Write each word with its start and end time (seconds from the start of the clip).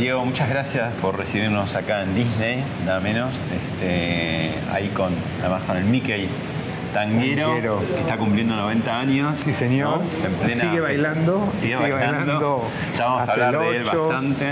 Diego, 0.00 0.24
muchas 0.24 0.48
gracias 0.48 0.94
por 0.94 1.18
recibirnos 1.18 1.74
acá 1.74 2.02
en 2.04 2.14
Disney, 2.14 2.64
nada 2.86 3.00
menos. 3.00 3.44
Este, 3.52 4.54
ahí 4.72 4.88
con, 4.88 5.12
además 5.40 5.62
con 5.66 5.76
el 5.76 5.84
Mickey 5.84 6.26
Tanguero, 6.94 7.48
Tanguero. 7.48 7.82
que 7.94 8.00
está 8.00 8.16
cumpliendo 8.16 8.56
90 8.56 8.98
años. 8.98 9.38
Sí, 9.44 9.52
señor. 9.52 9.98
¿no? 9.98 10.26
En 10.26 10.32
plena- 10.36 10.60
Sigue 10.62 10.80
bailando. 10.80 11.52
Sigue, 11.54 11.76
bailando. 11.76 12.64
Ya 12.96 13.04
vamos 13.04 13.28
a 13.28 13.32
hablar 13.32 13.58
de 13.58 13.76
él 13.76 13.84
bastante. 13.84 14.46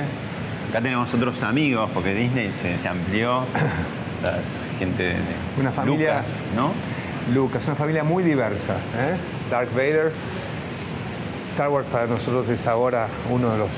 Acá 0.69 0.83
tenemos 0.83 1.15
otros 1.15 1.43
amigos, 1.43 1.89
porque 1.95 2.13
Disney 2.15 2.53
se, 2.53 2.77
se 2.77 2.87
amplió. 2.89 3.45
La 4.23 4.35
gente 4.79 5.03
de 5.03 5.17
Una 5.59 5.73
familia- 5.73 6.11
Lucas, 6.17 6.45
¿no? 6.55 6.73
Lucas, 7.33 7.63
una 7.67 7.75
familia 7.77 8.05
muy 8.05 8.23
diversa. 8.23 8.75
¿eh? 8.75 9.17
Darth 9.51 9.73
Vader. 9.73 10.13
Star 11.49 11.71
Wars 11.71 11.87
para 11.91 12.07
nosotros 12.07 12.47
es 12.51 12.67
ahora 12.67 13.09
uno 13.31 13.51
de 13.51 13.59
los 13.59 13.69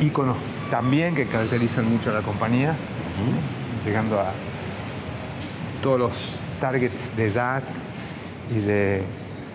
íconos 0.00 0.36
también 0.70 1.14
que 1.14 1.26
caracterizan 1.26 1.90
mucho 1.90 2.10
a 2.10 2.14
la 2.14 2.22
compañía, 2.22 2.74
llegando 3.84 4.20
a 4.20 4.32
todos 5.82 5.98
los 5.98 6.36
targets 6.60 7.16
de 7.16 7.26
edad 7.26 7.62
y 8.50 8.60
de 8.60 9.02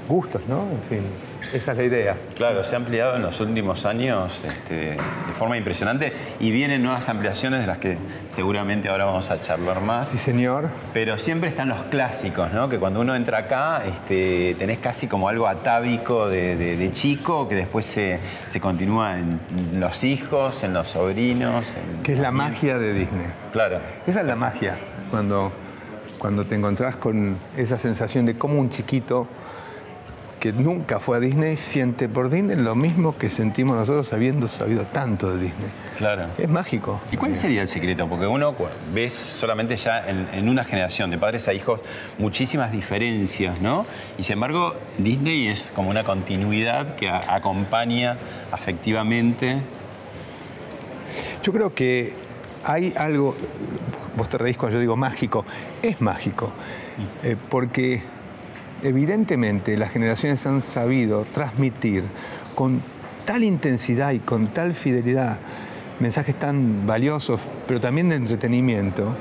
gustos, 0.07 0.41
¿no? 0.47 0.61
En 0.61 0.83
fin, 0.89 1.03
esa 1.53 1.71
es 1.71 1.77
la 1.77 1.83
idea. 1.83 2.15
Claro, 2.35 2.63
se 2.63 2.75
ha 2.75 2.77
ampliado 2.77 3.15
en 3.15 3.21
los 3.21 3.39
últimos 3.39 3.85
años 3.85 4.41
este, 4.45 4.75
de 4.91 5.33
forma 5.37 5.57
impresionante 5.57 6.13
y 6.39 6.51
vienen 6.51 6.81
nuevas 6.83 7.07
ampliaciones 7.09 7.61
de 7.61 7.67
las 7.67 7.77
que 7.77 7.97
seguramente 8.29 8.89
ahora 8.89 9.05
vamos 9.05 9.29
a 9.31 9.41
charlar 9.41 9.81
más. 9.81 10.09
Sí, 10.09 10.17
señor. 10.17 10.69
Pero 10.93 11.17
siempre 11.17 11.49
están 11.49 11.69
los 11.69 11.81
clásicos, 11.83 12.51
¿no? 12.53 12.69
Que 12.69 12.79
cuando 12.79 13.01
uno 13.01 13.15
entra 13.15 13.39
acá 13.39 13.83
este, 13.85 14.55
tenés 14.59 14.77
casi 14.79 15.07
como 15.07 15.29
algo 15.29 15.47
atávico 15.47 16.29
de, 16.29 16.55
de- 16.55 16.77
de 16.77 16.93
chico 16.93 17.47
que 17.47 17.55
después 17.55 17.85
se, 17.85 18.19
se 18.47 18.59
continúa 18.61 19.17
en 19.19 19.39
los 19.79 20.03
hijos, 20.03 20.63
en 20.63 20.73
los 20.73 20.89
sobrinos. 20.89 21.65
en- 21.75 22.03
Que 22.03 22.13
es 22.13 22.19
la 22.19 22.31
magia 22.31 22.77
de 22.77 22.93
Disney. 22.93 23.27
Claro. 23.51 23.79
Esa 24.07 24.21
es 24.21 24.25
la 24.27 24.35
magia, 24.35 24.77
cuando, 25.09 25.51
cuando 26.17 26.45
te 26.45 26.55
encontrás 26.55 26.95
con 26.95 27.37
esa 27.57 27.77
sensación 27.77 28.25
de 28.25 28.37
cómo 28.37 28.59
un 28.59 28.69
chiquito 28.69 29.27
que 30.41 30.51
nunca 30.51 30.99
fue 30.99 31.17
a 31.17 31.19
Disney 31.19 31.55
siente 31.55 32.09
por 32.09 32.31
Disney 32.31 32.55
lo 32.57 32.73
mismo 32.73 33.15
que 33.15 33.29
sentimos 33.29 33.77
nosotros 33.77 34.11
habiendo 34.11 34.47
sabido 34.47 34.85
tanto 34.85 35.29
de 35.37 35.43
Disney. 35.43 35.69
Claro. 35.99 36.25
Es 36.39 36.49
mágico. 36.49 36.99
¿Y 37.11 37.17
cuál 37.17 37.35
sería 37.35 37.61
el 37.61 37.67
secreto? 37.67 38.09
Porque 38.09 38.25
uno 38.25 38.55
ves 38.91 39.13
solamente 39.13 39.77
ya 39.77 40.03
en, 40.09 40.27
en 40.33 40.49
una 40.49 40.63
generación 40.63 41.11
de 41.11 41.19
padres 41.19 41.47
a 41.47 41.53
hijos 41.53 41.79
muchísimas 42.17 42.71
diferencias, 42.71 43.61
¿no? 43.61 43.85
Y 44.17 44.23
sin 44.23 44.33
embargo, 44.33 44.73
Disney 44.97 45.47
es 45.47 45.69
como 45.75 45.91
una 45.91 46.03
continuidad 46.03 46.95
que 46.95 47.07
a- 47.07 47.35
acompaña 47.35 48.17
afectivamente. 48.51 49.57
Yo 51.43 51.53
creo 51.53 51.75
que 51.75 52.13
hay 52.63 52.93
algo, 52.97 53.35
vos 54.17 54.27
te 54.27 54.39
reís 54.39 54.57
cuando 54.57 54.75
yo 54.77 54.79
digo 54.81 54.95
mágico, 54.95 55.45
es 55.83 56.01
mágico, 56.01 56.51
eh, 57.21 57.35
porque 57.49 58.01
evidentemente 58.83 59.77
las 59.77 59.91
generaciones 59.91 60.45
han 60.45 60.61
sabido 60.61 61.25
transmitir 61.33 62.03
con 62.55 62.81
tal 63.25 63.43
intensidad 63.43 64.11
y 64.11 64.19
con 64.19 64.47
tal 64.47 64.73
fidelidad 64.73 65.39
mensajes 65.99 66.37
tan 66.37 66.87
valiosos, 66.87 67.39
pero 67.67 67.79
también 67.79 68.09
de 68.09 68.15
entretenimiento, 68.15 69.15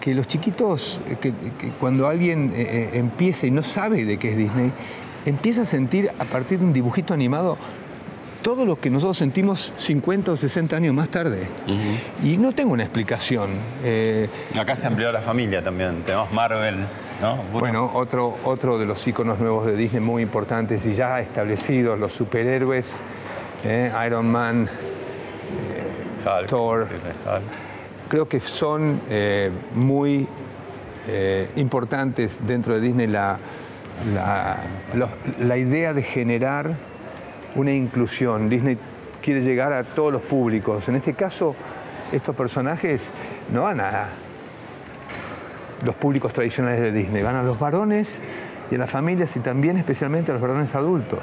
que 0.00 0.14
los 0.14 0.26
chiquitos, 0.26 1.00
eh, 1.06 1.32
cuando 1.78 2.08
alguien 2.08 2.52
eh, 2.54 2.62
eh, 2.62 2.90
empieza 2.94 3.46
y 3.46 3.50
no 3.50 3.62
sabe 3.62 4.04
de 4.04 4.18
qué 4.18 4.32
es 4.32 4.36
Disney, 4.36 4.72
empieza 5.24 5.62
a 5.62 5.64
sentir 5.66 6.10
a 6.18 6.24
partir 6.24 6.58
de 6.58 6.64
un 6.64 6.72
dibujito 6.72 7.14
animado 7.14 7.58
todo 8.42 8.64
lo 8.64 8.78
que 8.80 8.90
nosotros 8.90 9.16
sentimos 9.16 9.72
50 9.76 10.32
o 10.32 10.36
60 10.36 10.76
años 10.76 10.94
más 10.94 11.08
tarde. 11.08 11.48
Y 12.22 12.36
no 12.36 12.52
tengo 12.52 12.72
una 12.72 12.84
explicación. 12.84 13.50
Eh, 13.84 14.28
Acá 14.58 14.76
se 14.76 14.86
amplió 14.86 15.12
la 15.12 15.20
familia 15.20 15.62
también. 15.62 16.02
Tenemos 16.04 16.32
Marvel, 16.32 16.86
¿no? 17.20 17.36
bueno, 17.52 17.90
otro, 17.94 18.36
otro 18.44 18.78
de 18.78 18.86
los 18.86 19.06
iconos 19.06 19.38
nuevos 19.38 19.66
de 19.66 19.76
Disney 19.76 20.00
muy 20.00 20.22
importantes 20.22 20.84
y 20.86 20.94
ya 20.94 21.20
establecidos, 21.20 21.98
los 21.98 22.12
superhéroes, 22.12 23.00
eh, 23.64 23.92
Iron 24.06 24.30
Man, 24.30 24.68
Hulk, 26.24 26.48
Thor. 26.48 26.80
Hulk. 26.82 27.42
creo 28.08 28.28
que 28.28 28.40
son 28.40 29.00
eh, 29.08 29.50
muy 29.74 30.26
eh, 31.08 31.48
importantes 31.56 32.40
dentro 32.46 32.74
de 32.74 32.80
Disney 32.80 33.06
la, 33.06 33.38
la 35.40 35.56
idea 35.56 35.92
de 35.92 36.02
generar 36.02 36.89
una 37.54 37.72
inclusión. 37.72 38.48
Disney 38.48 38.78
quiere 39.22 39.42
llegar 39.42 39.72
a 39.72 39.84
todos 39.84 40.12
los 40.12 40.22
públicos. 40.22 40.88
En 40.88 40.96
este 40.96 41.14
caso, 41.14 41.54
estos 42.12 42.34
personajes 42.34 43.10
no 43.52 43.62
van 43.62 43.80
a 43.80 44.08
los 45.84 45.94
públicos 45.94 46.32
tradicionales 46.32 46.80
de 46.80 46.92
Disney, 46.92 47.22
van 47.22 47.36
a 47.36 47.42
los 47.42 47.58
varones 47.58 48.20
y 48.70 48.74
a 48.74 48.78
las 48.78 48.90
familias 48.90 49.34
y 49.36 49.40
también 49.40 49.76
especialmente 49.76 50.30
a 50.30 50.34
los 50.34 50.42
varones 50.42 50.74
adultos. 50.74 51.20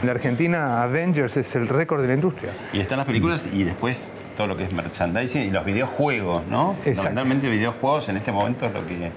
En 0.00 0.06
la 0.06 0.12
Argentina, 0.12 0.82
Avengers 0.82 1.36
es 1.36 1.54
el 1.56 1.68
récord 1.68 2.02
de 2.02 2.08
la 2.08 2.14
industria. 2.14 2.52
Y 2.72 2.80
están 2.80 2.98
las 2.98 3.06
películas 3.06 3.46
y 3.52 3.64
después 3.64 4.10
todo 4.36 4.46
lo 4.46 4.56
que 4.56 4.64
es 4.64 4.72
merchandising 4.72 5.42
y 5.42 5.50
los 5.50 5.64
videojuegos, 5.64 6.46
¿no? 6.46 6.74
Fundamentalmente 6.74 7.48
videojuegos 7.48 8.08
en 8.08 8.18
este 8.18 8.32
momento 8.32 8.66
es 8.66 8.72
lo 8.72 8.86
que 8.86 9.10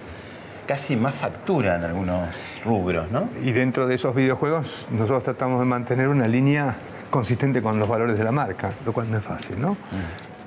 casi 0.69 0.95
más 0.95 1.15
factura 1.15 1.77
en 1.77 1.83
algunos 1.83 2.29
rubros, 2.63 3.09
¿no? 3.09 3.27
Y 3.41 3.53
dentro 3.53 3.87
de 3.87 3.95
esos 3.95 4.13
videojuegos 4.13 4.85
nosotros 4.91 5.23
tratamos 5.23 5.59
de 5.59 5.65
mantener 5.65 6.09
una 6.09 6.27
línea 6.27 6.75
consistente 7.09 7.59
con 7.63 7.79
los 7.79 7.89
valores 7.89 8.19
de 8.19 8.23
la 8.23 8.31
marca, 8.31 8.73
lo 8.85 8.93
cual 8.93 9.09
no 9.09 9.17
es 9.17 9.23
fácil, 9.23 9.59
¿no? 9.59 9.75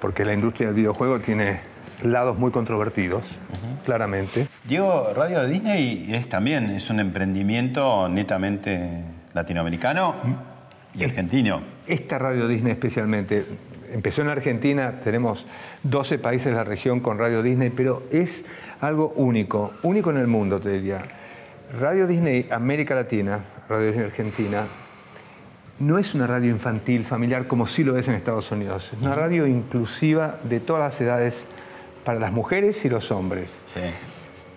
Porque 0.01 0.25
la 0.25 0.33
industria 0.33 0.69
del 0.69 0.77
videojuego 0.77 1.19
tiene 1.19 1.59
lados 2.05 2.39
muy 2.39 2.53
controvertidos, 2.53 3.25
claramente. 3.85 4.47
Diego, 4.63 5.11
Radio 5.13 5.45
Disney 5.45 6.07
es 6.13 6.29
también, 6.29 6.71
es 6.71 6.89
un 6.89 7.01
emprendimiento 7.01 8.09
netamente 8.09 9.03
latinoamericano 9.35 10.15
y 10.95 11.03
argentino. 11.03 11.65
Esta 11.85 12.21
radio 12.21 12.47
Disney 12.47 12.71
especialmente 12.71 13.45
empezó 13.93 14.23
en 14.23 14.29
Argentina, 14.29 15.01
tenemos 15.01 15.47
12 15.83 16.19
países 16.19 16.47
de 16.47 16.53
la 16.53 16.65
región 16.65 17.01
con 17.01 17.19
Radio 17.19 17.43
Disney, 17.43 17.71
pero 17.71 18.03
es 18.11 18.45
algo 18.81 19.13
único, 19.17 19.73
único 19.83 20.11
en 20.11 20.17
el 20.17 20.27
mundo, 20.27 20.61
te 20.61 20.71
diría. 20.71 21.03
Radio 21.79 22.07
Disney 22.07 22.49
América 22.51 22.95
Latina, 22.95 23.45
Radio 23.69 23.87
Disney 23.87 24.05
Argentina, 24.07 24.67
no 25.79 25.99
es 25.99 26.15
una 26.15 26.27
radio 26.27 26.51
infantil, 26.51 27.05
familiar, 27.05 27.47
como 27.47 27.67
sí 27.67 27.83
lo 27.83 27.97
es 27.97 28.09
en 28.09 28.15
Estados 28.15 28.51
Unidos. 28.53 28.91
Es 28.93 29.01
una 29.01 29.15
radio 29.15 29.47
inclusiva 29.47 30.39
de 30.45 30.61
todas 30.61 30.83
las 30.83 31.01
edades 31.01 31.47
para 32.05 32.19
las 32.19 32.33
mujeres 32.33 32.85
y 32.85 32.89
los 32.89 33.11
hombres. 33.11 33.59
Sí. 33.65 33.81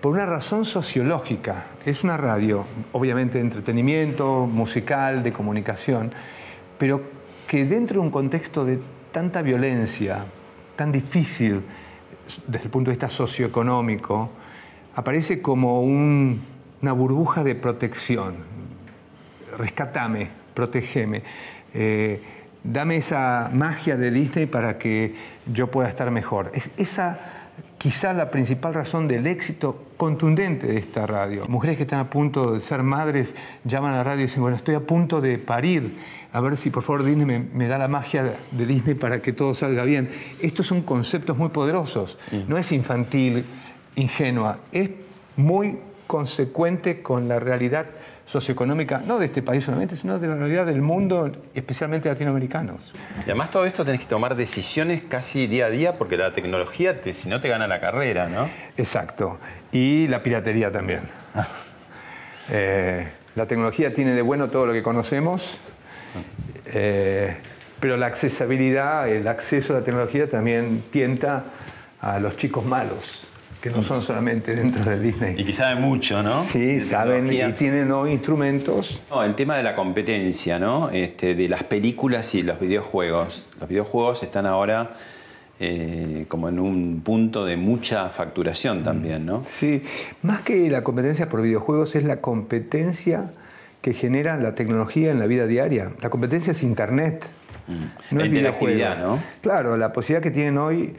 Por 0.02 0.14
una 0.14 0.26
razón 0.26 0.66
sociológica. 0.66 1.66
Es 1.86 2.04
una 2.04 2.18
radio, 2.18 2.66
obviamente, 2.92 3.40
de 3.40 3.44
entretenimiento, 3.44 4.46
musical, 4.46 5.24
de 5.24 5.34
comunicación, 5.34 6.12
pero 6.78 7.02
que 7.48 7.66
dentro 7.66 8.02
de 8.02 8.06
un 8.06 8.12
contexto 8.12 8.66
de 8.66 8.80
tanta 9.16 9.42
violencia, 9.42 10.26
tan 10.76 10.92
difícil 10.92 11.62
desde 12.48 12.66
el 12.66 12.70
punto 12.70 12.90
de 12.92 12.96
vista 12.98 13.08
socioeconómico, 13.08 14.30
aparece 14.94 15.42
como 15.42 15.80
un- 15.82 16.42
una 16.82 16.92
burbuja 16.92 17.42
de 17.42 17.56
protección. 17.56 18.36
Rescatame, 19.58 20.28
protegeme. 20.54 21.24
eh, 21.78 22.22
dame 22.62 22.98
esa 22.98 23.50
magia 23.54 23.96
de 23.96 24.12
Disney 24.12 24.48
para 24.48 24.78
que 24.78 25.16
yo 25.46 25.68
pueda 25.72 25.88
estar 25.88 26.12
mejor. 26.12 26.52
Es 26.54 26.70
esa 26.76 27.18
quizá 27.78 28.14
la 28.14 28.32
principal 28.32 28.74
razón 28.74 29.08
del 29.08 29.28
éxito 29.28 29.84
contundente 29.98 30.68
de 30.68 30.78
esta 30.78 31.06
radio. 31.06 31.46
Mujeres 31.48 31.78
que 31.78 31.84
están 31.84 32.00
a 32.00 32.10
punto 32.10 32.54
de 32.54 32.60
ser 32.60 32.84
madres 32.84 33.36
llaman 33.64 33.94
a 33.94 33.98
la 33.98 34.04
radio 34.04 34.22
y 34.22 34.24
dicen, 34.24 34.42
bueno, 34.42 34.58
estoy 34.58 34.76
a 34.76 34.80
punto 34.80 35.22
de 35.22 35.38
parir, 35.38 35.98
a 36.34 36.40
ver 36.40 36.58
si 36.58 36.70
por 36.70 36.84
favor 36.84 37.04
Disney 37.04 37.26
me, 37.26 37.40
me 37.40 37.68
da 37.68 37.78
la 37.78 37.88
magia 37.88 38.38
de 38.52 38.66
Disney 38.66 38.96
para 38.96 39.22
que 39.22 39.34
todo 39.34 39.54
salga 39.54 39.84
bien. 39.84 40.10
Estos 40.42 40.68
son 40.68 40.82
conceptos 40.82 41.38
muy 41.38 41.50
poderosos, 41.50 42.18
no 42.48 42.58
es 42.58 42.72
infantil, 42.72 43.46
ingenua, 43.96 44.60
es 44.72 44.90
muy 45.36 45.80
consecuente 46.08 47.02
con 47.02 47.28
la 47.28 47.40
realidad 47.40 47.88
socioeconómica, 48.26 49.02
no 49.06 49.20
de 49.20 49.26
este 49.26 49.42
país 49.42 49.64
solamente, 49.64 49.96
sino 49.96 50.18
de 50.18 50.28
la 50.28 50.36
realidad 50.36 50.66
del 50.66 50.82
mundo, 50.82 51.32
especialmente 51.54 52.10
latinoamericanos. 52.10 52.94
Y 53.20 53.24
además 53.24 53.52
todo 53.52 53.66
esto 53.66 53.86
tenés 53.86 54.02
que 54.02 54.08
tomar 54.08 54.36
decisiones 54.36 55.04
casi 55.08 55.48
día 55.48 55.68
a 55.68 55.70
día 55.70 55.94
porque 55.94 56.18
la 56.18 56.34
tecnología, 56.34 57.00
si 57.14 57.30
no, 57.30 57.40
te 57.40 57.50
gana 57.50 57.68
la 57.68 57.80
carrera, 57.80 58.28
¿no? 58.28 58.50
Exacto. 58.78 59.40
Y 59.72 60.08
la 60.08 60.24
piratería 60.24 60.72
también. 60.72 61.02
Eh, 62.48 63.08
la 63.34 63.48
tecnología 63.48 63.92
tiene 63.92 64.12
de 64.12 64.22
bueno 64.22 64.52
todo 64.52 64.68
lo 64.68 64.74
que 64.74 64.84
conocemos, 64.84 65.60
eh, 66.68 67.38
pero 67.80 67.98
la 67.98 68.06
accesibilidad, 68.06 69.10
el 69.10 69.28
acceso 69.28 69.74
a 69.74 69.80
la 69.80 69.84
tecnología 69.84 70.30
también 70.30 70.84
tienta 70.92 71.46
a 72.02 72.20
los 72.20 72.38
chicos 72.38 72.64
malos 72.64 73.28
que 73.66 73.72
no 73.72 73.82
son 73.82 74.00
solamente 74.00 74.56
dentro 74.56 74.86
de 74.86 75.00
Disney. 75.00 75.36
Y 75.40 75.44
que 75.44 75.52
saben 75.52 75.82
mucho, 75.82 76.22
¿no? 76.22 76.44
Sí, 76.44 76.80
saben 76.82 77.34
y 77.34 77.52
tienen 77.54 77.92
instrumentos. 78.08 79.02
No, 79.10 79.24
el 79.24 79.34
tema 79.34 79.58
de 79.58 79.64
la 79.64 79.76
competencia, 79.76 80.60
¿no? 80.60 80.92
Este, 80.92 81.34
de 81.34 81.50
las 81.50 81.64
películas 81.64 82.36
y 82.36 82.44
los 82.44 82.60
videojuegos. 82.60 83.48
Los 83.60 83.68
videojuegos 83.68 84.22
están 84.22 84.46
ahora 84.46 84.98
eh, 85.60 86.26
como 86.28 86.48
en 86.48 86.60
un 86.60 87.02
punto 87.04 87.44
de 87.44 87.58
mucha 87.58 88.10
facturación 88.10 88.84
también, 88.84 89.26
¿no? 89.26 89.44
Sí, 89.50 89.82
más 90.22 90.42
que 90.42 90.70
la 90.70 90.84
competencia 90.84 91.28
por 91.28 91.42
videojuegos 91.42 91.96
es 91.96 92.04
la 92.04 92.22
competencia 92.22 93.32
que 93.82 93.96
genera 93.96 94.38
la 94.38 94.54
tecnología 94.54 95.10
en 95.10 95.18
la 95.18 95.26
vida 95.26 95.48
diaria. 95.48 95.90
La 96.04 96.12
competencia 96.12 96.52
es 96.52 96.62
Internet. 96.62 97.26
Mm. 97.68 98.16
No 98.16 98.22
es. 98.22 99.00
¿no? 99.00 99.20
Claro, 99.42 99.76
la 99.76 99.92
posibilidad 99.92 100.22
que 100.22 100.30
tienen 100.30 100.60
hoy 100.60 100.96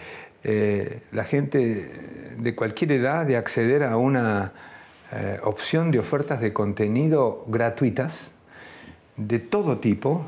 eh, 0.49 1.01
la 1.11 1.25
gente 1.25 1.91
de 2.39 2.55
cualquier 2.55 2.93
edad 2.93 3.27
de 3.27 3.37
acceder 3.37 3.83
a 3.83 3.97
una 3.97 4.53
eh, 5.13 5.39
opción 5.45 5.91
de 5.91 5.99
ofertas 5.99 6.41
de 6.41 6.53
contenido 6.53 7.45
gratuitas 7.47 8.33
de 9.17 9.39
todo 9.39 9.79
tipo, 9.79 10.27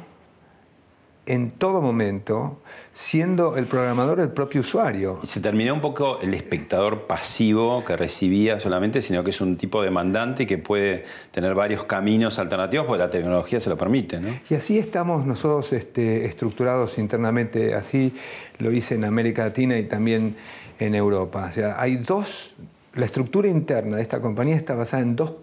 en 1.26 1.50
todo 1.50 1.82
momento, 1.82 2.62
siendo 2.94 3.56
el 3.58 3.66
programador 3.66 4.18
el 4.20 4.30
propio 4.30 4.62
usuario. 4.62 5.20
Se 5.24 5.40
terminó 5.40 5.74
un 5.74 5.82
poco 5.82 6.20
el 6.22 6.32
espectador 6.32 7.06
pasivo 7.06 7.84
que 7.84 7.96
recibía 7.96 8.60
solamente, 8.60 9.02
sino 9.02 9.22
que 9.22 9.30
es 9.30 9.40
un 9.42 9.58
tipo 9.58 9.82
demandante 9.82 10.46
que 10.46 10.56
puede 10.56 11.04
tener 11.30 11.54
varios 11.54 11.84
caminos 11.84 12.38
alternativos 12.38 12.86
porque 12.86 13.02
la 13.02 13.10
tecnología 13.10 13.60
se 13.60 13.68
lo 13.68 13.76
permite. 13.76 14.20
¿no? 14.20 14.40
Y 14.48 14.54
así 14.54 14.78
estamos 14.78 15.26
nosotros 15.26 15.72
este, 15.74 16.24
estructurados 16.24 16.96
internamente, 16.96 17.74
así 17.74 18.14
lo 18.58 18.72
hice 18.72 18.94
en 18.94 19.04
América 19.04 19.44
Latina 19.44 19.76
y 19.76 19.84
también 19.84 20.36
en 20.78 20.94
Europa. 20.94 21.46
O 21.48 21.52
sea, 21.52 21.80
hay 21.80 21.96
dos, 21.96 22.54
la 22.94 23.04
estructura 23.04 23.48
interna 23.48 23.96
de 23.96 24.02
esta 24.02 24.20
compañía 24.20 24.56
está 24.56 24.74
basada 24.74 25.02
en 25.02 25.16
dos 25.16 25.34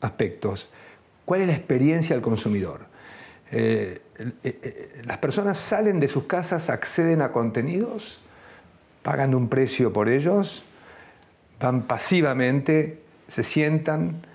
aspectos. 0.00 0.70
¿Cuál 1.24 1.42
es 1.42 1.46
la 1.46 1.54
experiencia 1.54 2.14
del 2.16 2.22
consumidor? 2.22 2.80
Eh, 3.50 4.00
eh, 4.18 4.32
eh, 4.42 5.02
las 5.04 5.18
personas 5.18 5.58
salen 5.58 6.00
de 6.00 6.08
sus 6.08 6.24
casas, 6.24 6.70
acceden 6.70 7.22
a 7.22 7.32
contenidos, 7.32 8.20
pagan 9.02 9.34
un 9.34 9.48
precio 9.48 9.92
por 9.92 10.08
ellos, 10.08 10.64
van 11.60 11.82
pasivamente, 11.82 13.02
se 13.28 13.42
sientan, 13.42 14.26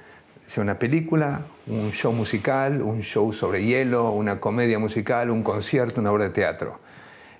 sea 0.48 0.64
una 0.64 0.80
película, 0.80 1.42
un 1.68 1.92
show 1.92 2.14
musical, 2.14 2.82
un 2.82 3.02
show 3.02 3.34
sobre 3.34 3.64
hielo, 3.64 4.12
una 4.12 4.40
comedia 4.40 4.80
musical, 4.80 5.30
un 5.30 5.44
concierto, 5.44 6.00
una 6.00 6.12
obra 6.12 6.26
de 6.26 6.30
teatro. 6.30 6.80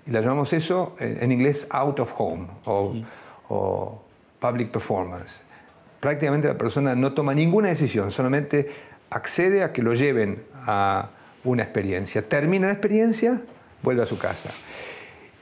Y 0.08 0.12
la 0.12 0.22
llamamos 0.22 0.54
eso 0.54 0.96
en, 1.00 1.32
inglés 1.32 1.68
out 1.70 2.00
of 2.00 2.14
home 2.18 2.48
o, 2.66 2.96
o 3.50 4.02
public 4.40 4.72
performance. 4.72 5.42
Prácticamente 6.00 6.48
la 6.48 6.58
persona 6.58 6.96
no 6.96 7.14
toma 7.14 7.34
ninguna 7.34 7.70
decisión, 7.70 8.12
solamente 8.12 8.70
accede 9.10 9.64
a 9.64 9.74
que 9.74 9.82
lo 9.82 9.94
lleven 9.94 10.44
a 10.66 11.10
una 11.44 11.64
experiencia. 11.64 12.22
Termina 12.22 12.68
la 12.68 12.74
experiencia, 12.74 13.42
vuelve 13.84 14.04
a 14.04 14.06
su 14.06 14.18
casa. 14.18 14.50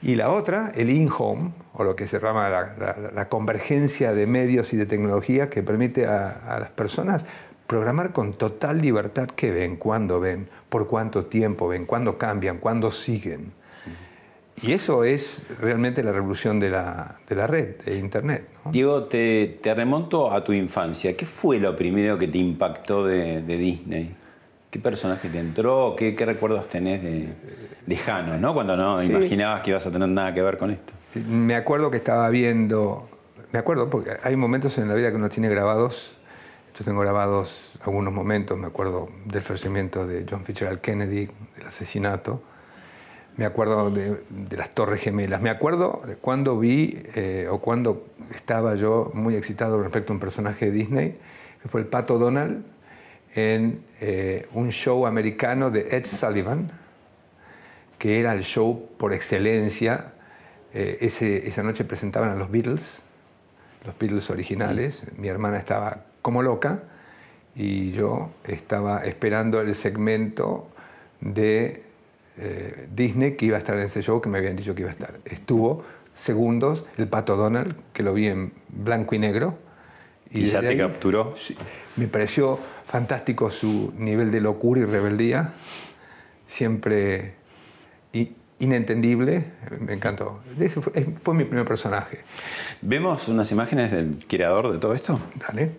Y 0.02 0.14
la 0.14 0.30
otra, 0.30 0.72
el 0.74 0.90
in-home, 0.90 1.52
o 1.72 1.82
lo 1.82 1.96
que 1.96 2.06
se 2.06 2.20
llama 2.20 2.48
la, 2.48 3.28
convergencia 3.28 4.12
de 4.12 4.26
medios 4.26 4.72
y 4.72 4.76
de 4.76 4.86
tecnología 4.86 5.48
que 5.50 5.62
permite 5.62 6.06
a, 6.06 6.58
las 6.60 6.70
personas 6.70 7.24
programar 7.66 8.12
con 8.12 8.34
total 8.34 8.80
libertad 8.80 9.28
qué 9.34 9.50
ven, 9.50 9.76
cuándo 9.76 10.20
ven, 10.20 10.48
por 10.68 10.86
cuánto 10.86 11.26
tiempo 11.26 11.68
ven, 11.68 11.86
cuándo 11.86 12.18
cambian, 12.18 12.58
cuándo 12.58 12.92
siguen. 12.92 13.52
Y 14.62 14.72
eso 14.72 15.04
es 15.04 15.42
realmente 15.60 16.02
la 16.02 16.12
revolución 16.12 16.58
de 16.58 16.70
la, 16.70 17.18
red, 17.28 17.76
de 17.82 17.98
Internet. 17.98 18.48
Diego, 18.70 19.04
te, 19.04 19.60
remonto 19.62 20.32
a 20.32 20.42
tu 20.42 20.52
infancia. 20.52 21.16
¿Qué 21.16 21.26
fue 21.26 21.58
lo 21.58 21.76
primero 21.76 22.18
que 22.18 22.28
te 22.28 22.38
impactó 22.38 23.04
de 23.04 23.42
Disney? 23.42 24.14
¿Qué 24.76 24.80
personaje 24.82 25.28
te 25.28 25.38
entró? 25.38 25.94
¿Qué, 25.96 26.14
recuerdos 26.18 26.68
tenés 26.68 27.02
de 27.02 27.28
lejano, 27.86 28.36
¿no? 28.36 28.52
Cuando 28.52 28.76
no 28.76 29.02
imaginabas 29.02 29.62
que 29.62 29.70
ibas 29.70 29.86
a 29.86 29.90
tener 29.90 30.08
nada 30.08 30.34
que 30.34 30.42
ver 30.42 30.58
con 30.58 30.70
esto. 30.70 30.92
me 31.26 31.54
acuerdo 31.54 31.90
que 31.90 31.96
estaba 31.96 32.28
viendo, 32.28 33.08
me 33.52 33.58
acuerdo 33.58 33.88
porque 33.88 34.10
hay 34.22 34.36
momentos 34.36 34.76
en 34.78 34.88
la 34.88 34.94
vida 34.94 35.10
que 35.10 35.16
uno 35.16 35.28
tiene 35.28 35.48
grabados. 35.48 36.12
Yo 36.78 36.84
tengo 36.84 37.00
grabados 37.00 37.72
algunos 37.80 38.12
momentos, 38.12 38.58
me 38.58 38.66
acuerdo 38.66 39.08
del 39.24 39.42
fallecimiento 39.42 40.06
de 40.06 40.26
John 40.28 40.44
Fitzgerald 40.44 40.80
Kennedy, 40.80 41.30
del 41.56 41.66
asesinato. 41.66 42.42
Me 43.36 43.44
acuerdo 43.44 43.90
de, 43.90 44.16
las 44.56 44.70
Torres 44.70 45.02
Gemelas. 45.02 45.42
Me 45.42 45.50
acuerdo 45.50 46.00
de 46.06 46.16
cuando 46.16 46.58
vi 46.58 46.98
eh, 47.14 47.48
o 47.50 47.60
cuando 47.60 48.06
estaba 48.34 48.76
yo 48.76 49.10
muy 49.12 49.36
excitado 49.36 49.82
respecto 49.82 50.12
a 50.12 50.14
un 50.14 50.20
personaje 50.20 50.66
de 50.66 50.70
Disney, 50.72 51.18
que 51.62 51.68
fue 51.68 51.82
el 51.82 51.86
Pato 51.86 52.18
Donald, 52.18 52.64
en 53.34 53.82
eh, 54.00 54.48
un 54.54 54.70
show 54.70 55.06
americano 55.06 55.70
de 55.70 55.96
Ed 55.96 56.06
Sullivan, 56.06 56.72
que 57.98 58.20
era 58.20 58.32
el 58.32 58.42
show 58.42 58.88
por 58.96 59.12
excelencia. 59.12 60.14
Eh, 60.72 60.96
esa 61.44 61.62
noche 61.62 61.84
presentaban 61.84 62.30
a 62.30 62.36
los 62.36 62.50
Beatles, 62.50 63.02
los 63.84 63.98
Beatles 63.98 64.30
originales. 64.30 65.02
Mi 65.18 65.28
hermana 65.28 65.58
estaba 65.58 66.04
como 66.22 66.42
loca 66.42 66.84
y 67.54 67.92
yo 67.92 68.30
estaba 68.44 69.04
esperando 69.04 69.60
el 69.60 69.74
segmento 69.74 70.68
de 71.20 71.85
eh, 72.38 72.88
Disney 72.94 73.36
que 73.36 73.46
iba 73.46 73.56
a 73.56 73.58
estar 73.58 73.76
en 73.76 73.84
ese 73.84 74.02
show 74.02 74.20
que 74.20 74.28
me 74.28 74.38
habían 74.38 74.56
dicho 74.56 74.74
que 74.74 74.82
iba 74.82 74.90
a 74.90 74.94
estar. 74.94 75.18
Estuvo 75.24 75.84
segundos 76.14 76.84
el 76.96 77.08
Pato 77.08 77.36
Donald, 77.36 77.74
que 77.92 78.02
lo 78.02 78.14
vi 78.14 78.26
en 78.28 78.52
blanco 78.68 79.14
y 79.14 79.18
negro. 79.18 79.58
¿Y, 80.30 80.44
ya 80.44 80.60
te 80.60 80.76
capturó? 80.76 81.34
Me 81.96 82.08
pareció 82.08 82.58
fantástico 82.86 83.50
su 83.50 83.92
nivel 83.96 84.30
de 84.30 84.40
locura 84.40 84.80
y 84.80 84.84
rebeldía, 84.84 85.54
siempre 86.46 87.34
inentendible, 88.58 89.52
me 89.80 89.92
encantó. 89.92 90.40
Ese 90.58 90.80
fue, 90.80 91.34
mi 91.34 91.44
primer 91.44 91.66
personaje. 91.66 92.20
¿Vemos 92.80 93.28
unas 93.28 93.50
imágenes 93.52 93.90
del 93.90 94.24
creador 94.26 94.72
de 94.72 94.78
todo 94.78 94.94
esto? 94.94 95.18
Dale. 95.34 95.72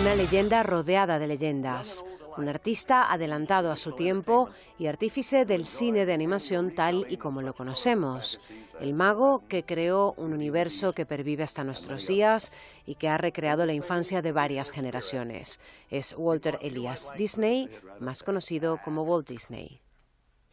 Una 0.00 0.14
leyenda 0.14 0.62
rodeada 0.62 1.18
de 1.18 1.26
leyendas 1.26 2.04
un 2.36 2.48
artista 2.48 3.12
adelantado 3.12 3.70
a 3.70 3.76
su 3.76 3.92
tiempo 3.92 4.48
y 4.78 4.86
artífice 4.86 5.44
del 5.44 5.66
cine 5.66 6.06
de 6.06 6.12
animación 6.12 6.74
tal 6.74 7.06
y 7.08 7.16
como 7.16 7.42
lo 7.42 7.54
conocemos. 7.54 8.40
El 8.80 8.94
mago 8.94 9.42
que 9.48 9.64
creó 9.64 10.14
un 10.16 10.32
universo 10.32 10.92
que 10.92 11.06
pervive 11.06 11.42
hasta 11.44 11.64
nuestros 11.64 12.06
días 12.06 12.52
y 12.86 12.94
que 12.94 13.08
ha 13.08 13.18
recreado 13.18 13.66
la 13.66 13.74
infancia 13.74 14.22
de 14.22 14.32
varias 14.32 14.70
generaciones. 14.70 15.60
Es 15.90 16.14
Walter 16.16 16.58
Elias 16.62 17.12
Disney, 17.16 17.68
más 18.00 18.22
conocido 18.22 18.80
como 18.82 19.02
Walt 19.02 19.28
Disney. 19.28 19.81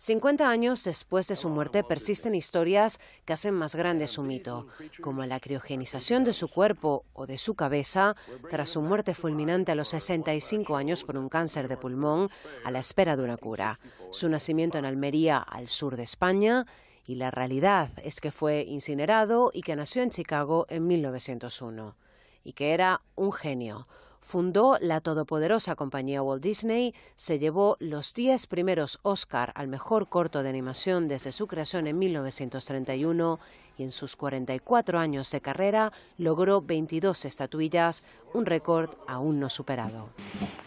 50 0.02 0.50
años 0.50 0.86
después 0.86 1.28
de 1.28 1.36
su 1.36 1.50
muerte 1.50 1.84
persisten 1.84 2.34
historias 2.34 3.02
que 3.26 3.34
hacen 3.34 3.54
más 3.54 3.76
grande 3.76 4.08
su 4.08 4.24
mito, 4.24 4.68
como 5.02 5.26
la 5.26 5.42
criogenización 5.42 6.24
de 6.24 6.32
su 6.32 6.48
cuerpo 6.48 7.04
o 7.12 7.28
de 7.28 7.38
su 7.38 7.54
cabeza. 7.56 8.16
Tras 8.50 8.70
su 8.70 8.82
muerte 8.82 9.14
fulminante 9.14 9.74
a 9.74 9.76
los 9.76 9.90
65 9.90 10.78
años 10.78 11.04
por 11.04 11.18
un 11.18 11.28
cáncer 11.28 11.68
de 11.68 11.76
pulmón 11.76 12.30
a 12.64 12.72
la 12.72 12.80
espera 12.80 13.18
de 13.18 13.24
una 13.24 13.36
cura, 13.36 13.82
su 14.12 14.30
nacimiento 14.30 14.78
en 14.78 14.86
Almería 14.86 15.38
al 15.38 15.68
sur 15.68 15.98
de 15.98 16.04
España 16.04 16.66
y 17.06 17.16
la 17.16 17.30
realidad 17.30 17.90
es 18.02 18.22
que 18.22 18.32
fue 18.32 18.62
incinerado 18.62 19.52
y 19.54 19.64
que 19.64 19.76
nació 19.76 20.02
en 20.02 20.12
Chicago 20.12 20.66
en 20.70 20.88
1901 20.88 21.98
y 22.46 22.54
que 22.54 22.74
era 22.74 23.02
un 23.16 23.34
genio, 23.34 23.86
Fundó 24.30 24.78
la 24.80 25.02
todopoderosa 25.02 25.76
compañía 25.76 26.22
Walt 26.22 26.44
Disney, 26.44 26.94
se 27.16 27.40
llevó 27.40 27.78
los 27.80 28.14
10 28.14 28.46
primeros 28.46 29.00
Oscar 29.02 29.52
al 29.56 29.68
mejor 29.68 30.08
corto 30.08 30.44
de 30.44 30.50
animación 30.50 31.08
desde 31.08 31.32
su 31.32 31.48
creación 31.48 31.88
en 31.88 31.98
1931 31.98 33.40
y 33.80 33.84
en 33.86 33.92
sus 33.92 34.16
44 34.16 35.00
años 35.00 35.32
de 35.32 35.42
carrera 35.42 35.92
logró 36.20 36.62
22 36.62 37.26
estatuillas, 37.26 38.04
un 38.36 38.46
récord 38.46 38.92
aún 39.08 39.40
no 39.40 39.50
superado. 39.50 40.10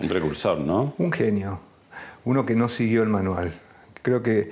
Un 0.00 0.08
precursor, 0.08 0.58
¿no? 0.58 0.94
Un 0.98 1.12
genio, 1.12 1.60
uno 2.24 2.44
que 2.44 2.56
no 2.56 2.68
siguió 2.68 3.04
el 3.04 3.10
manual. 3.10 3.54
Creo 4.02 4.24
que 4.24 4.50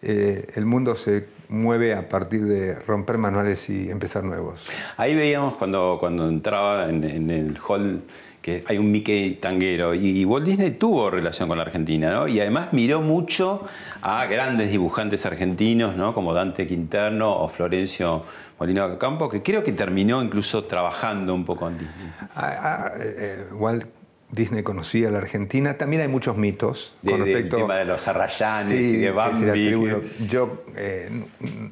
eh, 0.00 0.52
el 0.54 0.64
mundo 0.64 0.94
se 0.94 1.26
mueve 1.48 1.94
a 1.94 2.08
partir 2.08 2.44
de 2.44 2.74
romper 2.74 3.18
manuales 3.18 3.68
y 3.68 3.90
empezar 3.90 4.22
nuevos. 4.22 4.66
Ahí 4.96 5.14
veíamos 5.14 5.56
cuando, 5.56 5.96
cuando 5.98 6.28
entraba 6.28 6.88
en, 6.88 7.30
el 7.30 7.58
hall 7.66 8.02
que 8.44 8.62
hay 8.66 8.76
un 8.76 8.90
Mickey 8.90 9.36
tanguero 9.36 9.94
y, 9.94 10.22
Walt 10.26 10.44
Disney 10.44 10.72
tuvo 10.72 11.08
relación 11.08 11.48
con 11.48 11.56
la 11.56 11.64
Argentina, 11.64 12.10
¿no? 12.10 12.28
Y 12.28 12.40
además 12.40 12.74
miró 12.74 13.00
mucho 13.00 13.66
a 14.02 14.26
grandes 14.26 14.70
dibujantes 14.70 15.24
argentinos, 15.24 15.96
¿no? 15.96 16.12
Como 16.12 16.34
Dante 16.34 16.66
Quinterno 16.66 17.32
o 17.32 17.48
Florencio 17.48 18.20
Molino 18.58 18.98
Campo, 18.98 19.30
que 19.30 19.42
creo 19.42 19.64
que 19.64 19.72
terminó 19.72 20.22
incluso 20.22 20.64
trabajando 20.64 21.34
un 21.34 21.46
poco 21.46 21.68
en 21.68 21.78
Disney. 21.78 22.12
Ah, 22.34 22.56
ah, 22.60 22.92
eh, 22.98 23.46
Walt 23.50 23.86
Disney 24.34 24.62
conocía 24.62 25.08
a 25.08 25.10
la 25.12 25.18
Argentina. 25.18 25.74
También 25.74 26.02
hay 26.02 26.08
muchos 26.08 26.36
mitos 26.36 26.94
con 27.04 27.20
respecto 27.20 27.56
tema 27.56 27.76
de 27.76 27.84
los 27.84 28.06
arrayanes 28.08 28.72
y 28.72 28.96
de 28.96 29.10
Bambi. 29.10 29.70
Yo 30.28 30.64
eh, 30.76 31.08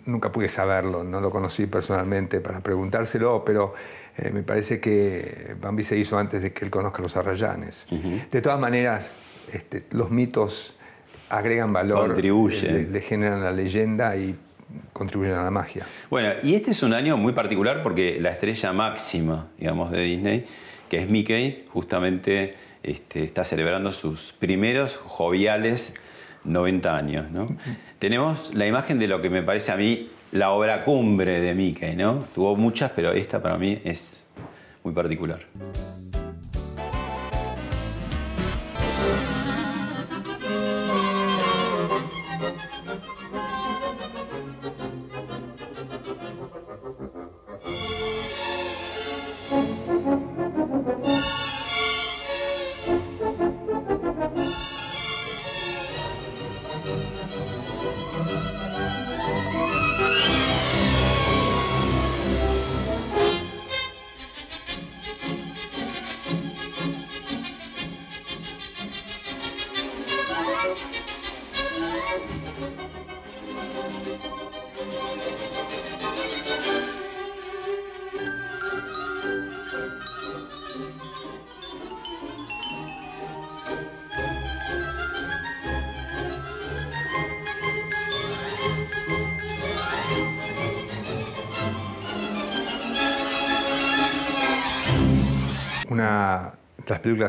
nunca 0.07 0.31
pude 0.31 0.49
saberlo, 0.49 1.03
no 1.03 1.21
lo 1.21 1.31
conocí 1.31 1.67
personalmente 1.67 2.41
para 2.41 2.61
preguntárselo, 2.61 3.45
pero 3.45 3.75
eh, 4.17 4.31
me 4.31 4.43
parece 4.43 4.79
que 4.79 5.57
Bambi 5.61 5.83
se 5.83 5.99
hizo 5.99 6.19
antes 6.19 6.41
de 6.41 6.53
que 6.53 6.65
él 6.65 6.71
conozca 6.71 6.99
a 6.99 7.03
los 7.03 7.17
arrayanes. 7.17 7.87
De 8.31 8.41
todas 8.41 8.61
maneras, 8.61 9.17
este, 9.53 9.85
los 9.91 10.11
mitos 10.11 10.77
agregan 11.29 11.73
valor, 11.73 12.07
contribuyen. 12.07 12.93
Le, 12.93 13.01
generan 13.01 13.43
la 13.43 13.53
leyenda 13.53 14.17
y 14.17 14.37
contribuyen 14.93 15.35
a 15.35 15.43
la 15.43 15.51
magia. 15.51 15.87
Bueno, 16.09 16.31
y 16.43 16.55
este 16.55 16.71
es 16.71 16.83
un 16.83 16.95
año 16.95 17.17
muy 17.17 17.33
particular 17.33 17.83
porque 17.83 18.21
la 18.21 18.31
estrella 18.31 18.73
máxima, 18.73 19.49
digamos, 19.59 19.91
de 19.91 20.01
Disney 20.03 20.47
que 20.93 20.99
es 20.99 21.09
Mickey, 21.09 21.65
justamente 21.73 22.55
este, 22.83 23.25
está 23.25 23.47
celebrando 23.47 23.93
sus 23.93 24.35
primeros 24.39 24.99
joviales 24.99 25.95
90 26.45 26.95
años. 26.95 27.27
Tenemos 27.99 28.53
la 28.53 28.67
imagen 28.67 28.99
de 28.99 29.09
lo 29.09 29.23
que 29.23 29.31
me 29.31 29.43
parece 29.43 29.73
a 29.73 29.77
mí 29.77 30.11
la 30.33 30.51
obra 30.51 30.85
cumbre 30.85 31.41
de 31.41 31.55
Mickey. 31.55 31.97
¿no? 31.97 32.27
Tuvo 32.35 32.57
muchas, 32.57 32.91
pero 32.95 33.13
esta 33.13 33.43
para 33.43 33.57
mí 33.57 33.81
es 33.85 34.21
muy 34.85 34.93
particular. 34.93 35.41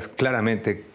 Claramente 0.07 0.85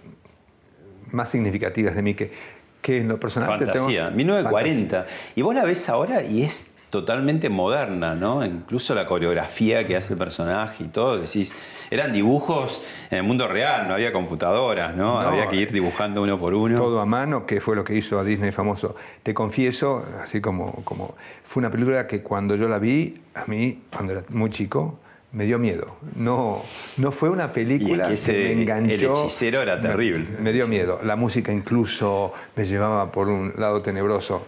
más 1.13 1.31
significativas 1.31 1.95
de 1.95 2.03
mí 2.03 2.15
que, 2.15 2.33
que 2.81 2.99
en 2.99 3.09
lo 3.09 3.19
personal 3.19 3.59
Fantasía, 3.59 4.05
tengo 4.05 4.17
1940. 4.17 5.07
Y 5.37 5.43
vos 5.43 5.55
la 5.55 5.65
ves 5.65 5.89
ahora 5.89 6.23
y 6.23 6.43
es 6.43 6.75
totalmente 6.91 7.51
moderna, 7.51 8.15
¿no? 8.15 8.45
Incluso 8.45 8.95
la 8.95 9.07
coreografía 9.07 9.87
que 9.87 9.97
hace 9.97 10.15
el 10.15 10.19
personaje 10.19 10.85
y 10.85 10.89
todo, 10.89 11.19
decís, 11.19 11.55
eran 11.91 12.13
dibujos 12.13 12.83
en 13.11 13.19
el 13.19 13.25
mundo 13.25 13.47
real, 13.47 13.89
no 13.89 13.95
había 13.95 14.13
computadoras, 14.13 14.95
¿no? 14.97 15.19
había 15.19 15.49
que 15.49 15.57
ir 15.57 15.73
dibujando 15.73 16.23
uno 16.23 16.39
por 16.39 16.55
uno. 16.55 16.79
Todo 16.79 17.01
a 17.01 17.07
mano, 17.07 17.47
que 17.47 17.61
fue 17.61 17.77
lo 17.77 17.85
que 17.85 17.95
hizo 17.95 18.19
a 18.19 18.25
Disney 18.25 18.53
famoso. 18.53 18.97
Te 19.23 19.35
confieso, 19.35 20.05
así 20.23 20.41
como, 20.41 20.83
como 20.85 21.15
fue 21.45 21.61
una 21.61 21.71
película 21.71 22.07
que 22.07 22.23
cuando 22.23 22.57
yo 22.57 22.69
la 22.69 22.79
vi, 22.79 23.21
a 23.35 23.45
mí, 23.47 23.83
cuando 23.95 24.13
era 24.15 24.25
muy 24.31 24.51
chico, 24.51 24.99
me 25.33 25.45
dio 25.45 25.59
miedo. 25.59 25.97
No, 26.17 26.63
no 26.97 27.13
fue 27.13 27.29
una 27.29 27.53
película 27.53 28.09
que, 28.09 28.33
me 28.33 28.53
enganchó. 28.53 28.93
El 28.93 29.05
hechicero 29.05 29.61
era 29.61 29.81
terrible. 29.81 30.27
Me, 30.41 30.53
dio 30.53 30.67
miedo. 30.67 31.01
La 31.03 31.17
música 31.17 31.53
incluso 31.53 32.33
me 32.57 32.65
llevaba 32.65 33.13
por 33.13 33.29
un 33.29 33.53
lado 33.59 33.83
tenebroso. 33.83 34.47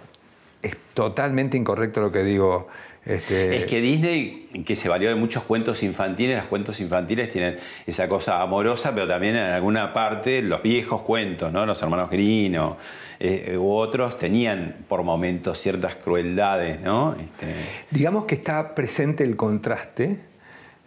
Es 0.62 0.76
totalmente 0.94 1.56
incorrecto 1.56 2.00
lo 2.00 2.10
que 2.10 2.25
digo. 2.25 2.68
Este... 3.04 3.56
Es 3.56 3.64
que 3.64 3.80
Disney, 3.80 4.64
que 4.64 4.76
se 4.76 4.88
valió 4.88 5.08
de 5.08 5.14
muchos 5.14 5.42
cuentos 5.42 5.82
infantiles, 5.82 6.37
los 6.37 6.46
cuentos 6.46 6.80
infantiles 6.80 7.30
tienen 7.30 7.56
esa 7.87 8.08
cosa 8.08 8.40
amorosa, 8.42 8.94
pero 8.94 9.08
también 9.08 9.37
en 9.37 9.42
alguna 9.42 9.92
parte 9.92 10.42
los 10.42 10.62
viejos 10.62 11.02
cuentos, 11.02 11.50
¿no? 11.50 11.64
los 11.64 11.80
hermanos 11.82 12.10
Grino 12.10 12.76
eh, 13.18 13.56
u 13.58 13.70
otros 13.70 14.18
tenían 14.18 14.84
por 14.87 15.02
momentos 15.02 15.58
ciertas 15.58 15.96
crueldades. 15.96 16.80
¿no? 16.80 17.16
Este... 17.18 17.54
Digamos 17.90 18.26
que 18.26 18.34
está 18.34 18.75
presente 18.75 19.25
el 19.25 19.37
contraste 19.37 20.29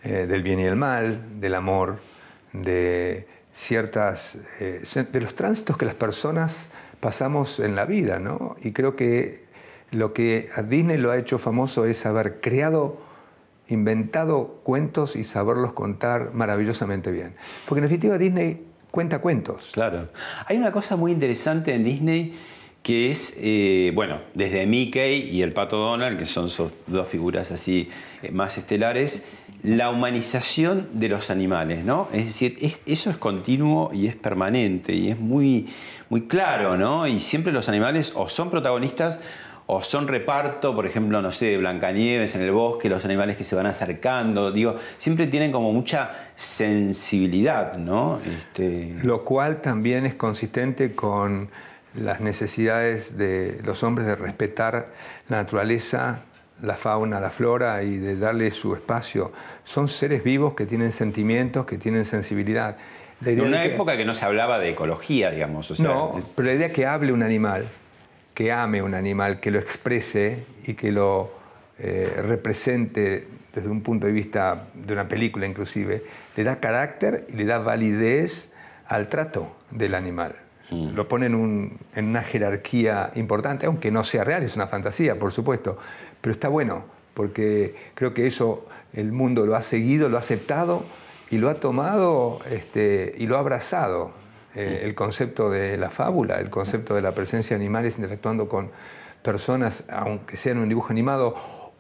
eh, 0.04 0.26
del 0.28 0.44
bien 0.44 0.60
y 0.60 0.64
el 0.64 0.76
mal, 0.76 1.40
del 1.40 1.56
amor, 1.56 2.00
de 2.52 3.26
ciertas, 3.54 4.38
eh, 4.60 4.84
de 5.12 5.22
los 5.22 5.36
tránsitos 5.36 5.78
que 5.78 5.86
las 5.86 5.96
personas 5.96 6.68
pasamos 7.00 7.60
en 7.60 7.76
la 7.76 7.86
vida, 7.86 8.20
¿no? 8.20 8.56
Y 8.62 8.72
creo 8.72 8.96
que 8.96 9.46
lo 9.92 10.14
que 10.14 10.50
a 10.56 10.64
Disney 10.64 10.98
lo 10.98 11.12
ha 11.12 11.18
hecho 11.18 11.38
famoso 11.38 11.86
es 11.86 12.06
haber 12.06 12.42
creado, 12.42 13.02
inventado 13.70 14.60
cuentos 14.64 15.16
y 15.16 15.24
saberlos 15.24 15.74
contar 15.74 16.34
maravillosamente 16.34 17.12
bien. 17.12 17.36
Porque 17.68 17.80
en 17.80 17.84
definitiva 17.84 18.18
Disney 18.18 18.66
cuenta 18.92 19.20
cuentos. 19.20 19.72
Claro. 19.72 20.10
Hay 20.48 20.58
una 20.58 20.72
cosa 20.72 20.98
muy 20.98 21.12
interesante 21.12 21.74
en 21.74 21.84
Disney 21.84 22.34
que 22.82 23.10
es, 23.10 23.38
eh, 23.40 23.94
bueno, 23.96 24.20
desde 24.34 24.68
Mickey 24.68 25.30
y 25.30 25.42
el 25.42 25.54
Pato 25.54 25.78
Donald, 25.78 26.18
que 26.20 26.26
son 26.26 26.50
sus 26.50 26.74
dos 26.88 27.08
figuras 27.08 27.52
así 27.52 27.88
más 28.34 28.58
estelares, 28.58 29.24
la 29.64 29.90
humanización 29.90 30.90
de 30.94 31.08
los 31.08 31.30
animales, 31.30 31.86
¿no? 31.86 32.10
Es 32.12 32.26
decir, 32.26 32.58
eso 32.86 33.10
es 33.10 33.18
continuo 33.18 33.92
y 33.94 34.08
es 34.08 34.16
permanente 34.16 34.94
y 34.94 35.10
es 35.10 35.18
muy, 35.18 35.74
muy 36.10 36.28
claro, 36.28 36.78
¿no? 36.78 37.08
Y 37.08 37.22
siempre 37.22 37.54
los 37.54 37.70
animales 37.70 38.12
o 38.16 38.28
son 38.28 38.50
protagonistas 38.50 39.22
o 39.66 39.82
son 39.82 40.10
reparto, 40.10 40.76
por 40.76 40.86
ejemplo, 40.86 41.22
no 41.22 41.32
sé, 41.32 41.58
Blancanieves 41.58 42.36
en 42.36 42.42
el 42.42 42.52
bosque, 42.52 42.90
los 42.90 43.06
animales 43.06 43.38
que 43.38 43.46
se 43.46 43.56
van 43.56 43.66
acercando, 43.66 44.52
digo, 44.52 44.76
siempre 44.98 45.28
tienen 45.28 45.54
como 45.54 45.72
mucha 45.72 46.12
sensibilidad, 46.36 47.78
¿no? 47.78 48.20
Este... 48.20 48.98
Lo 49.02 49.24
cual 49.24 49.62
también 49.62 50.06
es 50.06 50.16
consistente 50.16 50.94
con 50.94 51.50
las 51.96 52.20
necesidades 52.20 53.18
de 53.18 53.62
los 53.64 53.84
hombres 53.84 54.08
de 54.08 54.16
respetar 54.18 54.92
la 55.30 55.38
naturaleza, 55.38 56.24
la 56.64 56.76
fauna, 56.76 57.20
la 57.20 57.30
flora 57.30 57.84
y 57.84 57.98
de 57.98 58.18
darle 58.18 58.50
su 58.52 58.74
espacio. 58.74 59.32
Son 59.64 59.88
seres 59.88 60.24
vivos 60.24 60.54
que 60.56 60.66
tienen 60.66 60.92
sentimientos, 60.92 61.66
que 61.66 61.78
tienen 61.78 62.06
sensibilidad. 62.06 62.78
En 63.26 63.42
una 63.42 63.64
época 63.64 63.96
que 63.96 64.06
no 64.06 64.16
se 64.16 64.26
hablaba 64.26 64.60
de 64.60 64.70
ecología, 64.70 65.30
digamos. 65.30 65.80
no, 65.80 66.16
pero 66.36 66.48
la 66.48 66.54
idea 66.56 66.72
que 66.72 66.86
hable 66.86 67.14
un 67.14 67.24
animal, 67.24 67.66
que 68.34 68.52
ame 68.52 68.82
un 68.82 68.96
animal, 68.96 69.40
que 69.40 69.52
lo 69.52 69.60
exprese 69.60 70.46
y 70.66 70.74
que 70.74 70.92
lo 70.92 71.32
eh, 71.80 72.22
represente 72.22 73.28
desde 73.54 73.70
un 73.70 73.82
punto 73.82 74.08
de 74.08 74.14
vista 74.14 74.68
de 74.74 74.94
una 74.94 75.08
película 75.08 75.46
inclusive, 75.46 76.04
le 76.36 76.44
da 76.44 76.60
carácter 76.60 77.28
y 77.30 77.34
le 77.34 77.46
da 77.46 77.60
validez 77.60 78.52
al 78.88 79.10
trato 79.10 79.56
del 79.70 79.96
animal. 79.96 80.36
Mm. 80.72 80.96
Lo 80.96 81.08
pone 81.08 81.28
en, 81.28 81.78
en, 81.96 82.06
una 82.06 82.24
jerarquía 82.24 83.12
importante, 83.16 83.66
aunque 83.66 83.92
no 83.92 84.04
sea 84.04 84.24
real, 84.24 84.44
es 84.44 84.56
una 84.56 84.68
fantasía, 84.68 85.20
por 85.20 85.32
supuesto, 85.32 85.78
pero 86.24 86.32
está 86.32 86.48
bueno, 86.48 86.86
porque 87.16 87.76
creo 87.96 88.14
que 88.14 88.28
eso 88.28 88.66
el 88.94 89.12
mundo 89.12 89.46
lo 89.46 89.58
ha 89.58 89.62
seguido, 89.62 90.08
lo 90.08 90.16
ha 90.16 90.20
aceptado 90.20 90.86
y 91.30 91.38
lo 91.38 91.50
ha 91.50 91.56
tomado 91.56 92.40
este, 92.50 93.14
y 93.18 93.28
lo 93.28 93.36
ha 93.36 93.40
abrazado. 93.40 94.14
Eh, 94.56 94.84
el 94.84 94.96
concepto 94.96 95.50
de 95.50 95.78
la 95.78 95.90
fábula, 95.90 96.40
el 96.40 96.50
concepto 96.50 96.96
de 96.96 97.02
la 97.02 97.12
presencia 97.12 97.58
de 97.58 97.62
animales 97.62 97.98
interactuando 97.98 98.48
con 98.48 98.70
personas, 99.22 99.84
aunque 99.90 100.38
sea 100.38 100.54
en 100.54 100.60
un 100.60 100.70
dibujo 100.70 100.92
animado 100.92 101.36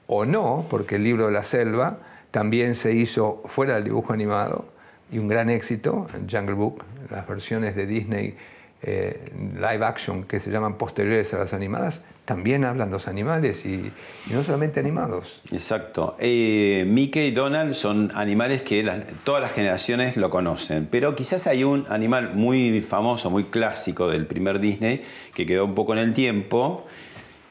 o 0.08 0.26
no, 0.26 0.66
porque 0.70 0.96
el 0.96 1.04
libro 1.04 1.28
de 1.28 1.32
la 1.32 1.44
selva 1.44 2.00
también 2.32 2.76
se 2.76 2.94
hizo 2.94 3.44
fuera 3.46 3.76
del 3.76 3.86
dibujo 3.86 4.12
animado 4.12 4.66
y 5.10 5.20
un 5.20 5.30
gran 5.30 5.50
éxito, 5.50 6.08
en 6.14 6.30
Jungle 6.30 6.56
Book, 6.56 6.84
las 7.10 7.26
versiones 7.26 7.78
de 7.78 7.86
Disney 7.86 8.36
eh, 8.82 9.32
live 9.56 9.86
action 9.86 10.26
que 10.26 10.42
se 10.42 10.52
llaman 10.52 10.78
posteriores 10.78 11.34
a 11.34 11.38
las 11.38 11.54
animadas, 11.54 12.02
también 12.26 12.64
hablan 12.64 12.90
los 12.90 13.08
animales 13.08 13.66
y, 13.66 13.92
no 14.32 14.44
solamente 14.44 14.80
animados. 14.80 15.42
Exacto. 15.52 16.16
Eh, 16.20 16.86
Mickey 16.88 17.28
y 17.28 17.32
Donald 17.32 17.74
son 17.74 18.12
animales 18.16 18.62
que 18.62 18.84
todas 19.24 19.42
las 19.42 19.52
generaciones 19.52 20.16
lo 20.16 20.30
conocen, 20.30 20.88
pero 20.90 21.16
quizás 21.16 21.48
hay 21.48 21.64
un 21.64 21.86
animal 21.90 22.34
muy 22.34 22.82
famoso, 22.82 23.30
muy 23.30 23.46
clásico 23.46 24.08
del 24.08 24.26
primer 24.26 24.60
Disney, 24.60 25.04
que 25.34 25.46
quedó 25.46 25.66
un 25.66 25.76
poco 25.76 25.94
en 25.94 26.00
el 26.00 26.14
tiempo, 26.14 26.86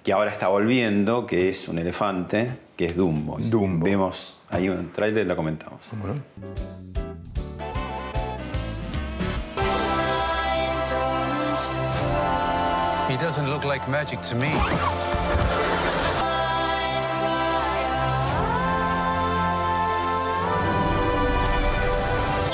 que 0.05 0.12
ahora 0.12 0.31
está 0.31 0.49
volviendo, 0.49 1.26
que 1.26 1.49
es 1.49 1.69
un 1.69 1.79
elefante, 1.79 2.50
que 2.76 2.87
es 2.87 2.97
Dumbo. 2.97 3.38
Dumbo. 3.38 3.85
Vemos 3.85 4.45
ahí 4.49 4.69
un 4.69 4.91
trailer, 4.91 5.26
lo 5.26 5.37
comentamos. 5.37 5.95
He 13.12 13.19
doesn't 13.19 13.47
look 13.50 13.62
like 13.62 13.87
magic 13.90 14.23
to 14.23 14.35
me. 14.35 14.49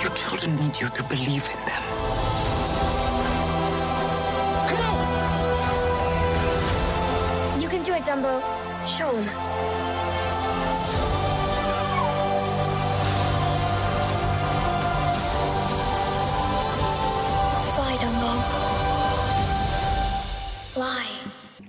Your 0.02 0.10
children 0.16 0.56
need 0.56 0.80
you 0.80 0.88
to 0.88 1.02
believe 1.04 1.48
in 1.48 1.60
them. 1.64 1.82
Come 4.66 4.80
on! 4.90 4.98
You 7.60 7.68
can 7.68 7.84
do 7.84 7.92
it, 7.92 8.02
Dumbo. 8.02 8.42
Show 8.84 9.12
them. 9.12 9.87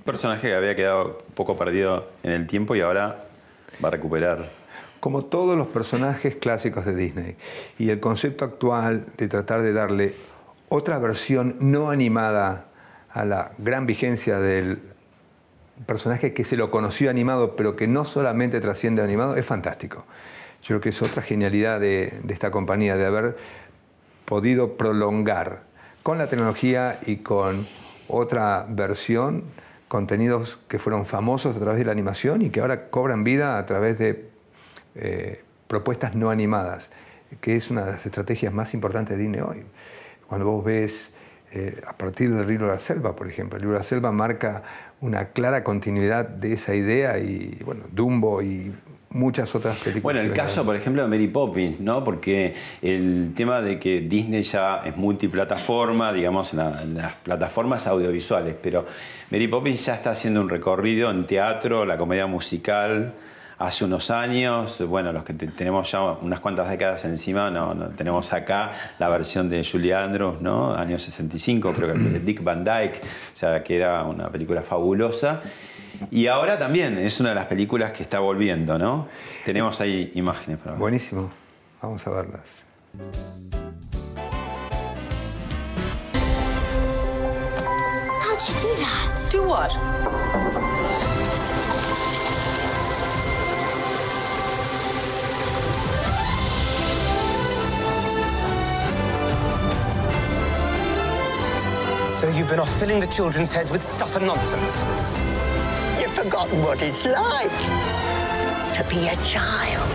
Personaje 0.09 0.47
que 0.47 0.55
había 0.55 0.75
quedado 0.75 1.19
un 1.27 1.35
poco 1.35 1.55
perdido 1.55 2.09
en 2.23 2.31
el 2.31 2.47
tiempo 2.47 2.75
y 2.75 2.81
ahora 2.81 3.25
va 3.83 3.89
a 3.89 3.91
recuperar. 3.91 4.51
Como 4.99 5.25
todos 5.25 5.55
los 5.55 5.67
personajes 5.67 6.35
clásicos 6.35 6.83
de 6.83 6.95
Disney. 6.95 7.35
Y 7.77 7.91
el 7.91 7.99
concepto 7.99 8.43
actual 8.43 9.05
de 9.17 9.27
tratar 9.27 9.61
de 9.61 9.71
darle 9.71 10.15
otra 10.69 10.97
versión 10.97 11.57
no 11.59 11.91
animada 11.91 12.65
a 13.11 13.23
la 13.23 13.51
gran 13.59 13.85
vigencia 13.85 14.39
del 14.39 14.79
personaje 15.85 16.33
que 16.33 16.43
se 16.43 16.57
lo 16.57 16.71
conoció 16.71 17.11
animado, 17.11 17.55
pero 17.55 17.75
que 17.75 17.87
no 17.87 18.03
solamente 18.03 18.59
trasciende 18.61 19.03
animado, 19.03 19.35
es 19.35 19.45
fantástico. 19.45 20.05
Yo 20.63 20.67
creo 20.69 20.81
que 20.81 20.89
es 20.89 21.01
otra 21.03 21.21
genialidad 21.21 21.79
de, 21.79 22.19
de 22.23 22.33
esta 22.33 22.49
compañía, 22.49 22.97
de 22.97 23.05
haber 23.05 23.37
podido 24.25 24.75
prolongar 24.75 25.61
con 26.01 26.17
la 26.17 26.27
tecnología 26.27 26.99
y 27.05 27.17
con 27.17 27.67
otra 28.07 28.65
versión, 28.67 29.43
contenidos 29.89 30.59
que 30.69 30.79
fueron 30.79 31.05
famosos 31.05 31.57
a 31.57 31.59
través 31.59 31.79
de 31.79 31.85
la 31.85 31.91
animación 31.91 32.41
y 32.41 32.51
que 32.51 32.61
ahora 32.61 32.89
cobran 32.89 33.25
vida 33.25 33.57
a 33.57 33.65
través 33.65 33.97
de 33.99 34.29
eh, 34.95 35.43
propuestas 35.67 36.15
no 36.15 36.29
animadas, 36.29 36.91
que 37.41 37.57
es 37.57 37.69
una 37.69 37.83
de 37.83 37.91
las 37.91 38.05
estrategias 38.05 38.53
más 38.53 38.73
importantes 38.73 39.17
de 39.17 39.23
Disney 39.23 39.41
hoy. 39.41 39.65
Cuando 40.27 40.45
vos 40.45 40.63
ves 40.63 41.11
eh, 41.51 41.81
a 41.85 41.97
partir 41.97 42.33
del 42.33 42.47
libro 42.47 42.67
de 42.67 42.73
la 42.73 42.79
selva, 42.79 43.15
por 43.15 43.27
ejemplo, 43.27 43.57
el 43.57 43.63
libro 43.63 43.73
de 43.73 43.79
la 43.79 43.83
selva 43.83 44.11
marca 44.11 44.63
una 45.01 45.29
clara 45.29 45.63
continuidad 45.63 46.27
de 46.27 46.53
esa 46.53 46.75
idea 46.75 47.17
y 47.17 47.59
bueno, 47.65 47.85
Dumbo 47.91 48.43
y 48.43 48.73
muchas 49.11 49.53
otras 49.55 49.77
películas. 49.77 50.03
Bueno, 50.03 50.19
el 50.21 50.33
caso, 50.33 50.63
por 50.63 50.75
ejemplo, 50.75 51.01
de 51.03 51.07
Mary 51.07 51.27
Poppins, 51.27 51.79
¿no? 51.79 52.03
Porque 52.03 52.53
el 52.81 53.33
tema 53.35 53.61
de 53.61 53.79
que 53.79 54.01
Disney 54.01 54.43
ya 54.43 54.81
es 54.85 54.95
multiplataforma, 54.95 56.13
digamos, 56.13 56.53
en, 56.53 56.95
las 56.95 57.13
plataformas 57.15 57.87
audiovisuales, 57.87 58.55
pero 58.61 58.85
Mary 59.31 59.47
Poppins 59.47 59.85
ya 59.85 59.95
está 59.95 60.11
haciendo 60.11 60.41
un 60.41 60.49
recorrido 60.49 61.09
en 61.11 61.25
teatro, 61.25 61.85
la 61.85 61.97
comedia 61.97 62.27
musical. 62.27 63.13
Hace 63.57 63.83
unos 63.83 64.09
años, 64.09 64.81
bueno, 64.87 65.11
los 65.11 65.25
que 65.25 65.33
tenemos 65.33 65.91
ya 65.91 66.01
unas 66.01 66.39
cuantas 66.39 66.69
décadas 66.69 67.03
encima, 67.03 67.51
no, 67.51 67.75
tenemos 67.89 68.31
acá 68.31 68.71
la 68.99 69.09
versión 69.09 69.49
de 69.49 69.67
Julie 69.69 69.93
Andrews, 69.93 70.39
¿no? 70.39 70.73
Años 70.73 71.03
65, 71.03 71.73
creo 71.73 71.93
que 71.93 71.99
de 71.99 72.19
Dick 72.21 72.41
Van 72.41 72.63
Dyke, 72.63 73.01
o 73.01 73.35
sea, 73.35 73.61
que 73.61 73.75
era 73.75 74.05
una 74.05 74.29
película 74.29 74.61
fabulosa. 74.61 75.41
Y 76.11 76.27
ahora 76.27 76.57
también 76.57 76.97
es 76.97 77.19
una 77.19 77.29
de 77.29 77.35
las 77.35 77.45
películas 77.45 77.91
que 77.91 78.03
está 78.03 78.19
volviendo, 78.19 78.77
¿no? 78.77 79.07
Tenemos 79.45 79.79
ahí 79.81 80.11
imágenes 80.15 80.59
para 80.59 80.75
Buenísimo. 80.75 81.31
Vamos 81.81 82.05
a 82.05 82.09
verlas. 82.09 82.41
How'd 88.21 88.39
you 88.47 88.53
do 88.59 88.75
that? 88.81 89.29
Do 89.31 89.43
what? 89.43 89.71
So 102.17 102.27
you've 102.31 102.49
been 102.49 102.59
off 102.59 102.69
filling 102.79 102.99
the 102.99 103.07
children's 103.07 103.53
heads 103.53 103.71
with 103.71 103.81
stuff 103.81 104.17
and 104.17 104.27
nonsense 104.27 104.83
forgotten 106.23 106.61
what 106.61 106.81
it's 106.81 107.05
like 107.05 107.59
to 108.73 108.83
be 108.89 109.07
a 109.07 109.15
child. 109.23 109.89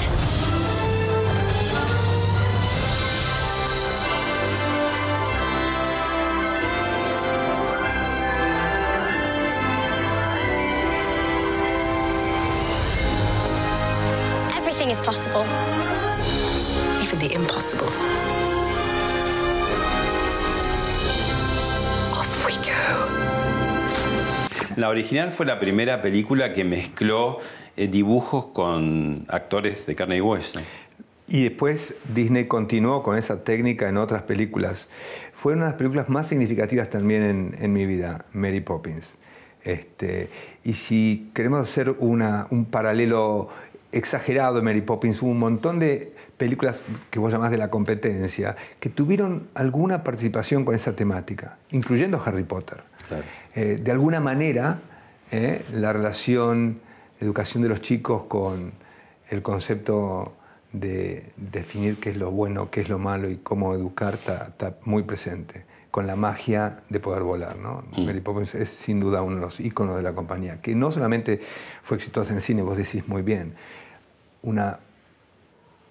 Everything 14.54 14.88
is 14.88 14.98
possible. 15.00 15.44
Even 17.02 17.18
the 17.18 17.34
impossible. 17.34 18.43
La 24.76 24.88
original 24.88 25.30
fue 25.30 25.46
la 25.46 25.60
primera 25.60 26.02
película 26.02 26.52
que 26.52 26.64
mezcló 26.64 27.38
eh, 27.76 27.86
dibujos 27.86 28.46
con 28.46 29.24
actores 29.28 29.86
de 29.86 29.94
carne 29.94 30.16
y 30.16 30.20
hueso. 30.20 30.60
Y 31.26 31.44
después 31.44 31.94
Disney 32.12 32.46
continuó 32.46 33.02
con 33.02 33.16
esa 33.16 33.44
técnica 33.44 33.88
en 33.88 33.96
otras 33.96 34.22
películas. 34.22 34.88
Fue 35.32 35.52
una 35.52 35.64
de 35.64 35.70
las 35.70 35.78
películas 35.78 36.08
más 36.08 36.26
significativas 36.26 36.90
también 36.90 37.56
en, 37.58 37.72
mi 37.72 37.86
vida, 37.86 38.26
Mary 38.32 38.60
Poppins. 38.60 39.16
Este, 39.62 40.28
y 40.64 40.74
si 40.74 41.30
queremos 41.34 41.60
hacer 41.60 41.90
un 41.90 42.66
paralelo 42.70 43.48
exagerado 43.92 44.56
de 44.56 44.62
Mary 44.62 44.80
Poppins, 44.80 45.22
hubo 45.22 45.30
un 45.30 45.38
montón 45.38 45.78
de 45.78 46.12
películas 46.36 46.82
que 47.10 47.20
vos 47.20 47.32
llamás 47.32 47.50
de 47.52 47.58
la 47.58 47.70
competencia 47.70 48.56
que 48.80 48.90
tuvieron 48.90 49.48
alguna 49.54 50.02
participación 50.02 50.64
con 50.64 50.74
esa 50.74 50.96
temática, 50.96 51.58
incluyendo 51.70 52.20
Harry 52.24 52.42
Potter. 52.42 52.82
Eh, 53.54 53.78
de 53.82 53.90
alguna 53.90 54.20
manera, 54.20 54.80
eh, 55.30 55.64
la 55.72 55.92
relación 55.92 56.80
educación 57.20 57.62
de 57.62 57.68
los 57.68 57.80
chicos 57.80 58.24
con 58.24 58.72
el 59.28 59.42
concepto 59.42 60.34
de 60.72 61.32
definir 61.36 61.98
qué 61.98 62.10
es 62.10 62.16
lo 62.16 62.30
bueno, 62.30 62.70
qué 62.70 62.80
es 62.80 62.88
lo 62.88 62.98
malo 62.98 63.30
y 63.30 63.36
cómo 63.36 63.74
educar 63.74 64.14
está 64.14 64.76
muy 64.84 65.04
presente, 65.04 65.64
con 65.90 66.06
la 66.06 66.16
magia 66.16 66.80
de 66.88 67.00
poder 67.00 67.22
volar. 67.22 67.56
¿no? 67.56 67.84
Mm. 67.96 68.06
Mary 68.06 68.20
Poppins 68.20 68.54
es 68.54 68.70
sin 68.70 69.00
duda 69.00 69.22
uno 69.22 69.36
de 69.36 69.42
los 69.42 69.60
íconos 69.60 69.96
de 69.96 70.02
la 70.02 70.14
compañía, 70.14 70.60
que 70.60 70.74
no 70.74 70.90
solamente 70.90 71.40
fue 71.82 71.96
exitosa 71.96 72.32
en 72.32 72.40
cine, 72.40 72.62
vos 72.62 72.76
decís 72.76 73.06
muy 73.06 73.22
bien, 73.22 73.54
una 74.42 74.80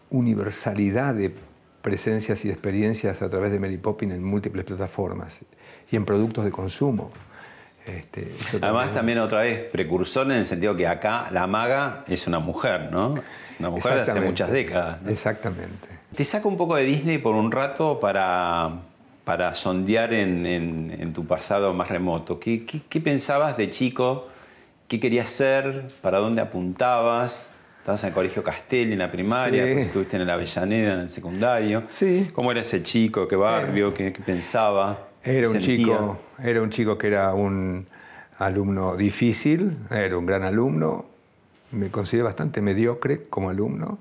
universalidad 0.09 1.15
de 1.15 1.33
presencias 1.81 2.43
y 2.45 2.49
de 2.49 2.53
experiencias 2.53 3.21
a 3.21 3.29
través 3.29 3.51
de 3.51 3.59
Mary 3.59 3.77
Poppins 3.77 4.13
en 4.13 4.23
múltiples 4.23 4.63
plataformas 4.65 5.39
y 5.89 5.95
en 5.95 6.05
productos 6.05 6.45
de 6.45 6.51
consumo. 6.51 7.11
Este, 7.85 8.33
Además, 8.61 8.93
también 8.93 9.19
otra 9.19 9.41
vez, 9.41 9.63
precursor 9.71 10.25
en 10.27 10.37
el 10.37 10.45
sentido 10.45 10.75
que 10.75 10.87
acá 10.87 11.27
la 11.31 11.47
maga 11.47 12.05
es 12.07 12.27
una 12.27 12.39
mujer, 12.39 12.89
¿no? 12.91 13.15
Es 13.43 13.59
una 13.59 13.69
mujer 13.69 13.95
de 13.95 14.01
hace 14.01 14.21
muchas 14.21 14.51
décadas. 14.51 14.99
Exactamente. 15.07 15.87
Te 16.15 16.23
saco 16.23 16.47
un 16.47 16.57
poco 16.57 16.75
de 16.75 16.83
Disney 16.83 17.17
por 17.17 17.35
un 17.35 17.51
rato 17.51 17.99
para, 17.99 18.71
para 19.25 19.53
sondear 19.55 20.13
en, 20.13 21.11
tu 21.13 21.25
pasado 21.25 21.73
más 21.73 21.89
remoto. 21.89 22.39
¿Qué, 22.39 22.65
¿Qué, 22.65 23.01
pensabas 23.01 23.57
de 23.57 23.69
chico? 23.69 24.29
¿Qué 24.87 24.99
querías 24.99 25.29
ser? 25.29 25.87
¿Para 26.01 26.19
dónde 26.19 26.41
apuntabas? 26.41 27.51
Estabas 27.79 28.03
en 28.03 28.09
el 28.09 28.13
colegio 28.13 28.43
Castelli 28.43 28.93
en 28.93 28.99
la 28.99 29.11
primaria, 29.11 29.65
estuviste 29.65 30.15
en 30.15 30.25
la 30.25 30.35
Avellaneda 30.35 30.93
en 30.93 30.99
el 31.01 31.09
secundario. 31.09 31.83
Sí. 31.87 32.29
¿Cómo 32.33 32.51
era 32.51 32.61
ese 32.61 32.81
chico? 32.81 33.27
¿Qué 33.27 33.35
barrio? 33.35 33.93
¿Qué, 33.93 34.11
pensaba? 34.11 35.07
Era 35.23 35.49
un, 35.49 35.59
chico, 35.59 36.19
era 36.41 36.61
un 36.61 36.69
chico 36.69 36.97
que 36.97 37.07
era 37.07 37.33
un 37.33 37.87
alumno 38.39 38.95
difícil, 38.95 39.77
era 39.89 40.17
un 40.17 40.25
gran 40.25 40.43
alumno, 40.43 41.05
me 41.71 41.89
consideré 41.89 42.23
bastante 42.23 42.61
mediocre 42.61 43.25
como 43.29 43.49
alumno 43.49 43.99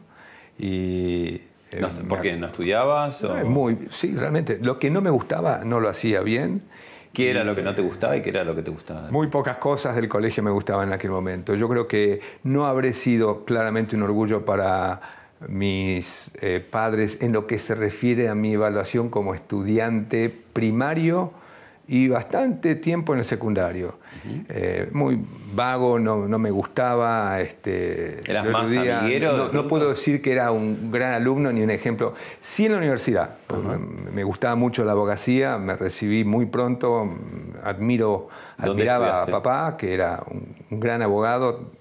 y... 0.59 1.41
Eh, 1.71 1.87
¿Por 2.07 2.21
qué? 2.21 2.37
¿No 2.37 2.49
estudiabas? 2.49 3.27
Muy, 3.47 3.89
sí, 3.91 4.15
realmente. 4.15 4.59
Lo 4.61 4.79
que 4.79 4.91
no 4.91 5.01
me 5.01 5.09
gustaba 5.09 5.63
no 5.65 5.81
lo 5.81 5.89
hacía 5.89 6.21
bien 6.21 6.63
¿Qué 7.13 7.31
era 7.31 7.45
lo 7.45 7.55
que 7.55 7.63
no 7.63 7.75
te 7.75 7.83
gustaba 7.83 8.17
y 8.17 8.23
qué 8.23 8.31
era 8.31 8.43
lo 8.43 8.55
que 8.55 8.63
te 8.63 8.71
gustaba? 8.71 9.11
Muy 9.11 9.27
pocas 9.27 9.59
cosas 9.59 9.95
del 9.95 10.09
colegio 10.09 10.43
me 10.43 10.51
gustaban 10.51 10.89
en 10.89 10.95
aquel 10.95 11.11
momento. 11.11 11.55
Yo 11.55 11.69
creo 11.69 11.87
que 11.87 12.21
no 12.43 12.67
habré 12.67 12.95
sido 12.95 13.45
claramente 13.45 13.97
un 13.97 14.03
orgullo 14.03 14.45
para 14.45 15.01
mis 15.49 16.31
eh, 16.41 16.65
padres 16.69 17.19
en 17.21 17.33
lo 17.33 17.47
que 17.47 17.59
se 17.59 17.75
refiere 17.75 18.29
a 18.29 18.35
mi 18.35 18.53
evaluación 18.53 19.09
como 19.09 19.35
estudiante 19.35 20.35
primario 20.53 21.33
y 21.89 22.09
bastante 22.09 22.77
tiempo 22.77 23.13
en 23.13 23.19
el 23.19 23.25
secundario. 23.25 23.99
Eh, 24.49 24.89
muy 24.93 25.19
vago, 25.53 25.99
no, 25.99 26.29
no 26.29 26.39
me 26.39 26.51
gustaba. 26.51 27.41
Este, 27.41 28.21
¿Eras 28.31 28.47
más 28.47 28.75
amiguero 28.75 29.51
No, 29.53 29.69
puedo 29.69 29.91
decir 29.91 30.23
que 30.23 30.33
era 30.33 30.53
un 30.53 30.91
gran 30.93 31.13
alumno 31.13 31.53
ni 31.53 31.61
un 31.63 31.71
ejemplo. 31.71 32.15
Sí 32.41 32.67
en 32.67 32.73
la 32.73 32.79
universidad. 32.79 33.37
me, 33.51 34.11
me 34.13 34.25
gustaba 34.25 34.55
mucho 34.55 34.85
la 34.85 34.93
abogacía, 34.93 35.59
me 35.59 35.77
recibí 35.77 36.25
muy 36.25 36.47
pronto, 36.47 37.15
admiro, 37.63 38.29
¿Dónde 38.57 38.71
admiraba 38.71 39.23
a 39.25 39.27
papá, 39.27 39.77
que 39.77 39.93
era 39.93 40.23
un, 40.31 40.55
un 40.71 40.81
gran 40.81 41.03
abogado, 41.03 41.73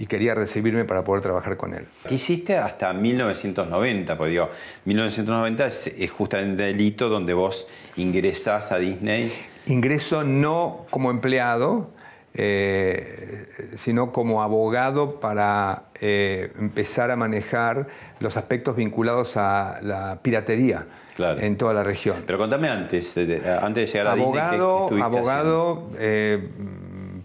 y 0.00 0.06
quería 0.06 0.34
recibirme 0.34 0.86
para 0.86 1.04
poder 1.04 1.22
trabajar 1.22 1.58
con 1.58 1.74
él. 1.74 1.86
¿Qué 2.08 2.14
hiciste 2.14 2.56
hasta 2.56 2.90
1990? 2.94 4.16
Porque 4.16 4.30
digo, 4.30 4.48
1990 4.86 5.66
es, 5.66 5.92
justamente 6.16 6.70
el 6.70 6.80
hito 6.80 7.10
donde 7.10 7.34
vos 7.34 7.66
ingresás 7.96 8.72
a 8.72 8.78
Disney. 8.78 9.30
Ingreso 9.66 10.24
no 10.24 10.86
como 10.88 11.10
empleado, 11.10 11.90
eh, 12.32 13.46
sino 13.76 14.10
como 14.10 14.42
abogado 14.42 15.20
para 15.20 15.82
eh, 16.00 16.50
empezar 16.58 17.10
a 17.10 17.16
manejar 17.16 17.86
los 18.20 18.38
aspectos 18.38 18.76
vinculados 18.76 19.36
a 19.36 19.80
la 19.82 20.18
piratería 20.22 20.86
Claro. 21.14 21.40
en 21.40 21.58
toda 21.58 21.74
la 21.74 21.84
región. 21.84 22.16
Pero 22.26 22.38
contame 22.38 22.68
antes, 22.70 23.14
de- 23.16 23.42
antes 23.60 23.92
de 23.92 23.98
llegar 23.98 24.06
a 24.06 24.14
Disney, 24.14 24.32
¿qué- 24.32 24.40
abogado, 24.40 25.04
abogado, 25.04 25.90
eh, 25.98 26.48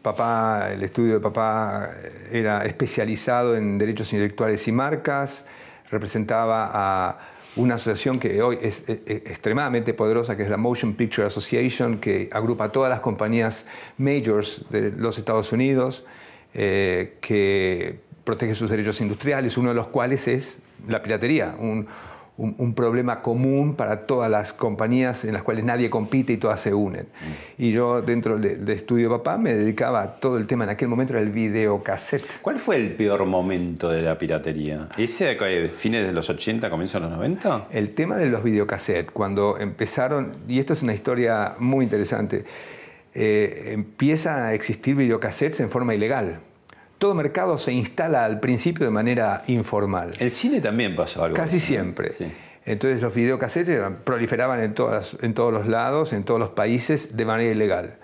papá, 0.05 0.69
el 0.71 0.83
estudio 0.83 1.15
de 1.15 1.19
papá 1.19 1.89
era 2.31 2.63
especializado 2.63 3.55
en 3.55 3.79
derechos 3.79 4.13
intelectuales 4.13 4.67
y 4.67 4.71
marcas, 4.71 5.45
representaba 5.89 6.69
a 6.71 7.17
una 7.55 7.75
asociación 7.75 8.19
que 8.19 8.39
hoy 8.43 8.59
es, 8.61 8.83
extremadamente 8.87 9.95
poderosa, 9.95 10.37
que 10.37 10.43
es 10.43 10.49
la 10.49 10.57
Motion 10.57 10.93
Picture 10.93 11.25
Association, 11.25 11.97
que 11.97 12.29
agrupa 12.31 12.65
a 12.65 12.71
todas 12.71 12.91
las 12.91 12.99
compañías 12.99 13.65
majors 13.97 14.63
de 14.69 14.91
los 14.91 15.17
Estados 15.17 15.51
Unidos, 15.51 16.05
eh, 16.53 17.17
que 17.19 17.99
protege 18.23 18.53
sus 18.53 18.69
derechos 18.69 19.01
industriales, 19.01 19.57
uno 19.57 19.69
de 19.69 19.75
los 19.75 19.87
cuales 19.87 20.27
es 20.27 20.59
la 20.87 21.01
piratería, 21.01 21.55
un- 22.37 22.53
un 22.57 22.73
problema 22.73 23.21
común 23.21 23.75
para 23.75 24.05
todas 24.05 24.29
las 24.29 24.51
compañías 24.51 25.23
en 25.23 25.33
las 25.33 25.41
cuales 25.43 25.63
nadie 25.63 25.89
compite 25.89 26.33
y 26.33 26.37
todas 26.37 26.59
se 26.59 26.73
unen. 26.73 27.07
Y 27.57 27.71
yo 27.71 28.01
dentro 28.01 28.37
del 28.37 28.65
de 28.65 28.73
estudio 28.73 29.09
de 29.09 29.17
papá 29.17 29.37
me 29.37 29.53
dedicaba 29.53 30.01
a 30.01 30.15
todo 30.19 30.37
el 30.37 30.45
tema, 30.45 30.65
en 30.65 30.71
aquel 30.71 30.87
momento 30.89 31.13
era 31.13 31.21
el 31.21 31.29
videocassette. 31.29 32.25
¿Cuál 32.41 32.59
fue 32.59 32.75
el 32.75 32.91
peor 32.95 33.25
momento 33.25 33.89
de 33.89 34.01
la 34.01 34.17
piratería? 34.17 34.89
¿Ese 34.97 35.35
de 35.35 35.69
fines 35.69 36.05
de 36.05 36.11
los 36.11 36.29
80, 36.29 36.69
comienzos 36.69 37.01
de 37.01 37.07
los 37.07 37.17
90? 37.17 37.67
El 37.71 37.91
tema 37.93 38.17
de 38.17 38.25
los 38.25 38.43
videocassettes, 38.43 39.11
cuando 39.11 39.57
empezaron, 39.57 40.33
y 40.47 40.59
esto 40.59 40.73
es 40.73 40.81
una 40.83 40.93
historia 40.93 41.55
muy 41.59 41.83
interesante, 41.85 42.43
eh, 43.13 43.69
empieza 43.71 44.47
a 44.47 44.53
existir 44.53 44.95
videocassettes 44.95 45.61
en 45.61 45.69
forma 45.69 45.95
ilegal. 45.95 46.39
Todo 46.97 47.13
mercado 47.13 47.57
se 47.57 47.73
instala 47.73 48.25
al 48.25 48.39
principio 48.39 48.85
de 48.85 48.91
manera 48.91 49.41
informal. 49.47 50.13
El 50.19 50.31
cine 50.31 50.61
también 50.61 50.95
pasó 50.95 51.23
algo. 51.23 51.35
Casi 51.35 51.59
siempre. 51.59 52.09
Sí. 52.09 52.31
Entonces 52.65 53.01
los 53.01 53.13
videocassettes 53.13 53.79
proliferaban 54.03 54.59
en, 54.61 54.73
todas, 54.73 55.17
en 55.21 55.33
todos 55.33 55.53
los 55.53 55.67
lados, 55.67 56.13
en 56.13 56.23
todos 56.23 56.39
los 56.39 56.49
países, 56.49 57.15
de 57.15 57.25
manera 57.25 57.51
ilegal. 57.51 57.95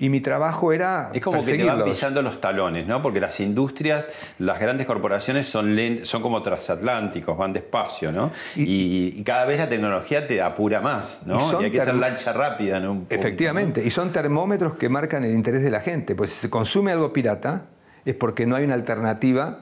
Y 0.00 0.08
mi 0.08 0.22
trabajo 0.22 0.72
era 0.72 1.10
Es 1.12 1.20
como 1.20 1.44
que 1.44 1.58
te 1.58 1.64
van 1.64 1.84
pisando 1.84 2.22
los 2.22 2.40
talones, 2.40 2.86
¿no? 2.86 3.02
Porque 3.02 3.20
las 3.20 3.38
industrias, 3.38 4.10
las 4.38 4.58
grandes 4.58 4.86
corporaciones 4.86 5.46
son, 5.46 5.76
son 6.04 6.22
como 6.22 6.42
transatlánticos, 6.42 7.36
van 7.36 7.52
despacio, 7.52 8.10
¿no? 8.10 8.32
Y, 8.56 9.12
y 9.14 9.22
cada 9.22 9.44
vez 9.44 9.58
la 9.58 9.68
tecnología 9.68 10.26
te 10.26 10.40
apura 10.40 10.80
más, 10.80 11.24
¿no? 11.26 11.60
Y, 11.60 11.64
hay 11.66 11.70
que 11.70 11.80
ser 11.80 11.94
term- 11.94 12.00
lancha 12.00 12.32
rápida, 12.32 12.80
¿no? 12.80 13.02
Efectivamente, 13.10 13.84
y 13.84 13.90
son 13.90 14.10
termómetros 14.10 14.76
que 14.76 14.88
marcan 14.88 15.22
el 15.22 15.34
interés 15.34 15.62
de 15.62 15.70
la 15.70 15.80
gente. 15.80 16.14
Pues 16.14 16.30
si 16.32 16.38
se 16.40 16.50
consume 16.50 16.92
algo 16.92 17.12
pirata 17.12 17.66
es 18.04 18.14
porque 18.14 18.46
no 18.46 18.56
hay 18.56 18.64
una 18.64 18.74
alternativa 18.74 19.60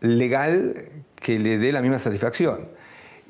legal 0.00 0.74
que 1.16 1.38
le 1.38 1.58
dé 1.58 1.72
la 1.72 1.82
misma 1.82 1.98
satisfacción. 1.98 2.68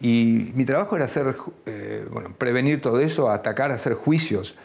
Y 0.00 0.52
mi 0.54 0.64
trabajo 0.64 0.96
era 0.96 1.04
hacer, 1.04 1.36
eh, 1.66 2.06
bueno, 2.10 2.32
prevenir 2.36 2.80
todo 2.80 3.00
eso, 3.00 3.30
atacar, 3.30 3.70
hacer 3.70 3.94
juicios. 3.94 4.56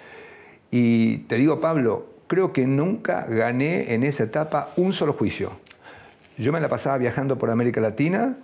Y 0.71 1.19
te 1.19 1.35
digo, 1.35 1.59
Pablo, 1.59 2.07
creo 2.27 2.53
que 2.53 2.65
nunca 2.65 3.25
gané 3.27 3.93
en 3.93 4.03
esa 4.03 4.23
etapa 4.23 4.71
un 4.77 4.93
solo 4.93 5.13
juicio. 5.13 5.51
Yo 6.37 6.51
me 6.51 6.59
la 6.59 6.69
pasaba 6.69 6.97
viajando 6.97 7.37
por 7.37 7.49
América 7.49 7.81
Latina, 7.81 8.37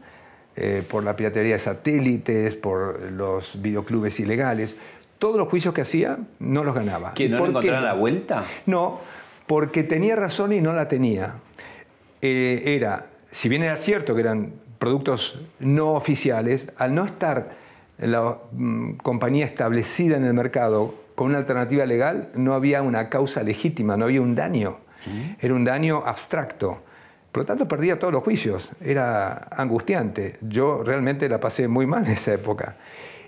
eh, 0.56 0.84
por 0.88 1.04
la 1.04 1.16
piratería 1.16 1.54
de 1.54 1.60
satélites, 1.60 2.56
por 2.56 3.02
los 3.12 3.62
videoclubes 3.62 4.20
ilegales. 4.20 4.76
Todos 5.18 5.38
los 5.38 5.48
juicios 5.48 5.74
que 5.74 5.82
hacía 5.82 6.18
no 6.40 6.64
los 6.64 6.76
ganaba. 6.76 7.14
¿Que 7.14 7.26
¿Y 7.26 7.30
no 7.30 7.40
le 7.44 7.50
encontraron 7.50 7.86
la 7.86 7.94
vuelta? 7.94 8.44
No, 8.66 9.00
porque 9.52 9.84
tenía 9.84 10.16
razón 10.16 10.54
y 10.54 10.62
no 10.62 10.72
la 10.72 10.88
tenía. 10.88 11.34
Eh, 12.22 12.64
era, 12.68 13.08
si 13.32 13.50
bien 13.50 13.64
era 13.64 13.76
cierto 13.76 14.16
que 14.16 14.22
eran 14.22 14.54
productos 14.80 15.42
no 15.60 15.92
oficiales, 15.92 16.72
al 16.78 16.96
no 16.96 17.04
estar 17.04 17.50
la 17.98 18.38
mm, 18.54 18.94
compañía 19.04 19.44
establecida 19.44 20.16
en 20.16 20.24
el 20.24 20.34
mercado 20.34 20.96
con 21.16 21.32
una 21.32 21.40
alternativa 21.40 21.86
legal, 21.86 22.30
no 22.34 22.54
había 22.54 22.82
una 22.82 23.10
causa 23.10 23.44
legítima, 23.44 23.98
no 23.98 24.06
había 24.06 24.22
un 24.22 24.36
daño. 24.36 24.78
Era 25.42 25.54
un 25.54 25.66
daño 25.66 26.02
abstracto. 26.06 26.82
Por 27.34 27.44
lo 27.44 27.46
tanto, 27.46 27.68
perdía 27.68 28.00
todos 28.00 28.14
los 28.14 28.24
juicios. 28.24 28.70
Era 28.80 29.50
angustiante. 29.52 30.38
Yo 30.40 30.82
realmente 30.82 31.28
la 31.28 31.42
pasé 31.42 31.68
muy 31.68 31.86
mal 31.86 32.06
en 32.06 32.14
esa 32.14 32.34
época. 32.34 32.78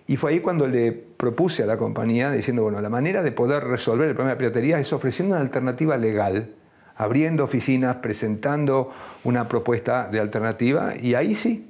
Y 0.06 0.18
fue 0.18 0.32
ahí 0.32 0.40
cuando 0.42 0.68
le 0.68 0.92
propuse 0.92 1.64
a 1.64 1.66
la 1.66 1.78
compañía 1.78 2.30
diciendo, 2.32 2.64
bueno, 2.64 2.82
la 2.82 2.90
manera 2.90 3.24
de 3.24 3.32
poder 3.32 3.64
resolver 3.64 4.10
el 4.10 4.16
problema 4.16 4.32
de 4.32 4.36
la 4.36 4.40
piratería 4.40 4.80
es 4.80 4.92
ofreciendo 4.92 5.36
una 5.36 5.42
alternativa 5.42 5.96
legal, 5.96 6.50
abriendo 6.96 7.44
oficinas, 7.44 7.98
presentando 7.98 8.92
una 9.24 9.48
propuesta 9.48 10.10
de 10.10 10.20
alternativa, 10.20 10.94
y 11.00 11.16
ahí 11.16 11.36
sí, 11.36 11.70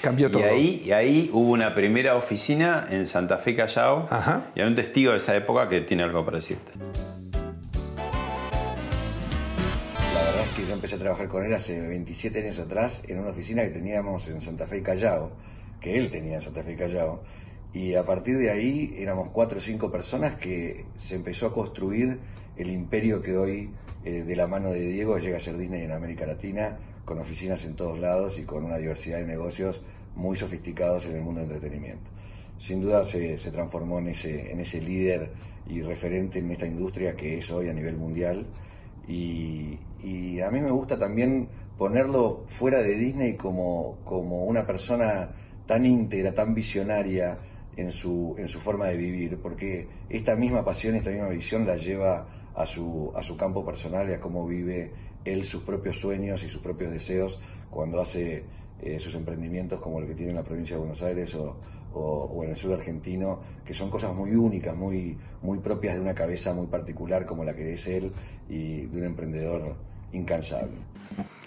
cambió 0.00 0.28
Y 0.28 0.32
todo. 0.32 0.44
ahí, 0.44 0.82
y 0.86 0.92
ahí 0.92 1.30
hubo 1.32 1.50
una 1.52 1.74
primera 1.74 2.16
oficina 2.16 2.86
en 2.90 3.04
Santa 3.04 3.36
Fe, 3.36 3.54
Callao. 3.54 4.06
Ajá. 4.10 4.46
Y 4.54 4.60
hay 4.60 4.66
un 4.66 4.74
testigo 4.74 5.12
de 5.12 5.18
esa 5.18 5.36
época 5.36 5.68
que 5.68 5.82
tiene 5.82 6.04
algo 6.04 6.24
para 6.24 6.38
decirte. 6.38 6.72
La 10.14 10.22
verdad 10.22 10.44
es 10.46 10.52
que 10.56 10.66
yo 10.66 10.72
empecé 10.72 10.94
a 10.94 10.98
trabajar 10.98 11.28
con 11.28 11.44
él 11.44 11.52
hace 11.52 11.80
27 11.80 12.40
años 12.46 12.58
atrás 12.58 13.00
en 13.06 13.18
una 13.18 13.30
oficina 13.30 13.62
que 13.62 13.70
teníamos 13.70 14.26
en 14.28 14.40
Santa 14.40 14.66
Fe 14.66 14.78
y 14.78 14.82
Callao, 14.82 15.32
que 15.80 15.98
él 15.98 16.10
tenía 16.10 16.36
en 16.36 16.42
Santa 16.42 16.62
Fe 16.62 16.72
y 16.72 16.76
Callao. 16.76 17.22
Y 17.74 17.94
a 17.96 18.06
partir 18.06 18.38
de 18.38 18.50
ahí 18.50 18.94
éramos 18.96 19.30
cuatro 19.30 19.58
o 19.58 19.60
cinco 19.60 19.90
personas 19.90 20.36
que 20.36 20.84
se 20.96 21.16
empezó 21.16 21.46
a 21.46 21.52
construir 21.52 22.20
el 22.56 22.70
imperio 22.70 23.20
que 23.20 23.36
hoy, 23.36 23.70
eh, 24.04 24.22
de 24.22 24.36
la 24.36 24.46
mano 24.46 24.70
de 24.70 24.78
Diego, 24.78 25.18
llega 25.18 25.38
a 25.38 25.40
ser 25.40 25.58
Disney 25.58 25.82
en 25.82 25.90
América 25.90 26.24
Latina, 26.24 26.78
con 27.04 27.18
oficinas 27.18 27.64
en 27.64 27.74
todos 27.74 27.98
lados 27.98 28.38
y 28.38 28.44
con 28.44 28.64
una 28.64 28.78
diversidad 28.78 29.18
de 29.18 29.26
negocios 29.26 29.82
muy 30.14 30.36
sofisticados 30.36 31.04
en 31.06 31.16
el 31.16 31.22
mundo 31.22 31.40
del 31.40 31.50
entretenimiento. 31.50 32.08
Sin 32.60 32.80
duda 32.80 33.02
se, 33.04 33.38
se 33.38 33.50
transformó 33.50 33.98
en 33.98 34.08
ese, 34.08 34.52
en 34.52 34.60
ese 34.60 34.80
líder 34.80 35.32
y 35.68 35.82
referente 35.82 36.38
en 36.38 36.52
esta 36.52 36.66
industria 36.66 37.16
que 37.16 37.38
es 37.38 37.50
hoy 37.50 37.68
a 37.68 37.72
nivel 37.72 37.96
mundial. 37.96 38.46
Y, 39.08 39.80
y 40.00 40.40
a 40.40 40.48
mí 40.48 40.60
me 40.60 40.70
gusta 40.70 40.96
también 40.96 41.48
ponerlo 41.76 42.44
fuera 42.46 42.78
de 42.78 42.94
Disney 42.94 43.34
como, 43.34 43.98
como 44.04 44.44
una 44.44 44.64
persona 44.64 45.30
tan 45.66 45.84
íntegra, 45.84 46.32
tan 46.32 46.54
visionaria 46.54 47.36
en 47.76 47.90
su, 47.92 48.34
en 48.38 48.48
su 48.48 48.60
forma 48.60 48.86
de 48.86 48.96
vivir, 48.96 49.38
porque 49.42 49.88
esta 50.08 50.36
misma 50.36 50.64
pasión, 50.64 50.94
esta 50.96 51.10
misma 51.10 51.28
visión 51.28 51.66
la 51.66 51.76
lleva 51.76 52.26
a 52.54 52.66
su, 52.66 53.12
a 53.16 53.22
su 53.22 53.36
campo 53.36 53.64
personal 53.64 54.08
y 54.08 54.12
a 54.14 54.20
cómo 54.20 54.46
vive 54.46 54.92
él 55.24 55.44
sus 55.44 55.62
propios 55.62 55.96
sueños 55.98 56.42
y 56.44 56.48
sus 56.48 56.60
propios 56.62 56.92
deseos 56.92 57.38
cuando 57.70 58.00
hace 58.00 58.44
eh, 58.82 58.98
sus 59.00 59.14
emprendimientos 59.14 59.80
como 59.80 59.98
el 60.00 60.06
que 60.06 60.14
tiene 60.14 60.30
en 60.30 60.36
la 60.36 60.42
provincia 60.44 60.76
de 60.76 60.80
Buenos 60.80 61.02
Aires 61.02 61.34
o, 61.34 61.56
o- 61.94 62.24
o 62.34 62.44
en 62.44 62.50
el 62.50 62.56
sur 62.56 62.74
argentino, 62.74 63.40
que 63.64 63.72
son 63.74 63.90
cosas 63.90 64.14
muy 64.14 64.32
únicas, 64.34 64.76
muy, 64.76 65.16
muy 65.42 65.58
propias 65.58 65.94
de 65.94 66.00
una 66.00 66.14
cabeza 66.14 66.52
muy 66.52 66.66
particular 66.66 67.24
como 67.26 67.42
la 67.44 67.54
que 67.54 67.74
es 67.74 67.86
él 67.86 68.12
y 68.48 68.86
de 68.86 68.98
un 68.98 69.04
emprendedor 69.04 69.74
incansable. 70.12 70.76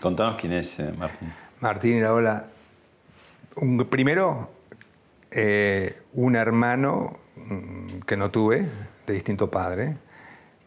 Contanos 0.01 0.35
quién 0.41 0.53
es 0.53 0.79
eh, 0.79 0.91
Martín. 0.97 1.29
Martín 1.61 1.97
Iraola, 1.97 2.47
un, 3.57 3.77
primero, 3.85 4.49
eh, 5.31 5.97
un 6.13 6.35
hermano 6.35 7.17
mm, 7.35 7.99
que 8.05 8.17
no 8.17 8.31
tuve, 8.31 8.67
de 9.05 9.13
distinto 9.13 9.49
padre, 9.49 9.97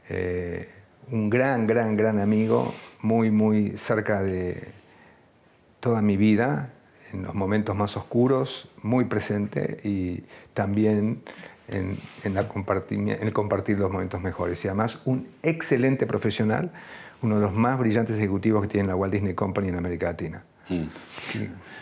eh, 0.08 0.68
un 1.10 1.30
gran, 1.30 1.66
gran, 1.66 1.96
gran 1.96 2.18
amigo, 2.18 2.74
muy, 3.00 3.30
muy 3.30 3.76
cerca 3.76 4.22
de 4.22 4.68
toda 5.80 6.02
mi 6.02 6.16
vida, 6.16 6.70
en 7.12 7.22
los 7.22 7.34
momentos 7.34 7.74
más 7.74 7.96
oscuros, 7.96 8.70
muy 8.82 9.04
presente 9.06 9.80
y 9.82 10.22
también 10.54 11.22
en, 11.68 11.98
en 12.24 12.36
el 12.36 13.32
compartir 13.32 13.78
los 13.78 13.90
momentos 13.90 14.20
mejores. 14.20 14.64
Y 14.64 14.68
además 14.68 15.00
un 15.04 15.28
excelente 15.42 16.06
profesional, 16.06 16.70
uno 17.22 17.36
de 17.36 17.40
los 17.40 17.52
más 17.52 17.78
brillantes 17.78 18.16
ejecutivos 18.16 18.62
que 18.62 18.68
tiene 18.68 18.88
la 18.88 18.96
Walt 18.96 19.12
Disney 19.12 19.34
Company 19.34 19.68
en 19.68 19.76
América 19.76 20.06
Latina. 20.06 20.44
Mm. 20.68 20.84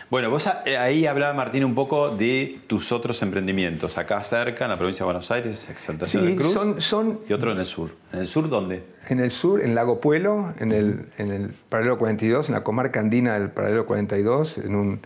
Bueno, 0.09 0.31
vos 0.31 0.49
eh, 0.65 0.75
ahí 0.75 1.05
hablaba, 1.05 1.35
Martín, 1.35 1.63
un 1.63 1.75
poco 1.75 2.09
de 2.09 2.61
tus 2.65 2.91
otros 2.91 3.21
emprendimientos. 3.21 3.99
Acá 3.99 4.23
cerca, 4.23 4.65
en 4.65 4.71
la 4.71 4.77
provincia 4.77 5.03
de 5.03 5.05
Buenos 5.05 5.29
Aires, 5.29 5.69
Exaltación 5.69 6.25
de 6.25 6.35
Cruz. 6.35 6.51
Son, 6.51 6.81
son, 6.81 7.19
y 7.29 7.33
otro 7.33 7.51
en 7.51 7.59
el 7.59 7.67
sur. 7.67 7.91
¿En 8.11 8.21
el 8.21 8.27
sur 8.27 8.49
dónde? 8.49 8.81
En 9.09 9.19
el 9.19 9.29
sur, 9.29 9.61
en 9.61 9.75
Lago 9.75 10.01
Puelo, 10.01 10.51
en 10.59 10.71
el, 10.71 11.05
en 11.19 11.31
el 11.31 11.53
paralelo 11.69 11.99
42, 11.99 12.49
en 12.49 12.55
la 12.55 12.63
comarca 12.63 12.99
andina 12.99 13.37
del 13.37 13.51
paralelo 13.51 13.85
42, 13.85 14.57
en 14.57 14.73
un, 14.73 14.99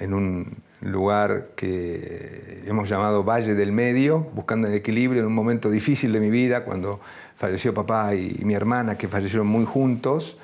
en 0.00 0.12
un 0.12 0.56
lugar 0.80 1.50
que 1.54 2.64
hemos 2.66 2.88
llamado 2.88 3.22
Valle 3.22 3.54
del 3.54 3.70
Medio, 3.70 4.26
buscando 4.34 4.66
el 4.66 4.74
equilibrio 4.74 5.20
en 5.20 5.28
un 5.28 5.34
momento 5.36 5.70
difícil 5.70 6.12
de 6.12 6.18
mi 6.18 6.30
vida, 6.30 6.64
cuando 6.64 6.98
falleció 7.36 7.72
papá 7.74 8.16
y 8.16 8.40
mi 8.42 8.54
hermana, 8.54 8.98
que 8.98 9.06
fallecieron 9.06 9.46
muy 9.46 9.66
juntos. 9.66 10.36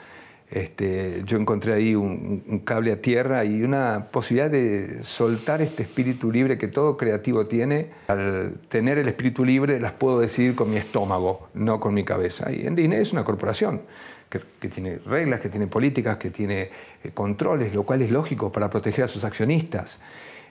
Este, 0.51 1.23
yo 1.27 1.37
encontré 1.37 1.75
ahí 1.75 1.95
un, 1.95 2.63
cable 2.65 2.93
a 2.93 3.03
tierra 3.03 3.45
y 3.45 3.63
una 3.63 4.09
posibilidad 4.11 4.51
de 4.51 5.03
soltar 5.05 5.61
este 5.61 5.83
espíritu 5.83 6.33
libre 6.33 6.57
que 6.57 6.69
todo 6.69 6.97
creativo 6.97 7.47
tiene. 7.47 7.91
Al 8.09 8.55
tener 8.69 8.99
el 8.99 9.09
espíritu 9.09 9.45
libre 9.45 9.79
las 9.79 9.93
puedo 9.93 10.21
decidir 10.21 10.55
con 10.55 10.71
mi 10.71 10.77
estómago, 10.77 11.49
no 11.55 11.81
con 11.81 11.93
mi 11.93 12.05
cabeza. 12.05 12.51
Y 12.51 12.67
en 12.67 12.75
Disney 12.75 13.01
es 13.01 13.13
una 13.13 13.25
corporación 13.25 13.83
que, 14.31 14.41
que 14.61 14.69
tiene 14.69 14.99
reglas, 15.05 15.41
que 15.41 15.51
tiene 15.51 15.67
políticas, 15.67 16.17
que 16.17 16.31
tiene 16.31 16.71
eh, 17.05 17.11
controles, 17.13 17.75
lo 17.75 17.83
cual 17.85 18.01
es 18.01 18.11
lógico 18.11 18.51
para 18.51 18.71
proteger 18.71 19.05
a 19.05 19.09
sus 19.09 19.25
accionistas 19.25 20.01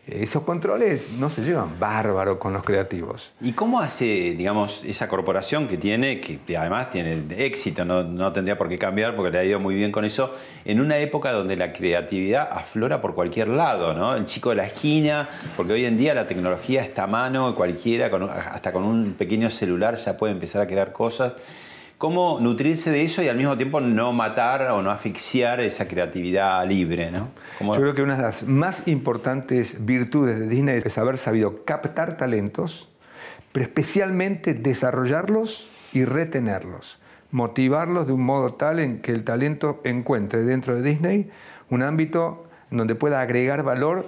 esos 0.08 0.44
controles 0.44 1.10
no 1.12 1.30
se 1.30 1.44
llevan 1.44 1.80
bárbaro 1.80 2.40
con 2.40 2.54
los 2.54 2.64
creativos. 2.64 3.32
¿Y 3.42 3.52
cómo 3.52 3.82
hace, 3.82 4.36
digamos, 4.36 4.84
esa 4.86 5.10
corporación 5.10 5.68
que 5.68 5.78
tiene, 5.78 6.22
que 6.22 6.40
además 6.58 6.90
tiene 6.90 7.26
éxito, 7.38 7.84
no, 7.84 8.32
tendría 8.32 8.58
por 8.58 8.70
qué 8.70 8.78
cambiar 8.78 9.16
porque 9.16 9.32
le 9.32 9.40
ha 9.40 9.44
ido 9.44 9.60
muy 9.60 9.76
bien 9.76 9.92
con 9.92 10.06
eso, 10.06 10.34
en 10.64 10.80
una 10.80 10.98
época 10.98 11.32
donde 11.32 11.58
la 11.58 11.74
creatividad 11.74 12.50
aflora 12.52 13.02
por 13.02 13.16
cualquier 13.16 13.50
lado, 13.50 13.94
¿no? 13.94 14.16
El 14.16 14.26
chico 14.26 14.52
de 14.52 14.56
la 14.56 14.66
esquina, 14.66 15.28
porque 15.58 15.74
hoy 15.74 15.86
en 15.86 15.98
día 15.98 16.14
la 16.14 16.28
tecnología 16.28 16.82
está 16.82 17.04
a 17.04 17.08
mano, 17.08 17.54
cualquiera, 17.56 18.10
hasta 18.54 18.72
con 18.72 18.84
un 18.84 19.14
pequeño 19.14 19.50
celular 19.50 19.96
ya 19.96 20.18
puede 20.18 20.34
empezar 20.34 20.62
a 20.62 20.68
crear 20.68 20.94
cosas 20.94 21.34
cómo 21.98 22.40
nutrirse 22.40 22.92
de 22.92 23.04
eso 23.04 23.22
y 23.24 23.28
al 23.28 23.38
mismo 23.38 23.58
tiempo 23.58 23.82
no 23.82 24.14
matar 24.14 24.70
o 24.72 24.82
no 24.82 24.92
asfixiar 24.92 25.60
esa 25.60 25.88
creatividad 25.88 26.66
libre. 26.68 27.12
¿no? 27.12 27.30
Yo 27.60 27.74
creo 27.74 27.96
que 27.96 28.02
una 28.02 28.16
de 28.16 28.24
las 28.24 28.44
más 28.44 28.88
importantes 28.88 29.86
virtudes 29.86 30.40
de 30.40 30.48
Disney 30.48 30.78
es 30.78 30.98
haber 30.98 31.18
sabido 31.18 31.64
captar 31.66 32.18
talentos, 32.18 32.90
pero 33.52 33.66
especialmente 33.66 34.54
desarrollarlos 34.54 35.68
y 35.92 36.06
retenerlos, 36.06 37.00
motivarlos 37.32 38.08
de 38.08 38.14
un 38.14 38.24
modo 38.24 38.54
tal 38.54 38.80
en 38.80 39.02
que 39.02 39.12
el 39.12 39.24
talento 39.24 39.82
encuentre 39.84 40.44
dentro 40.44 40.76
de 40.76 40.82
Disney 40.84 41.30
un 41.70 41.82
ámbito 41.82 42.48
en 42.72 42.78
donde 42.78 42.96
pueda 42.96 43.22
agregar 43.22 43.64
valor 43.64 44.08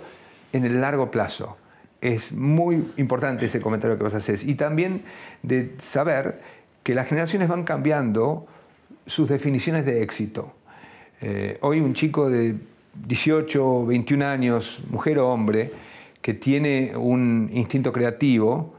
en 0.53 0.65
el 0.65 0.81
largo 0.81 1.11
plazo. 1.11 1.57
Es 2.01 2.31
muy 2.31 2.91
importante 2.95 3.45
ese 3.45 3.59
comentario 3.59 3.97
que 3.97 4.03
vas 4.03 4.29
a. 4.29 4.33
Y 4.45 4.55
también 4.55 5.03
de 5.43 5.75
saber 5.79 6.41
que 6.83 6.93
las 6.95 7.07
generaciones 7.07 7.47
van 7.47 7.63
cambiando 7.63 8.47
sus 9.05 9.29
definiciones 9.29 9.85
de 9.85 10.03
éxito. 10.03 10.53
Eh, 11.21 11.57
hoy 11.61 11.79
un 11.79 11.93
chico 11.93 12.29
de 12.29 12.55
18, 13.05 13.85
21 13.85 14.25
años, 14.25 14.81
mujer 14.89 15.19
o 15.19 15.29
hombre, 15.29 15.71
que 16.21 16.33
tiene 16.33 16.95
un 16.95 17.49
instinto 17.53 17.91
creativo, 17.91 18.73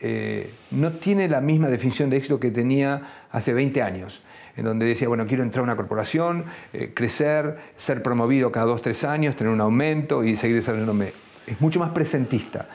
eh, 0.00 0.52
no 0.70 0.92
tiene 0.92 1.28
la 1.28 1.40
misma 1.40 1.68
definición 1.68 2.10
de 2.10 2.16
éxito 2.16 2.40
que 2.40 2.50
tenía 2.50 3.26
hace 3.30 3.52
20 3.52 3.82
años, 3.82 4.22
en 4.56 4.64
donde 4.64 4.86
decía, 4.86 5.08
bueno, 5.08 5.26
quiero 5.26 5.42
entrar 5.42 5.60
a 5.60 5.64
una 5.64 5.76
corporación, 5.76 6.44
eh, 6.72 6.92
crecer, 6.94 7.58
ser 7.76 8.02
promovido 8.02 8.50
cada 8.52 8.66
2, 8.66 8.82
3 8.82 9.04
años, 9.04 9.36
tener 9.36 9.52
un 9.52 9.60
aumento 9.60 10.24
y 10.24 10.36
seguir 10.36 10.56
desarrollándome 10.56 11.23
es 11.46 11.60
mucho 11.60 11.80
más 11.80 11.90
presentista. 11.90 12.68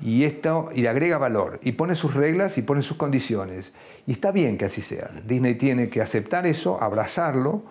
Y 0.00 0.24
esto 0.24 0.70
y 0.74 0.82
le 0.82 0.88
agrega 0.88 1.18
valor 1.18 1.58
y 1.62 1.72
pone 1.72 1.94
sus 1.94 2.14
reglas 2.14 2.58
y 2.58 2.62
pone 2.62 2.82
sus 2.82 2.96
condiciones. 2.96 3.72
Y 4.06 4.12
está 4.12 4.30
bien 4.30 4.58
que 4.58 4.66
así 4.66 4.80
sea. 4.80 5.10
Disney 5.26 5.54
tiene 5.54 5.88
que 5.88 6.00
aceptar 6.00 6.46
eso, 6.46 6.82
abrazarlo, 6.82 7.62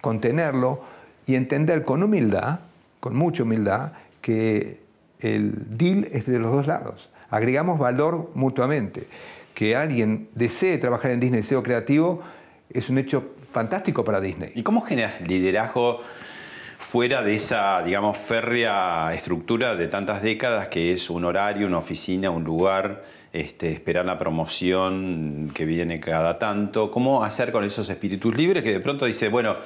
contenerlo 0.00 0.82
y 1.26 1.34
entender 1.34 1.84
con 1.84 2.02
humildad, 2.02 2.60
con 3.00 3.16
mucha 3.16 3.42
humildad, 3.42 3.92
que 4.20 4.80
el 5.20 5.52
deal 5.76 6.06
es 6.12 6.26
de 6.26 6.38
los 6.38 6.52
dos 6.52 6.66
lados. 6.66 7.10
Agregamos 7.30 7.78
valor 7.78 8.30
mutuamente. 8.34 9.08
Que 9.54 9.76
alguien 9.76 10.28
desee 10.34 10.78
trabajar 10.78 11.12
en 11.12 11.20
Disney, 11.20 11.40
deseo 11.40 11.62
creativo, 11.62 12.22
es 12.70 12.90
un 12.90 12.98
hecho 12.98 13.34
fantástico 13.52 14.04
para 14.04 14.20
Disney. 14.20 14.50
¿Y 14.54 14.62
cómo 14.62 14.80
generas 14.80 15.20
liderazgo 15.20 16.00
fuera 16.84 17.22
de 17.22 17.34
esa, 17.34 17.82
digamos, 17.82 18.16
férrea 18.16 19.12
estructura 19.14 19.74
de 19.74 19.88
tantas 19.88 20.22
décadas 20.22 20.68
que 20.68 20.92
es 20.92 21.10
un 21.10 21.24
horario, 21.24 21.66
una 21.66 21.78
oficina, 21.78 22.30
un 22.30 22.44
lugar, 22.44 23.04
este, 23.32 23.72
esperar 23.72 24.04
la 24.04 24.18
promoción 24.18 25.50
que 25.54 25.64
viene 25.64 25.98
cada 25.98 26.38
tanto. 26.38 26.90
¿Cómo 26.90 27.24
hacer 27.24 27.50
con 27.50 27.64
esos 27.64 27.88
espíritus 27.88 28.36
libres 28.36 28.62
que 28.62 28.70
de 28.70 28.80
pronto 28.80 29.06
dice, 29.06 29.28
bueno, 29.28 29.56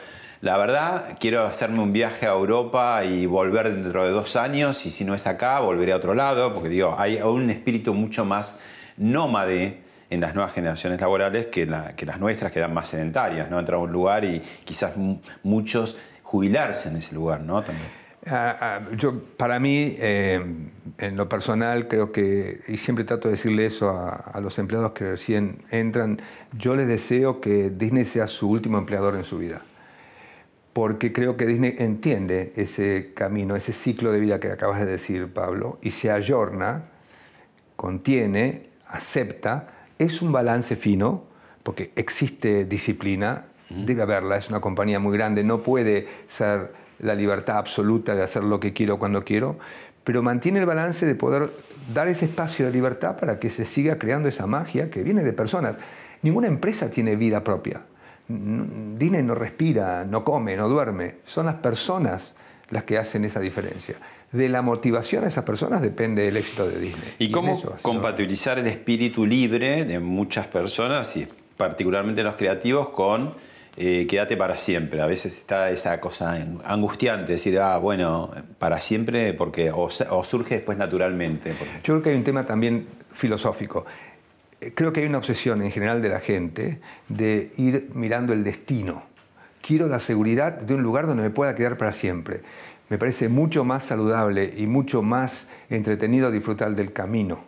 la 0.40 0.56
verdad, 0.56 1.16
quiero 1.18 1.44
hacerme 1.44 1.80
un 1.80 1.92
viaje 1.92 2.26
a 2.26 2.30
Europa 2.30 3.04
y 3.04 3.26
volver 3.26 3.74
dentro 3.74 4.04
de 4.04 4.10
dos 4.10 4.36
años, 4.36 4.86
y 4.86 4.90
si 4.90 5.04
no 5.04 5.14
es 5.14 5.26
acá, 5.26 5.58
volveré 5.60 5.92
a 5.92 5.96
otro 5.96 6.14
lado, 6.14 6.54
porque 6.54 6.68
digo, 6.70 6.94
hay 6.98 7.20
un 7.20 7.50
espíritu 7.50 7.92
mucho 7.92 8.24
más 8.24 8.58
nómade 8.96 9.82
en 10.08 10.20
las 10.20 10.34
nuevas 10.34 10.54
generaciones 10.54 11.00
laborales 11.00 11.46
que, 11.46 11.66
las 11.66 12.20
nuestras, 12.20 12.52
que 12.52 12.60
eran 12.60 12.72
más 12.72 12.88
sedentarias, 12.88 13.50
¿no? 13.50 13.58
Entrar 13.58 13.76
a 13.76 13.82
un 13.82 13.92
lugar 13.92 14.24
y 14.24 14.40
quizás 14.64 14.92
muchos 15.42 15.98
jubilarse 16.28 16.90
en 16.90 16.96
ese 16.96 17.14
lugar, 17.14 17.40
¿no? 17.40 17.62
También. 17.62 17.88
Ah, 18.26 18.56
ah, 18.60 18.80
yo, 18.98 19.18
para 19.38 19.58
mí, 19.58 19.94
eh, 19.98 20.44
en 20.98 21.16
lo 21.16 21.26
personal, 21.26 21.88
creo 21.88 22.12
que, 22.12 22.60
y 22.68 22.76
siempre 22.76 23.06
trato 23.06 23.28
de 23.28 23.32
decirle 23.32 23.64
eso 23.64 23.88
a, 23.88 24.38
los 24.42 24.58
empleados 24.58 24.92
que 24.92 25.12
recién 25.12 25.62
entran, 25.70 26.20
yo 26.52 26.76
les 26.76 26.86
deseo 26.86 27.40
que 27.40 27.70
Disney 27.70 28.04
sea 28.04 28.26
su 28.26 28.50
último 28.50 28.76
empleador 28.76 29.16
en 29.16 29.24
su 29.24 29.38
vida. 29.38 29.62
Porque 30.74 31.14
creo 31.14 31.38
que 31.38 31.46
Disney 31.46 31.76
entiende 31.78 32.52
ese 32.56 33.12
camino, 33.14 33.56
ese 33.56 33.72
ciclo 33.72 34.12
de 34.12 34.20
vida 34.20 34.38
que 34.38 34.52
acabas 34.52 34.80
de 34.80 34.86
decir, 34.86 35.32
Pablo, 35.32 35.78
y 35.80 35.92
se 35.92 36.10
ayorna, 36.10 36.90
contiene, 37.74 38.68
acepta, 38.86 39.68
es 39.98 40.20
un 40.20 40.30
balance 40.30 40.76
fino, 40.76 41.24
porque 41.62 41.90
existe 41.96 42.66
disciplina, 42.66 43.46
debe 43.70 44.02
haberla, 44.02 44.36
es 44.36 44.48
una 44.48 44.60
compañía 44.60 44.98
muy 44.98 45.16
grande, 45.16 45.44
no 45.44 45.62
puede 45.62 46.08
ser 46.26 46.72
la 47.00 47.14
libertad 47.14 47.58
absoluta 47.58 48.14
de 48.14 48.22
hacer 48.22 48.42
lo 48.42 48.60
que 48.60 48.72
quiero 48.72 48.98
cuando 48.98 49.24
quiero, 49.24 49.58
pero 50.04 50.22
mantiene 50.22 50.58
el 50.58 50.66
balance 50.66 51.06
de 51.06 51.14
poder 51.14 51.50
dar 51.92 52.08
ese 52.08 52.24
espacio 52.26 52.66
de 52.66 52.72
libertad 52.72 53.16
para 53.16 53.38
que 53.38 53.50
se 53.50 53.64
siga 53.64 53.98
creando 53.98 54.28
esa 54.28 54.46
magia 54.46 54.90
que 54.90 55.02
viene 55.02 55.22
de 55.22 55.32
personas. 55.32 55.76
Ninguna 56.22 56.46
empresa 56.46 56.90
tiene 56.90 57.16
vida 57.16 57.44
propia. 57.44 57.82
Disney 58.26 59.22
no 59.22 59.34
respira, 59.34 60.04
no 60.04 60.24
come, 60.24 60.56
no 60.56 60.68
duerme. 60.68 61.16
Son 61.24 61.46
las 61.46 61.56
personas 61.56 62.34
las 62.70 62.84
que 62.84 62.98
hacen 62.98 63.24
esa 63.24 63.40
diferencia. 63.40 63.96
De 64.32 64.48
la 64.50 64.60
motivación 64.60 65.24
a 65.24 65.28
esas 65.28 65.44
personas 65.44 65.80
depende 65.80 66.28
el 66.28 66.36
éxito 66.36 66.68
de 66.68 66.78
Disney. 66.78 67.14
¿Y, 67.18 67.30
cómo 67.30 67.62
compatibilizar 67.80 68.58
el 68.58 68.66
espíritu 68.66 69.24
libre 69.24 69.86
de 69.86 69.98
muchas 70.00 70.46
personas, 70.46 71.16
y 71.16 71.26
particularmente 71.56 72.22
los 72.22 72.34
creativos, 72.34 72.90
con 72.90 73.34
eh, 73.80 74.08
quédate 74.08 74.36
para 74.36 74.58
siempre. 74.58 75.00
A 75.00 75.06
veces 75.06 75.38
está 75.38 75.70
esa 75.70 76.00
cosa 76.00 76.36
angustiante, 76.64 77.30
decir, 77.30 77.60
ah, 77.60 77.78
bueno, 77.78 78.28
para 78.58 78.80
siempre, 78.80 79.34
porque 79.34 79.70
o, 79.72 79.88
surge 79.88 80.56
después 80.56 80.76
naturalmente. 80.76 81.54
Yo 81.84 81.94
creo 81.94 82.02
que 82.02 82.10
hay 82.10 82.16
un 82.16 82.24
tema 82.24 82.44
también 82.44 82.88
filosófico. 83.12 83.86
Eh, 84.60 84.72
creo 84.74 84.92
que 84.92 85.02
hay 85.02 85.06
una 85.06 85.18
obsesión 85.18 85.62
en 85.62 85.70
general 85.70 86.02
de 86.02 86.08
la 86.08 86.18
gente 86.18 86.80
de 87.08 87.52
ir 87.56 87.90
mirando 87.94 88.32
el 88.32 88.42
destino. 88.42 89.04
Quiero 89.62 89.86
la 89.86 90.00
seguridad 90.00 90.54
de 90.54 90.74
un 90.74 90.82
lugar 90.82 91.06
donde 91.06 91.22
me 91.22 91.30
pueda 91.30 91.54
quedar 91.54 91.78
para 91.78 91.92
siempre. 91.92 92.40
Me 92.88 92.98
parece 92.98 93.28
mucho 93.28 93.62
más 93.62 93.84
saludable 93.84 94.54
y 94.56 94.66
mucho 94.66 95.02
más 95.02 95.46
entretenido 95.70 96.32
disfrutar 96.32 96.74
del 96.74 96.92
camino. 96.92 97.44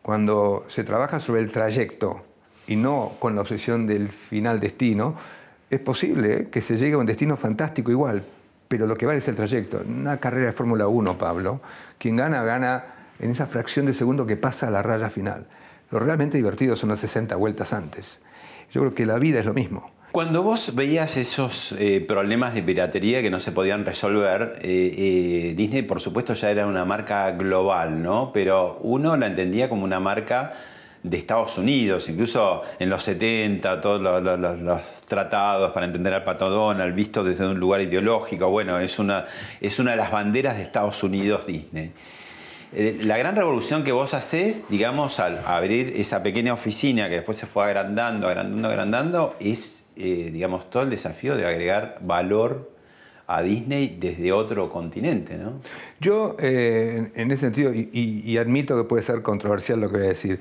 Cuando 0.00 0.64
se 0.68 0.82
trabaja 0.82 1.20
sobre 1.20 1.42
el 1.42 1.52
trayecto 1.52 2.24
y 2.66 2.76
no 2.76 3.16
con 3.18 3.34
la 3.34 3.42
obsesión 3.42 3.86
del 3.86 4.10
final 4.10 4.60
destino, 4.60 5.14
es 5.70 5.80
posible 5.80 6.48
que 6.50 6.60
se 6.60 6.76
llegue 6.76 6.94
a 6.94 6.98
un 6.98 7.06
destino 7.06 7.36
fantástico 7.36 7.90
igual, 7.90 8.24
pero 8.68 8.86
lo 8.86 8.96
que 8.96 9.06
vale 9.06 9.18
es 9.18 9.28
el 9.28 9.36
trayecto. 9.36 9.82
Una 9.86 10.18
carrera 10.18 10.46
de 10.46 10.52
Fórmula 10.52 10.88
1, 10.88 11.18
Pablo, 11.18 11.60
quien 11.98 12.16
gana, 12.16 12.42
gana 12.42 12.84
en 13.18 13.30
esa 13.30 13.46
fracción 13.46 13.86
de 13.86 13.94
segundo 13.94 14.26
que 14.26 14.36
pasa 14.36 14.68
a 14.68 14.70
la 14.70 14.82
raya 14.82 15.10
final. 15.10 15.46
Lo 15.90 15.98
realmente 15.98 16.36
divertido 16.36 16.76
son 16.76 16.90
las 16.90 17.00
60 17.00 17.34
vueltas 17.36 17.72
antes. 17.72 18.20
Yo 18.70 18.82
creo 18.82 18.94
que 18.94 19.06
la 19.06 19.18
vida 19.18 19.40
es 19.40 19.46
lo 19.46 19.54
mismo. 19.54 19.90
Cuando 20.12 20.42
vos 20.42 20.74
veías 20.74 21.18
esos 21.18 21.72
eh, 21.78 22.04
problemas 22.06 22.54
de 22.54 22.62
piratería 22.62 23.20
que 23.20 23.30
no 23.30 23.40
se 23.40 23.52
podían 23.52 23.84
resolver, 23.84 24.58
eh, 24.62 24.94
eh, 24.96 25.54
Disney 25.54 25.82
por 25.82 26.00
supuesto 26.00 26.32
ya 26.32 26.50
era 26.50 26.66
una 26.66 26.86
marca 26.86 27.30
global, 27.32 28.02
¿no? 28.02 28.32
Pero 28.32 28.78
uno 28.82 29.16
la 29.18 29.26
entendía 29.26 29.68
como 29.68 29.84
una 29.84 30.00
marca 30.00 30.54
de 31.02 31.16
Estados 31.16 31.58
Unidos, 31.58 32.08
incluso 32.08 32.62
en 32.78 32.90
los 32.90 33.02
70, 33.04 33.80
todos 33.80 34.00
los, 34.00 34.80
tratados 35.06 35.72
para 35.72 35.86
entender 35.86 36.12
al 36.12 36.24
Pato 36.24 36.50
Donald, 36.50 36.94
visto 36.94 37.24
desde 37.24 37.46
un 37.46 37.58
lugar 37.58 37.80
ideológico, 37.80 38.48
bueno, 38.50 38.78
es 38.78 38.98
una, 38.98 39.26
es 39.60 39.78
una 39.78 39.92
de 39.92 39.96
las 39.96 40.10
banderas 40.10 40.56
de 40.56 40.62
Estados 40.62 41.02
Unidos 41.02 41.46
Disney. 41.46 41.92
Eh, 42.74 42.98
la 43.02 43.16
gran 43.16 43.34
revolución 43.34 43.82
que 43.82 43.92
vos 43.92 44.12
haces, 44.12 44.68
digamos, 44.68 45.20
al 45.20 45.38
abrir 45.46 45.94
esa 45.96 46.22
pequeña 46.22 46.52
oficina 46.52 47.08
que 47.08 47.16
después 47.16 47.38
se 47.38 47.46
fue 47.46 47.64
agrandando, 47.64 48.28
agrandando, 48.28 48.68
agrandando, 48.68 49.36
es, 49.40 49.86
eh, 49.96 50.28
digamos, 50.30 50.68
todo 50.68 50.82
el 50.82 50.90
desafío 50.90 51.36
de 51.36 51.46
agregar 51.46 51.98
valor 52.02 52.70
a 53.26 53.42
Disney 53.42 53.96
desde 54.00 54.32
otro 54.32 54.70
continente, 54.70 55.36
¿no? 55.36 55.60
Yo, 56.00 56.34
eh, 56.40 57.10
en 57.14 57.30
ese 57.30 57.42
sentido, 57.42 57.72
y, 57.74 58.36
admito 58.38 58.76
que 58.76 58.84
puede 58.84 59.02
ser 59.02 59.22
controversial 59.22 59.80
lo 59.80 59.90
que 59.90 59.98
voy 59.98 60.06
a 60.06 60.08
decir, 60.08 60.40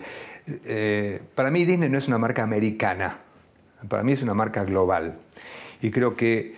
para 1.35 1.51
mí 1.51 1.65
Disney 1.65 1.89
no 1.89 1.97
es 1.97 2.07
una 2.07 2.17
marca 2.17 2.43
americana, 2.43 3.17
para 3.87 4.03
mí 4.03 4.13
es 4.13 4.21
una 4.21 4.33
marca 4.33 4.63
global. 4.63 5.15
Y 5.81 5.91
creo 5.91 6.15
que 6.15 6.55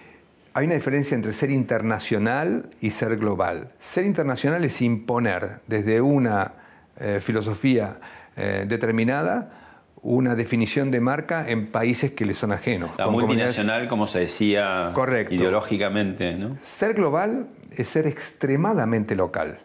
hay 0.53 0.65
una 0.65 0.75
diferencia 0.75 1.15
entre 1.15 1.33
ser 1.33 1.51
internacional 1.51 2.69
y 2.81 2.89
ser 2.89 3.17
global. 3.17 3.71
Ser 3.79 4.05
internacional 4.05 4.63
es 4.65 4.81
imponer 4.81 5.59
desde 5.67 6.01
una 6.01 6.53
eh, 6.99 7.19
filosofía 7.21 7.99
eh, 8.35 8.65
determinada 8.67 9.51
una 10.01 10.35
definición 10.35 10.91
de 10.91 11.01
marca 11.01 11.49
en 11.49 11.67
países 11.67 12.11
que 12.11 12.25
le 12.25 12.33
son 12.33 12.51
ajenos. 12.51 12.91
La 12.97 13.07
multinacional, 13.07 13.87
como 13.89 14.07
se 14.07 14.19
decía 14.19 14.93
ideológicamente. 15.29 16.33
¿no? 16.33 16.55
Ser 16.59 16.93
global 16.93 17.47
es 17.71 17.89
ser 17.89 18.07
extremadamente 18.07 19.15
local. 19.15 19.59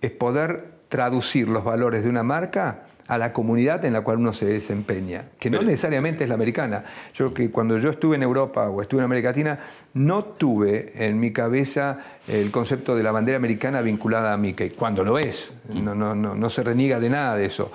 Es 0.00 0.10
poder 0.10 0.72
traducir 0.88 1.48
los 1.48 1.64
valores 1.64 2.02
de 2.02 2.08
una 2.08 2.22
marca 2.22 2.84
a 3.12 3.18
la 3.18 3.30
comunidad 3.30 3.84
en 3.84 3.92
la 3.92 4.00
cual 4.00 4.16
uno 4.16 4.32
se 4.32 4.46
desempeña, 4.46 5.26
que 5.38 5.50
no 5.50 5.60
necesariamente 5.60 6.24
es 6.24 6.28
la 6.30 6.34
americana. 6.34 6.82
Yo 7.12 7.34
que 7.34 7.50
cuando 7.50 7.76
yo 7.76 7.90
estuve 7.90 8.16
en 8.16 8.22
Europa 8.22 8.70
o 8.70 8.80
estuve 8.80 9.00
en 9.00 9.04
América 9.04 9.28
Latina, 9.28 9.58
no 9.92 10.24
tuve 10.24 10.92
en 10.94 11.20
mi 11.20 11.30
cabeza 11.30 11.98
el 12.26 12.50
concepto 12.50 12.96
de 12.96 13.02
la 13.02 13.12
bandera 13.12 13.36
americana 13.36 13.82
vinculada 13.82 14.32
a 14.32 14.38
Mickey, 14.38 14.70
cuando 14.70 15.04
lo 15.04 15.18
es, 15.18 15.58
no, 15.74 15.94
no, 15.94 16.14
no, 16.14 16.34
no 16.34 16.48
se 16.48 16.62
reniega 16.62 17.00
de 17.00 17.10
nada 17.10 17.36
de 17.36 17.44
eso. 17.44 17.70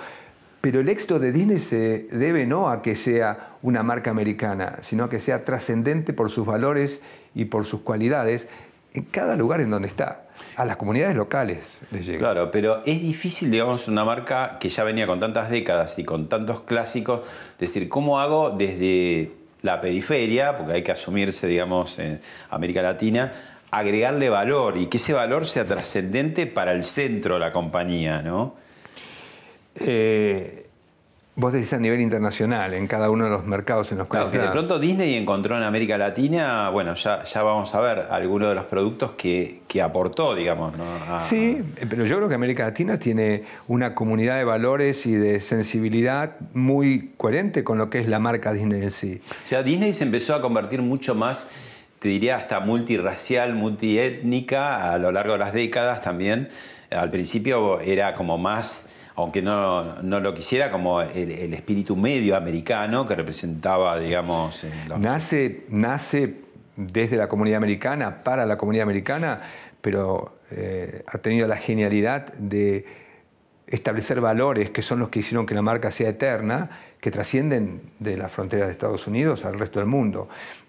Pero 0.60 0.80
el 0.80 0.88
éxito 0.88 1.20
de 1.20 1.30
Disney 1.30 1.60
se 1.60 2.08
debe 2.10 2.44
no 2.44 2.68
a 2.68 2.82
que 2.82 2.96
sea 2.96 3.50
una 3.62 3.84
marca 3.84 4.10
americana, 4.10 4.78
sino 4.82 5.04
a 5.04 5.08
que 5.08 5.20
sea 5.20 5.44
trascendente 5.44 6.12
por 6.12 6.30
sus 6.30 6.46
valores 6.46 7.00
y 7.36 7.44
por 7.44 7.64
sus 7.64 7.82
cualidades 7.82 8.48
en 8.92 9.04
cada 9.04 9.36
lugar 9.36 9.60
en 9.60 9.70
donde 9.70 9.86
está. 9.86 10.24
A 10.56 10.64
las 10.64 10.76
comunidades 10.76 11.16
locales 11.16 11.82
les 11.90 12.06
llega. 12.06 12.18
Claro, 12.18 12.50
pero 12.50 12.82
es 12.84 13.00
difícil, 13.00 13.50
digamos, 13.50 13.88
una 13.88 14.04
marca 14.04 14.58
que 14.58 14.68
ya 14.68 14.84
venía 14.84 15.06
con 15.06 15.20
tantas 15.20 15.50
décadas 15.50 15.98
y 15.98 16.04
con 16.04 16.28
tantos 16.28 16.62
clásicos, 16.62 17.20
decir, 17.58 17.88
¿cómo 17.88 18.18
hago 18.20 18.50
desde 18.50 19.32
la 19.62 19.80
periferia, 19.80 20.56
porque 20.56 20.74
hay 20.74 20.82
que 20.82 20.92
asumirse, 20.92 21.46
digamos, 21.46 21.98
en 21.98 22.20
América 22.50 22.82
Latina, 22.82 23.32
agregarle 23.70 24.30
valor 24.30 24.78
y 24.78 24.86
que 24.86 24.96
ese 24.96 25.12
valor 25.12 25.46
sea 25.46 25.64
trascendente 25.64 26.46
para 26.46 26.72
el 26.72 26.84
centro 26.84 27.34
de 27.34 27.40
la 27.40 27.52
compañía, 27.52 28.22
¿no? 28.22 28.54
Eh, 29.74 30.67
Vos 31.38 31.52
decís 31.52 31.72
a 31.72 31.78
nivel 31.78 32.00
internacional, 32.00 32.74
en 32.74 32.88
cada 32.88 33.10
uno 33.10 33.22
de 33.22 33.30
los 33.30 33.46
mercados 33.46 33.92
en 33.92 33.98
los 33.98 34.08
cuales... 34.08 34.30
Claro, 34.30 34.42
que 34.42 34.44
de 34.44 34.52
pronto 34.52 34.80
Disney 34.80 35.14
encontró 35.14 35.56
en 35.56 35.62
América 35.62 35.96
Latina, 35.96 36.68
bueno, 36.70 36.94
ya, 36.94 37.22
ya 37.22 37.44
vamos 37.44 37.72
a 37.76 37.80
ver 37.80 38.08
algunos 38.10 38.48
de 38.48 38.56
los 38.56 38.64
productos 38.64 39.12
que, 39.12 39.60
aportó, 39.80 40.34
digamos. 40.34 40.76
¿no? 40.76 40.84
Sí, 41.20 41.62
pero 41.88 42.04
yo 42.06 42.16
creo 42.16 42.28
que 42.28 42.34
América 42.34 42.64
Latina 42.64 42.98
tiene 42.98 43.44
una 43.68 43.94
comunidad 43.94 44.36
de 44.36 44.42
valores 44.42 45.06
y 45.06 45.12
de 45.12 45.38
sensibilidad 45.38 46.32
muy 46.54 47.12
coherente 47.16 47.62
con 47.62 47.78
lo 47.78 47.88
que 47.88 48.00
es 48.00 48.08
la 48.08 48.18
marca 48.18 48.52
Disney 48.52 48.82
en 48.82 48.90
sí. 48.90 49.22
O 49.44 49.46
sea, 49.46 49.62
Disney 49.62 49.92
se 49.92 50.02
empezó 50.02 50.34
a 50.34 50.42
convertir 50.42 50.82
mucho 50.82 51.14
más, 51.14 51.50
te 52.00 52.08
diría, 52.08 52.36
hasta 52.36 52.58
multirracial, 52.58 53.54
multiétnica 53.54 54.92
a 54.92 54.98
lo 54.98 55.12
largo 55.12 55.34
de 55.34 55.38
las 55.38 55.52
décadas 55.52 56.02
también. 56.02 56.48
Al 56.90 57.12
principio 57.12 57.78
era 57.78 58.16
como 58.16 58.38
más 58.38 58.87
aunque 59.22 59.42
no, 59.42 59.96
lo 60.02 60.34
quisiera, 60.34 60.70
como 60.70 61.00
el, 61.02 61.52
espíritu 61.52 61.96
medio 61.96 62.36
americano 62.36 63.06
que 63.06 63.16
representaba, 63.16 63.98
digamos... 63.98 64.62
Eh, 64.62 64.70
nace, 64.98 65.64
nace 65.70 66.34
desde 66.76 67.16
la 67.16 67.28
comunidad 67.28 67.56
americana, 67.56 68.22
para 68.22 68.46
la 68.46 68.56
comunidad 68.56 68.84
americana, 68.84 69.40
pero 69.80 70.38
eh, 70.52 71.02
ha 71.06 71.18
tenido 71.18 71.48
la 71.48 71.56
genialidad 71.56 72.32
de 72.34 72.84
establecer 73.66 74.20
valores 74.20 74.70
que 74.70 74.82
son 74.82 75.00
los 75.00 75.08
que 75.08 75.18
hicieron 75.18 75.46
que 75.46 75.54
la 75.54 75.62
marca 75.62 75.90
sea 75.90 76.10
eterna, 76.10 76.70
que 77.00 77.10
trascienden 77.10 77.80
de 77.98 78.16
las 78.16 78.30
fronteras 78.30 78.68
de 78.68 78.72
Estados 78.72 79.08
Unidos 79.08 79.44
al 79.44 79.58
resto 79.58 79.80
del 79.80 79.88
mundo. 79.88 80.28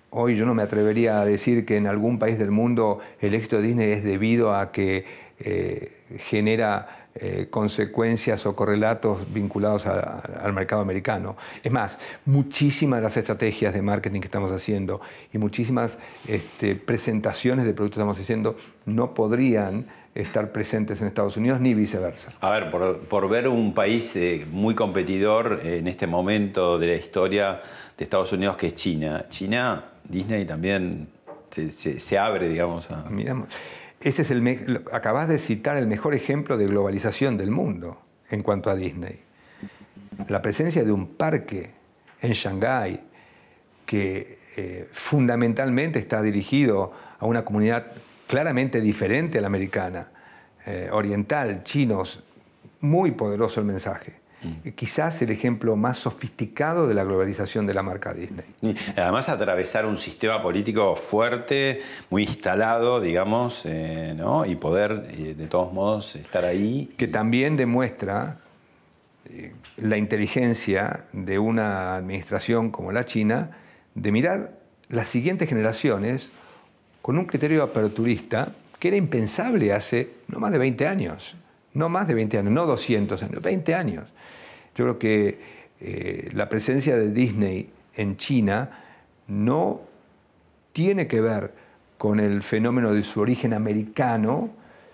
Hoy 0.09 0.35
yo 0.35 0.47
no 0.47 0.55
me 0.55 0.63
atrevería 0.63 1.21
a 1.21 1.25
decir 1.25 1.67
que 1.67 1.77
en 1.77 1.85
algún 1.85 2.17
país 2.17 2.39
del 2.39 2.49
mundo 2.49 2.99
el 3.21 3.35
éxito 3.35 3.57
de 3.57 3.67
Disney 3.67 3.91
es 3.91 4.03
debido 4.03 4.55
a 4.55 4.71
que 4.71 5.05
eh, 5.39 5.91
genera 6.17 6.98
eh, 7.21 7.47
consecuencias 7.49 8.45
o 8.45 8.55
correlatos 8.55 9.31
vinculados 9.33 9.85
al 9.85 10.53
mercado 10.53 10.81
americano. 10.81 11.35
Es 11.61 11.71
más, 11.71 11.99
muchísimas 12.25 12.99
de 12.99 13.03
las 13.03 13.17
estrategias 13.17 13.73
de 13.73 13.81
marketing 13.81 14.21
que 14.21 14.27
estamos 14.27 14.51
haciendo 14.53 15.01
y 15.33 15.37
muchísimas 15.37 15.97
este, 16.27 16.75
presentaciones 16.75 17.65
de 17.65 17.73
productos 17.73 17.97
que 17.97 18.01
estamos 18.01 18.19
haciendo 18.19 18.55
no 18.85 19.13
podrían 19.13 19.87
estar 20.15 20.51
presentes 20.53 21.01
en 21.01 21.07
Estados 21.07 21.35
Unidos 21.35 21.59
ni 21.59 21.73
viceversa. 21.73 22.31
A 22.39 22.51
ver, 22.51 22.71
por, 22.71 23.29
ver 23.29 23.47
un 23.49 23.73
país 23.73 24.15
eh, 24.15 24.45
muy 24.49 24.73
competidor 24.73 25.61
en 25.63 25.87
este 25.87 26.07
momento 26.07 26.79
de 26.79 26.87
la 26.87 26.95
historia 26.95 27.61
de 27.97 28.03
Estados 28.03 28.31
Unidos 28.31 28.55
que 28.55 28.67
es 28.67 28.75
China. 28.75 29.25
China, 29.29 29.83
Disney 30.07 30.45
también 30.45 31.09
se, 31.51 32.17
abre, 32.17 32.49
digamos, 32.49 32.89
a... 32.91 33.09
Miramos. 33.09 33.49
Este 34.01 34.21
es 34.21 34.31
el, 34.31 34.83
acabas 34.93 35.27
de 35.27 35.39
citar 35.39 35.75
el 35.77 35.87
mejor 35.87 36.13
ejemplo 36.13 36.57
de 36.57 36.67
globalización 36.67 37.37
del 37.37 37.51
mundo 37.51 37.99
en 38.29 38.43
cuanto 38.43 38.69
a 38.69 38.75
Disney. 38.75 39.19
La 40.27 40.41
presencia 40.41 40.83
de 40.83 40.91
un 40.91 41.07
parque 41.15 41.71
en 42.21 42.31
Shanghái 42.31 43.01
que 43.85 44.39
eh, 44.55 44.87
fundamentalmente 44.91 45.99
está 45.99 46.21
dirigido 46.21 46.93
a 47.19 47.25
una 47.25 47.43
comunidad 47.43 47.87
claramente 48.27 48.79
diferente 48.81 49.37
a 49.37 49.41
la 49.41 49.47
americana, 49.47 50.09
eh, 50.65 50.89
oriental, 50.91 51.63
chinos, 51.63 52.23
muy 52.81 53.11
poderoso 53.11 53.59
el 53.59 53.65
mensaje. 53.65 54.18
Mm. 54.41 54.69
Quizás 54.69 55.21
el 55.21 55.31
ejemplo 55.31 55.75
más 55.75 55.97
sofisticado 55.97 56.87
de 56.87 56.93
la 56.93 57.03
globalización 57.03 57.67
de 57.67 57.73
la 57.73 57.83
marca 57.83 58.13
Disney. 58.13 58.45
además 58.95 59.29
atravesar 59.29 59.85
un 59.85 59.97
sistema 59.97 60.41
político 60.41 60.95
fuerte, 60.95 61.81
muy 62.09 62.23
instalado, 62.23 63.01
digamos, 63.01 63.63
eh, 63.65 64.13
¿no? 64.15 64.45
y 64.45 64.55
poder 64.55 65.07
eh, 65.11 65.35
de 65.35 65.47
todos 65.47 65.73
modos 65.73 66.15
estar 66.15 66.45
ahí. 66.45 66.89
Que 66.97 67.07
también 67.07 67.57
demuestra 67.57 68.37
eh, 69.25 69.53
la 69.77 69.97
inteligencia 69.97 71.05
de 71.11 71.39
una 71.39 71.95
administración 71.95 72.71
como 72.71 72.91
la 72.91 73.03
China 73.05 73.51
de 73.95 74.11
mirar 74.11 74.51
las 74.87 75.07
siguientes 75.07 75.49
generaciones 75.49 76.31
con 77.01 77.17
un 77.17 77.25
criterio 77.25 77.63
aperturista 77.63 78.53
que 78.79 78.87
era 78.87 78.97
impensable 78.97 79.73
hace 79.73 80.13
no 80.27 80.39
más 80.39 80.51
de 80.51 80.57
20 80.57 80.87
años. 80.87 81.35
No 81.73 81.89
más 81.89 82.07
de 82.07 82.15
20 82.15 82.39
años, 82.39 82.51
no 82.51 82.65
200 82.65 83.21
años, 83.21 83.41
20 83.41 83.75
años. 83.75 84.05
Yo 84.79 84.85
creo 84.85 84.97
que 84.97 85.39
eh, 85.81 86.29
la 86.31 86.47
presencia 86.47 86.95
de 86.95 87.11
Disney 87.11 87.69
en 87.95 88.15
China 88.15 88.79
no 89.27 89.81
tiene 90.71 91.05
que 91.05 91.19
ver 91.19 91.51
con 91.97 92.21
el 92.21 92.41
fenómeno 92.43 92.93
de 92.93 93.03
su 93.03 93.19
origen 93.19 93.53
americano, 93.53 94.51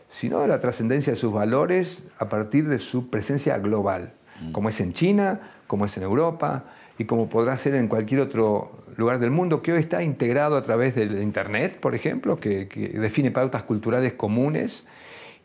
sino 0.10 0.40
de 0.40 0.48
la 0.48 0.60
trascendencia 0.60 1.14
de 1.14 1.20
sus 1.20 1.32
valores 1.32 2.08
a 2.18 2.30
partir 2.30 2.68
de 2.68 2.80
su 2.80 3.12
presencia 3.12 3.60
global, 3.60 4.14
mm. 4.42 4.54
como 4.54 4.70
es 4.70 4.82
en 4.82 4.94
China, 4.94 5.52
como 5.68 5.86
es 5.86 5.96
en 5.98 6.02
Europa 6.02 6.64
y 6.98 7.06
como 7.06 7.30
podrá 7.30 7.56
ser 7.58 7.76
en 7.76 7.88
cualquier 7.88 8.22
otro 8.22 8.72
lugar 8.98 9.20
del 9.20 9.30
mundo, 9.30 9.62
que 9.62 9.72
hoy 9.72 9.82
está 9.82 10.02
integrado 10.02 10.58
a 10.58 10.64
través 10.64 10.96
del 10.96 11.22
Internet, 11.22 11.80
por 11.80 11.94
ejemplo, 11.94 12.40
que, 12.40 12.68
que 12.68 12.88
define 12.88 13.30
pautas 13.30 13.62
culturales 13.62 14.14
comunes 14.14 14.84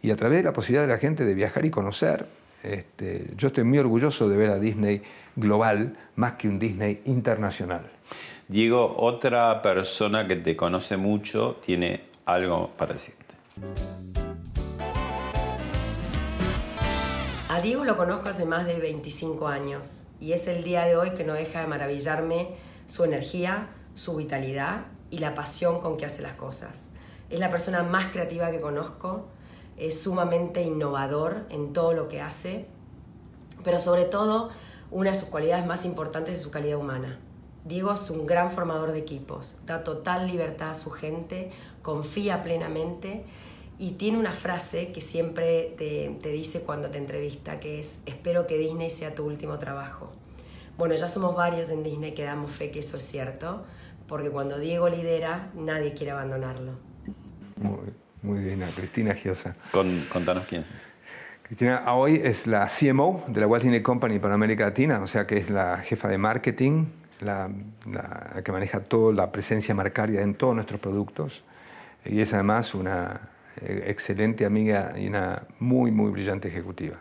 y 0.01 0.11
a 0.11 0.17
través 0.17 0.39
de 0.39 0.45
la 0.45 0.55
posibilidad 0.55 0.85
de 0.85 0.95
la 0.95 0.99
gente 0.99 1.27
de 1.27 1.35
viajar 1.35 1.67
y 1.67 1.71
conocer. 1.71 2.40
Este, 2.63 3.31
yo 3.37 3.49
estoy 3.49 3.65
muy 3.65 3.79
orgulloso 3.79 4.29
de 4.29 4.37
ver 4.37 4.51
a 4.51 4.59
Disney 4.59 5.03
global 5.37 5.97
más 6.17 6.35
que 6.35 6.49
un 6.49 6.59
Disney 6.59 7.01
internacional. 7.07 7.91
Diego, 8.49 8.97
otra 8.99 9.63
persona 9.63 10.27
que 10.27 10.37
te 10.37 10.57
conoce 10.57 10.97
mucho 10.97 11.61
tiene 11.65 12.03
algo 12.27 12.71
para 12.77 12.95
decirte. 12.95 13.35
A 17.49 17.61
Diego 17.61 17.85
lo 17.85 17.97
conozco 17.97 18.29
hace 18.29 18.45
más 18.45 18.67
de 18.67 18.79
25 18.79 19.49
años 19.49 20.05
y 20.21 20.33
es 20.33 20.47
el 20.47 20.63
día 20.63 20.85
de 20.85 20.97
hoy 20.97 21.11
que 21.11 21.25
no 21.25 21.35
deja 21.35 21.61
de 21.61 21.67
maravillarme 21.67 22.49
su 22.87 23.05
energía, 23.05 23.69
su 23.95 24.17
vitalidad 24.17 24.87
y 25.11 25.19
la 25.19 25.35
pasión 25.35 25.81
con 25.81 25.97
que 25.97 26.07
hace 26.07 26.23
las 26.23 26.35
cosas. 26.35 26.91
Es 27.29 27.41
la 27.41 27.51
persona 27.51 27.83
más 27.83 28.07
creativa 28.07 28.51
que 28.51 28.61
conozco, 28.61 29.29
es 29.81 30.01
sumamente 30.01 30.63
innovador 30.63 31.47
en 31.49 31.73
todo 31.73 31.95
lo 31.95 32.07
que 32.07 32.21
hace, 32.21 32.67
pero 33.65 33.81
sobre 33.81 34.05
todo 34.05 34.51
una 34.91 35.11
de 35.11 35.17
sus 35.17 35.29
cualidades 35.29 35.67
más 35.67 35.85
importantes 35.85 36.37
es 36.37 36.43
su 36.43 36.51
calidad 36.51 36.79
humana. 36.79 37.19
Diego 37.65 37.93
es 37.93 38.11
un 38.11 38.27
gran 38.27 38.51
formador 38.51 38.93
de 38.93 38.99
equipos, 38.99 39.59
da 39.67 39.85
total 39.85 40.27
libertad 40.27 40.71
a 40.71 40.75
su 40.75 40.91
gente, 40.91 41.51
confía 41.83 42.43
plenamente 42.43 43.25
y 43.79 43.93
tiene 43.93 44.19
una 44.19 44.33
frase 44.33 44.93
que 44.93 45.01
siempre 45.01 45.75
te, 45.77 46.31
dice 46.31 46.61
cuando 46.61 46.91
te 46.91 46.99
entrevista, 46.99 47.61
que 47.61 47.81
es, 47.81 48.01
espero 48.07 48.47
que 48.47 48.59
Disney 48.59 48.91
sea 48.91 49.15
tu 49.15 49.25
último 49.25 49.59
trabajo. 49.59 50.11
Bueno, 50.77 50.95
ya 50.95 51.09
somos 51.09 51.35
varios 51.35 51.71
en 51.71 51.83
Disney 51.83 52.13
que 52.13 52.25
damos 52.25 52.51
fe 52.51 52.71
que 52.71 52.81
eso 52.81 52.97
es 52.97 53.05
cierto, 53.05 53.65
porque 54.07 54.31
cuando 54.31 54.59
Diego 54.59 54.89
lidera, 54.89 55.51
nadie 55.55 55.95
quiere 55.95 56.13
abandonarlo. 56.13 56.73
Muy 58.23 58.41
bien, 58.41 58.65
Cristina 58.75 59.15
Giosa. 59.15 59.57
Con, 59.73 60.07
contanos 60.13 60.47
quién. 60.49 60.65
Cristina 61.43 61.83
hoy 61.95 62.21
es 62.23 62.47
la 62.47 62.69
CMO 62.69 63.25
de 63.29 63.41
la 63.41 63.47
Walt 63.47 63.65
Disney 63.65 63.83
Company 63.83 64.19
para 64.19 64.35
América 64.35 64.65
Latina, 64.65 65.01
o 65.01 65.07
sea 65.07 65.27
que 65.27 65.37
es 65.37 65.51
la 65.51 65.79
jefa 65.79 66.09
de 66.09 66.19
marketing, 66.19 66.87
la, 67.21 67.51
la, 67.91 68.43
que 68.43 68.53
maneja 68.53 68.81
toda 68.81 69.13
la 69.13 69.33
presencia 69.33 69.75
marcaria 69.75 70.23
en 70.23 70.35
todos 70.35 70.55
nuestros 70.55 70.81
productos 70.81 71.43
y 72.05 72.21
es 72.21 72.33
además 72.33 72.75
una 72.75 73.21
eh, 73.61 73.85
excelente 73.89 74.45
amiga 74.45 74.95
y 74.97 75.07
una 75.07 75.43
muy, 75.59 75.91
muy 75.91 76.11
brillante 76.11 76.49
ejecutiva. 76.49 76.97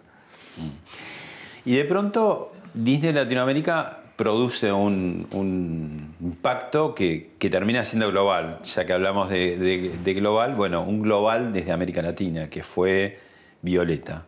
Y 1.64 1.76
de 1.76 1.86
pronto 1.86 2.52
Disney 2.74 3.14
Latinoamérica 3.14 3.99
produce 4.20 4.70
un, 4.70 6.14
impacto 6.20 6.94
que, 6.94 7.32
termina 7.40 7.86
siendo 7.86 8.12
global, 8.12 8.60
ya 8.64 8.86
que 8.86 8.92
hablamos 8.92 9.30
de, 9.30 9.58
de 10.04 10.14
global, 10.14 10.56
bueno, 10.56 10.84
un 10.84 11.02
global 11.02 11.54
desde 11.54 11.72
América 11.72 12.02
Latina, 12.02 12.50
que 12.50 12.62
fue 12.62 13.18
Violeta. 13.62 14.26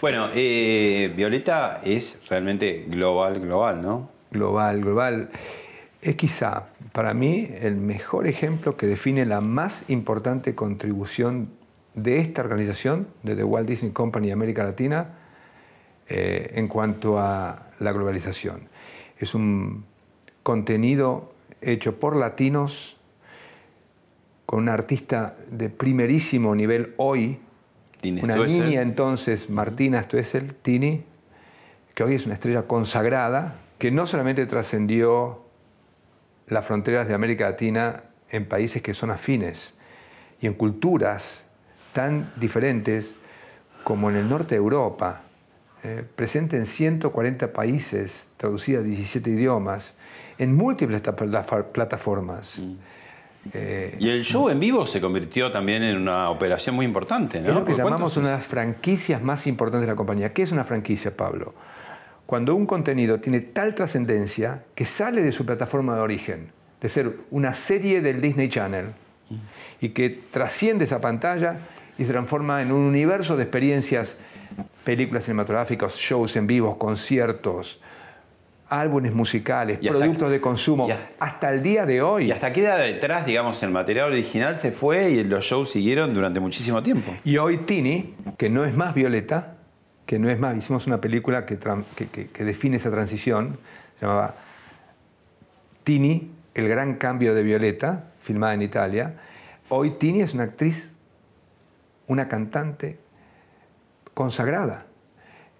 Bueno, 0.00 0.30
eh, 0.34 1.12
Violeta 1.14 1.82
es 1.84 2.20
realmente 2.26 2.86
global, 2.88 3.38
global, 3.38 3.82
¿no? 3.82 4.08
Global, 4.30 4.80
global. 4.80 5.28
Es 6.00 6.16
quizá 6.16 6.68
para 6.92 7.12
mí 7.12 7.50
el 7.60 7.76
mejor 7.76 8.26
ejemplo 8.26 8.78
que 8.78 8.86
define 8.86 9.26
la 9.26 9.42
más 9.42 9.84
importante 9.88 10.54
contribución 10.54 11.50
de 11.94 12.18
esta 12.18 12.40
organización, 12.40 13.08
de 13.24 13.36
The 13.36 13.44
Walt 13.44 13.68
Disney 13.68 13.92
Company 13.92 14.30
América 14.30 14.64
Latina, 14.64 15.18
eh, 16.08 16.52
en 16.54 16.66
cuanto 16.68 17.18
a 17.18 17.66
la 17.78 17.92
globalización. 17.92 18.70
Es 19.18 19.34
un 19.34 19.84
contenido 20.42 21.34
hecho 21.60 22.00
por 22.00 22.16
latinos, 22.16 22.96
con 24.46 24.60
un 24.60 24.70
artista 24.70 25.36
de 25.50 25.68
primerísimo 25.68 26.54
nivel 26.54 26.94
hoy, 26.96 27.38
Tini 28.00 28.22
una 28.22 28.34
Stoessel. 28.34 28.64
niña 28.64 28.82
entonces, 28.82 29.50
Martina 29.50 30.02
Stoessel, 30.02 30.54
Tini, 30.54 31.04
que 31.94 32.02
hoy 32.02 32.14
es 32.14 32.26
una 32.26 32.34
estrella 32.34 32.62
consagrada, 32.62 33.56
que 33.78 33.90
no 33.90 34.06
solamente 34.06 34.46
trascendió 34.46 35.42
las 36.46 36.64
fronteras 36.66 37.08
de 37.08 37.14
América 37.14 37.50
Latina 37.50 38.02
en 38.30 38.46
países 38.46 38.82
que 38.82 38.94
son 38.94 39.10
afines 39.10 39.74
y 40.40 40.46
en 40.46 40.54
culturas 40.54 41.44
tan 41.92 42.32
diferentes 42.36 43.14
como 43.84 44.10
en 44.10 44.16
el 44.16 44.28
norte 44.28 44.54
de 44.54 44.58
Europa, 44.58 45.22
eh, 45.82 46.04
presente 46.14 46.56
en 46.56 46.66
140 46.66 47.52
países, 47.52 48.28
traducida 48.36 48.80
a 48.80 48.82
17 48.82 49.30
idiomas, 49.30 49.94
en 50.38 50.54
múltiples 50.54 51.00
plataformas. 51.00 52.60
Mm. 52.60 52.74
Eh, 53.54 53.96
y 53.98 54.10
el 54.10 54.22
show 54.22 54.50
en 54.50 54.60
vivo 54.60 54.86
se 54.86 55.00
convirtió 55.00 55.50
también 55.50 55.82
en 55.82 55.96
una 55.96 56.28
operación 56.30 56.74
muy 56.74 56.84
importante, 56.84 57.40
¿no? 57.40 57.48
Es 57.48 57.54
lo 57.54 57.64
que 57.64 57.74
llamamos 57.74 58.16
una 58.16 58.30
de 58.30 58.36
las 58.36 58.46
franquicias 58.46 59.22
más 59.22 59.46
importantes 59.46 59.86
de 59.86 59.92
la 59.92 59.96
compañía. 59.96 60.32
¿Qué 60.32 60.42
es 60.42 60.52
una 60.52 60.64
franquicia, 60.64 61.16
Pablo? 61.16 61.54
Cuando 62.26 62.54
un 62.54 62.66
contenido 62.66 63.18
tiene 63.18 63.40
tal 63.40 63.74
trascendencia 63.74 64.64
que 64.74 64.84
sale 64.84 65.22
de 65.22 65.32
su 65.32 65.46
plataforma 65.46 65.94
de 65.94 66.00
origen, 66.00 66.52
de 66.80 66.88
ser 66.88 67.16
una 67.30 67.54
serie 67.54 68.02
del 68.02 68.20
Disney 68.20 68.48
Channel, 68.48 68.92
y 69.80 69.90
que 69.90 70.10
trasciende 70.10 70.84
esa 70.84 71.00
pantalla 71.00 71.58
y 71.98 72.04
se 72.04 72.12
transforma 72.12 72.62
en 72.62 72.72
un 72.72 72.82
universo 72.82 73.36
de 73.36 73.44
experiencias, 73.44 74.18
películas 74.84 75.24
cinematográficas, 75.24 75.94
shows 75.94 76.36
en 76.36 76.46
vivos, 76.46 76.76
conciertos, 76.76 77.80
álbumes 78.70 79.12
musicales, 79.12 79.78
Y 79.82 79.88
productos 79.88 80.30
de 80.30 80.40
consumo, 80.40 80.88
y 80.88 80.92
hasta- 80.92 81.08
hasta 81.18 81.50
el 81.52 81.62
día 81.62 81.84
de 81.86 82.00
hoy. 82.02 82.26
Y 82.26 82.32
hasta 82.32 82.52
queda 82.52 82.76
detrás, 82.76 83.26
digamos, 83.26 83.62
el 83.62 83.70
material 83.70 84.10
original 84.12 84.56
se 84.56 84.70
fue 84.70 85.10
y 85.10 85.24
los 85.24 85.44
shows 85.44 85.70
siguieron 85.70 86.14
durante 86.14 86.40
muchísimo 86.40 86.82
tiempo. 86.82 87.12
Y 87.24 87.36
hoy 87.36 87.58
Tini, 87.58 88.14
que 88.38 88.48
no 88.48 88.64
es 88.64 88.74
más 88.74 88.94
Violeta, 88.94 89.56
que 90.06 90.18
no 90.18 90.30
es 90.30 90.38
más, 90.38 90.56
hicimos 90.56 90.86
una 90.86 91.00
película 91.00 91.44
que, 91.46 91.58
tran- 91.58 91.84
que- 91.96 92.08
que- 92.08 92.28
que 92.28 92.44
define 92.44 92.76
esa 92.76 92.90
transición, 92.90 93.58
se 93.98 94.06
llamaba 94.06 94.36
Tini, 95.84 96.30
el 96.54 96.68
gran 96.68 96.94
cambio 96.94 97.34
de 97.34 97.42
Violeta, 97.42 98.04
filmada 98.22 98.54
en 98.54 98.62
Italia. 98.62 99.14
Hoy 99.68 99.90
Tini 99.98 100.20
es 100.22 100.34
una 100.34 100.44
actriz, 100.44 100.92
una 102.06 102.28
cantante 102.28 102.98
consagrada, 104.14 104.86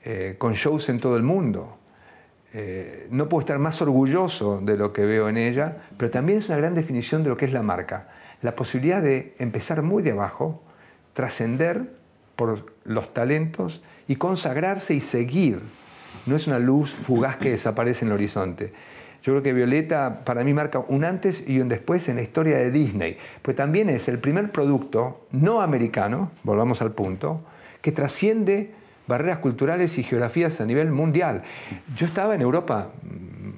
eh, 0.04 0.34
con 0.38 0.52
shows 0.54 0.88
en 0.88 1.00
todo 1.00 1.16
el 1.16 1.22
mundo. 1.22 1.78
Eh, 2.52 3.06
no 3.10 3.28
puedo 3.28 3.40
estar 3.40 3.58
más 3.58 3.80
orgulloso 3.80 4.60
de 4.60 4.76
lo 4.76 4.92
que 4.92 5.04
veo 5.04 5.28
en 5.28 5.36
ella, 5.36 5.76
pero 5.96 6.10
también 6.10 6.38
es 6.38 6.48
una 6.48 6.58
gran 6.58 6.74
definición 6.74 7.22
de 7.22 7.28
lo 7.28 7.36
que 7.36 7.44
es 7.44 7.52
la 7.52 7.62
marca. 7.62 8.08
La 8.42 8.56
posibilidad 8.56 9.02
de 9.02 9.34
empezar 9.38 9.82
muy 9.82 10.02
de 10.02 10.12
abajo, 10.12 10.62
trascender 11.12 11.92
por 12.36 12.72
los 12.84 13.14
talentos 13.14 13.82
y 14.08 14.16
consagrarse 14.16 14.94
y 14.94 15.00
seguir. 15.00 15.60
No 16.26 16.36
es 16.36 16.46
una 16.46 16.58
luz 16.58 16.90
fugaz 16.90 17.36
que 17.36 17.50
desaparece 17.50 18.04
en 18.04 18.10
el 18.10 18.14
horizonte. 18.14 18.72
Yo 19.22 19.34
creo 19.34 19.42
que 19.42 19.52
Violeta 19.52 20.24
para 20.24 20.42
mí 20.44 20.54
marca 20.54 20.78
un 20.88 21.04
antes 21.04 21.46
y 21.46 21.60
un 21.60 21.68
después 21.68 22.08
en 22.08 22.16
la 22.16 22.22
historia 22.22 22.56
de 22.56 22.70
Disney, 22.70 23.18
pues 23.42 23.54
también 23.54 23.90
es 23.90 24.08
el 24.08 24.18
primer 24.18 24.50
producto 24.50 25.26
no 25.30 25.60
americano, 25.60 26.30
volvamos 26.42 26.80
al 26.80 26.92
punto, 26.92 27.42
que 27.82 27.92
trasciende 27.92 28.72
barreras 29.10 29.38
culturales 29.40 29.98
y 29.98 30.02
geografías 30.04 30.60
a 30.60 30.64
nivel 30.64 30.90
mundial. 30.92 31.42
Yo 31.96 32.06
estaba 32.06 32.34
en 32.34 32.40
Europa, 32.40 32.90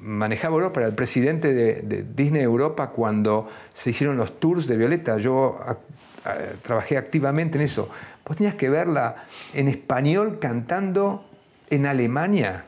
manejaba 0.01 0.55
Europa, 0.55 0.81
era 0.81 0.89
el 0.89 0.95
presidente 0.95 1.53
de, 1.53 1.83
de 1.83 2.03
Disney 2.03 2.43
Europa 2.43 2.89
cuando 2.91 3.49
se 3.75 3.91
hicieron 3.91 4.17
los 4.17 4.41
tours 4.41 4.67
de 4.67 4.77
Violeta. 4.77 5.19
Yo 5.19 5.59
a- 5.61 5.77
a- 6.29 6.37
trabajé 6.63 6.97
activamente 6.97 7.59
en 7.59 7.65
eso. 7.65 7.89
Vos 8.27 8.37
tenías 8.37 8.55
que 8.55 8.71
verla 8.71 9.25
en 9.53 9.69
español 9.69 10.39
cantando 10.41 11.25
en 11.69 11.85
Alemania 11.87 12.65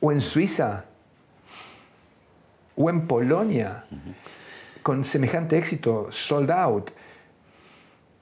o 0.00 0.10
en 0.10 0.20
Suiza 0.20 0.84
o 2.76 2.88
en 2.88 3.06
Polonia 3.06 3.84
con 4.82 5.04
semejante 5.04 5.58
éxito, 5.58 6.08
sold 6.10 6.50
out. 6.50 6.90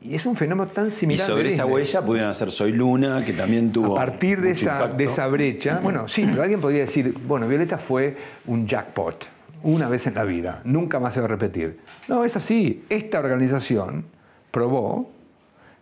Y 0.03 0.15
es 0.15 0.25
un 0.25 0.35
fenómeno 0.35 0.71
tan 0.71 0.87
Y 0.87 0.91
similar. 0.91 1.27
de 1.27 1.33
sobre 1.33 1.53
esa 1.53 1.67
huella 1.67 2.03
pudieron 2.03 2.31
hacer 2.31 2.51
Soy 2.51 2.73
Luna, 2.73 3.23
que 3.25 3.35
también 3.35 3.71
tuvo. 3.71 3.93
A 3.99 4.07
partir 4.07 4.41
de 4.41 4.53
esa, 4.53 4.73
impacto. 4.77 4.97
de 4.97 5.05
esa 5.05 5.27
brecha, 5.27 5.81
bueno, 5.83 6.09
sí, 6.09 6.27
pero 6.29 6.43
alguien 6.43 6.61
podría 6.61 6.81
decir, 6.81 7.15
bueno, 7.27 7.47
Violeta 7.47 7.77
fue 7.77 8.17
un 8.47 8.67
jackpot, 8.67 9.29
una 9.63 9.89
vez 9.91 10.07
en 10.07 10.15
la 10.15 10.25
vida, 10.25 10.63
nunca 10.65 10.99
más 11.01 11.13
se 11.13 11.21
va 11.21 11.27
a 11.27 11.29
repetir. 11.29 11.81
No, 12.09 12.25
es 12.25 12.35
así. 12.35 12.85
Esta 12.89 13.19
organización 13.19 14.07
probó 14.51 15.11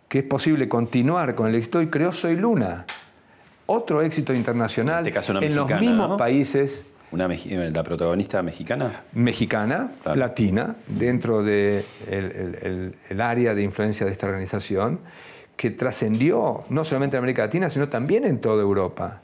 que 0.09 0.19
es 0.19 0.25
posible 0.25 0.67
continuar 0.67 1.33
con 1.35 1.47
el 1.47 1.55
éxito 1.55 1.81
y 1.81 1.87
creó 1.87 2.11
Soy 2.11 2.35
Luna. 2.35 2.85
Otro 3.67 4.01
éxito 4.01 4.33
internacional 4.33 5.01
En 5.01 5.07
este 5.07 5.11
caso 5.13 5.31
una 5.31 5.45
en 5.45 5.55
los 5.55 5.69
mismos 5.79 6.09
¿no? 6.09 6.17
países 6.17 6.87
Una, 7.11 7.27
meji- 7.27 7.71
la 7.71 7.83
protagonista 7.83 8.43
mexicana. 8.43 9.01
mexicana, 9.13 9.91
Claro. 10.03 10.19
latina, 10.19 10.75
dentro 10.87 11.43
del 11.43 11.83
de 12.07 12.15
el- 12.17 12.25
el- 12.31 12.55
el- 12.61 12.95
el 13.09 13.21
área 13.21 13.55
de 13.55 13.63
influencia 13.63 14.05
de 14.05 14.11
esta 14.11 14.27
organización, 14.27 14.99
que 15.55 15.71
trascendió 15.71 16.63
no 16.69 16.83
solamente 16.83 17.17
en 17.17 17.19
América 17.23 17.41
Latina, 17.43 17.69
sino 17.69 17.89
también 17.89 18.25
en 18.25 18.39
toda 18.39 18.61
Europa 18.61 19.21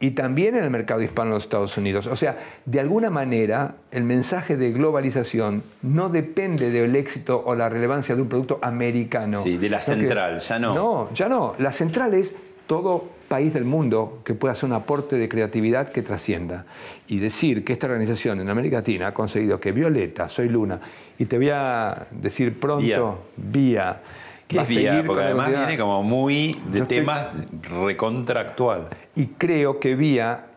y 0.00 0.10
también 0.12 0.56
en 0.56 0.64
el 0.64 0.70
mercado 0.70 1.02
hispano 1.02 1.30
de 1.30 1.34
los 1.34 1.44
Estados 1.44 1.76
Unidos. 1.76 2.08
O 2.08 2.16
sea, 2.16 2.36
de 2.66 2.80
alguna 2.80 3.10
manera, 3.10 3.76
el 3.92 4.02
mensaje 4.02 4.56
de 4.56 4.72
globalización 4.72 5.62
no 5.82 6.08
depende 6.08 6.70
del 6.70 6.96
éxito 6.96 7.40
o 7.46 7.54
la 7.54 7.68
relevancia 7.68 8.16
de 8.16 8.22
un 8.22 8.28
producto 8.28 8.58
americano. 8.62 9.38
Sí, 9.38 9.58
de 9.58 9.68
la 9.68 9.76
que- 9.78 9.84
central, 9.84 10.40
ya 10.40 10.58
no. 10.58 10.74
No, 10.74 11.10
ya 11.14 11.28
no. 11.28 11.54
La 11.58 11.70
central 11.70 12.14
es 12.14 12.34
todo 12.66 13.04
país 13.32 13.54
del 13.54 13.64
mundo 13.64 14.20
que 14.26 14.34
pueda 14.34 14.52
hacer 14.52 14.66
un 14.68 14.74
aporte 14.74 15.16
de 15.16 15.26
creatividad 15.26 15.90
que 15.90 16.02
trascienda. 16.02 16.66
Y 17.08 17.18
decir 17.18 17.64
que 17.64 17.72
esta 17.72 17.86
organización 17.86 18.42
en 18.42 18.50
América 18.50 18.76
Latina 18.76 19.06
ha 19.06 19.14
conseguido 19.14 19.58
que 19.58 19.72
Violeta, 19.72 20.28
Soy 20.28 20.50
Luna, 20.50 20.78
y 21.18 21.24
te 21.24 21.38
voy 21.38 21.48
a 21.48 22.06
decir 22.10 22.60
pronto, 22.60 23.24
Vía, 23.38 24.02
¿Qué 24.46 24.56
va 24.58 24.62
a 24.62 24.64
es 24.64 24.68
vía? 24.68 24.90
seguir 24.92 25.06
Porque 25.06 25.22
además 25.22 25.48
viene 25.48 25.78
como 25.78 26.02
muy 26.02 26.52
de 26.70 26.78
Yo 26.80 26.82
estoy- 26.82 26.98
temas 26.98 27.26
recontractual. 27.62 28.88
Y 29.14 29.28
creo 29.28 29.80
que 29.80 29.94
Vía 29.96 30.48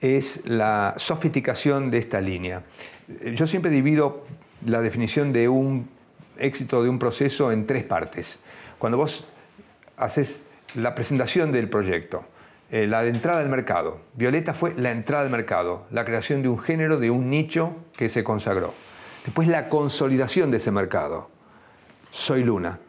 es 0.00 0.42
la 0.46 0.94
sofisticación 0.98 1.90
de 1.90 1.98
esta 1.98 2.20
línea. 2.20 2.62
Yo 3.34 3.48
siempre 3.48 3.72
divido 3.72 4.24
la 4.64 4.80
definición 4.82 5.32
de 5.32 5.48
un 5.48 5.88
éxito 6.38 6.80
de 6.84 6.88
un 6.88 7.00
proceso 7.00 7.50
en 7.50 7.66
tres 7.66 7.82
partes. 7.82 8.38
Cuando 8.78 8.98
vos 8.98 9.24
haces 9.96 10.42
la 10.74 10.94
presentación 10.94 11.52
del 11.52 11.68
proyecto, 11.68 12.24
eh, 12.70 12.86
la 12.86 13.04
entrada 13.04 13.40
al 13.40 13.48
mercado. 13.48 14.00
Violeta 14.14 14.54
fue 14.54 14.74
la 14.76 14.90
entrada 14.90 15.24
al 15.24 15.30
mercado, 15.30 15.86
la 15.90 16.04
creación 16.04 16.42
de 16.42 16.48
un 16.48 16.58
género, 16.58 16.98
de 16.98 17.10
un 17.10 17.30
nicho 17.30 17.76
que 17.96 18.08
se 18.08 18.24
consagró. 18.24 18.72
Después 19.24 19.48
la 19.48 19.68
consolidación 19.68 20.50
de 20.50 20.56
ese 20.56 20.70
mercado. 20.70 21.30
Soy 22.10 22.42
Luna. 22.42 22.80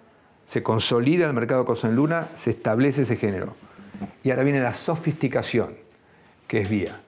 Se 0.45 0.63
consolida 0.63 1.25
el 1.25 1.33
mercado 1.33 1.65
con 1.65 1.75
Soy 1.75 1.91
Luna, 1.93 2.29
se 2.35 2.51
establece 2.51 3.03
ese 3.03 3.15
género. 3.15 3.55
Y 4.23 4.31
ahora 4.31 4.43
viene 4.43 4.59
la 4.59 4.73
sofisticación, 4.73 5.75
que 6.47 6.61
es 6.61 6.69
Vía. 6.69 7.01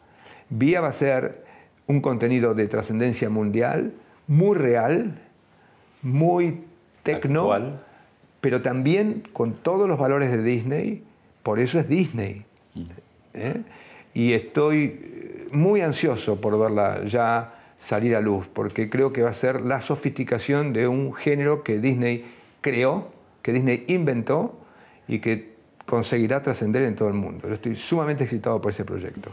Vía 0.50 0.82
va 0.82 0.90
a 0.90 0.94
ser 0.94 1.44
un 1.88 2.02
contenido 2.02 2.54
de 2.54 2.68
trascendencia 2.68 3.30
mundial, 3.30 3.94
muy 4.28 4.56
real, 4.56 5.22
muy 6.02 6.64
tecno. 7.04 7.85
Pero 8.46 8.62
también 8.62 9.24
con 9.34 9.54
todos 9.54 9.90
los 9.90 9.98
valores 9.98 10.30
de 10.30 10.44
Disney, 10.44 11.02
por 11.42 11.60
eso 11.60 11.80
es 11.80 11.90
Disney. 11.90 12.46
¿eh? 13.34 13.64
Y 14.14 14.34
estoy 14.34 15.00
eh, 15.04 15.48
muy 15.52 15.82
ansioso 15.82 16.40
por 16.40 16.60
verla 16.60 17.04
ya 17.06 17.56
salir 17.80 18.16
a 18.16 18.22
luz, 18.22 18.46
porque 18.54 18.88
creo 18.88 19.12
que 19.12 19.24
va 19.24 19.32
a 19.32 19.34
ser 19.34 19.62
la 19.62 19.82
sofisticación 19.82 20.74
de 20.74 20.88
un 20.88 21.12
género 21.16 21.64
que 21.64 21.80
Disney 21.80 22.24
creó, 22.62 23.08
que 23.42 23.52
Disney 23.52 23.84
inventó 23.88 24.60
y 25.08 25.18
que 25.18 25.56
conseguirá 25.88 26.44
trascender 26.44 26.84
en 26.84 26.96
todo 26.96 27.08
el 27.08 27.16
mundo. 27.16 27.48
Yo 27.48 27.56
estoy 27.56 27.76
sumamente 27.76 28.26
excitado 28.26 28.62
por 28.62 28.70
ese 28.70 28.86
proyecto. 28.86 29.32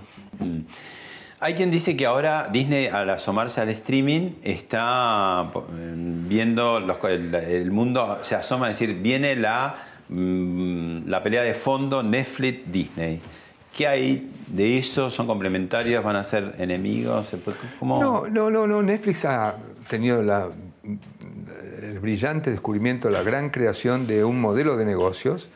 Hay 1.45 1.55
quien 1.55 1.72
dice 1.72 1.97
que 1.97 2.07
ahora 2.07 2.49
Disney, 2.53 2.86
al 2.86 3.11
asomarse 3.11 3.61
al 3.61 3.68
streaming, 3.70 4.30
está 4.45 5.51
po- 5.53 5.66
viendo 5.68 6.78
el, 6.78 7.70
mundo, 7.72 8.20
se 8.22 8.36
asoma 8.36 8.66
a 8.66 8.68
decir, 8.68 8.95
viene 9.03 9.34
la, 9.34 9.74
mm, 10.09 11.09
la 11.09 11.20
pelea 11.24 11.43
de 11.43 11.53
fondo 11.55 12.05
Netflix-Disney. 12.05 13.20
¿Qué 13.76 13.88
hay 13.88 14.30
de 14.47 14.78
eso? 14.78 15.11
¿Son 15.11 15.26
complementarios? 15.26 16.05
¿Van 16.05 16.14
a 16.14 16.22
ser 16.22 16.55
enemigos? 16.59 17.26
¿Se 17.26 17.38
puede- 17.38 17.59
¿Cómo? 17.80 18.01
No, 18.01 18.26
no, 18.28 18.49
no, 18.49 18.68
no. 18.68 18.80
Netflix 18.80 19.24
ha 19.24 19.57
tenido 19.88 20.20
el 20.20 21.99
brillante 21.99 22.53
descubrimiento, 22.53 23.11
la 23.11 23.24
gran 23.24 23.51
creación 23.51 24.07
de 24.07 24.22
un 24.24 24.40
modelo 24.40 24.76
de 24.76 24.84
negocios 24.84 25.49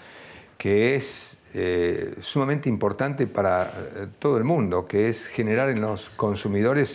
que 0.58 0.96
es 0.96 1.35
eh, 1.58 2.16
sumamente 2.20 2.68
importante 2.68 3.26
para 3.26 3.62
eh, 3.64 4.06
todo 4.18 4.36
el 4.36 4.44
mundo, 4.44 4.86
que 4.86 5.08
es 5.08 5.26
generar 5.26 5.70
en 5.70 5.80
los 5.80 6.10
consumidores 6.10 6.94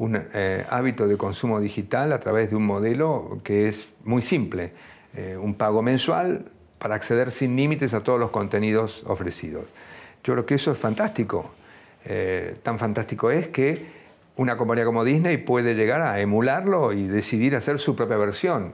un 0.00 0.18
eh, 0.32 0.64
hábito 0.70 1.06
de 1.06 1.16
consumo 1.18 1.60
digital 1.60 2.12
a 2.12 2.18
través 2.18 2.48
de 2.50 2.56
un 2.56 2.64
modelo 2.64 3.38
que 3.44 3.68
es 3.68 3.90
muy 4.02 4.22
simple, 4.22 4.72
eh, 5.14 5.36
un 5.40 5.54
pago 5.54 5.82
mensual 5.82 6.46
para 6.78 6.94
acceder 6.94 7.30
sin 7.30 7.54
límites 7.54 7.92
a 7.92 8.00
todos 8.00 8.18
los 8.18 8.30
contenidos 8.30 9.04
ofrecidos. 9.06 9.66
Yo 10.24 10.32
creo 10.32 10.46
que 10.46 10.54
eso 10.54 10.72
es 10.72 10.78
fantástico. 10.78 11.50
Eh, 12.06 12.56
tan 12.62 12.78
fantástico 12.78 13.30
es 13.30 13.48
que 13.48 14.00
una 14.36 14.56
compañía 14.56 14.86
como 14.86 15.04
Disney 15.04 15.36
puede 15.36 15.74
llegar 15.74 16.00
a 16.00 16.18
emularlo 16.18 16.94
y 16.94 17.06
decidir 17.06 17.54
hacer 17.54 17.78
su 17.78 17.94
propia 17.94 18.16
versión. 18.16 18.72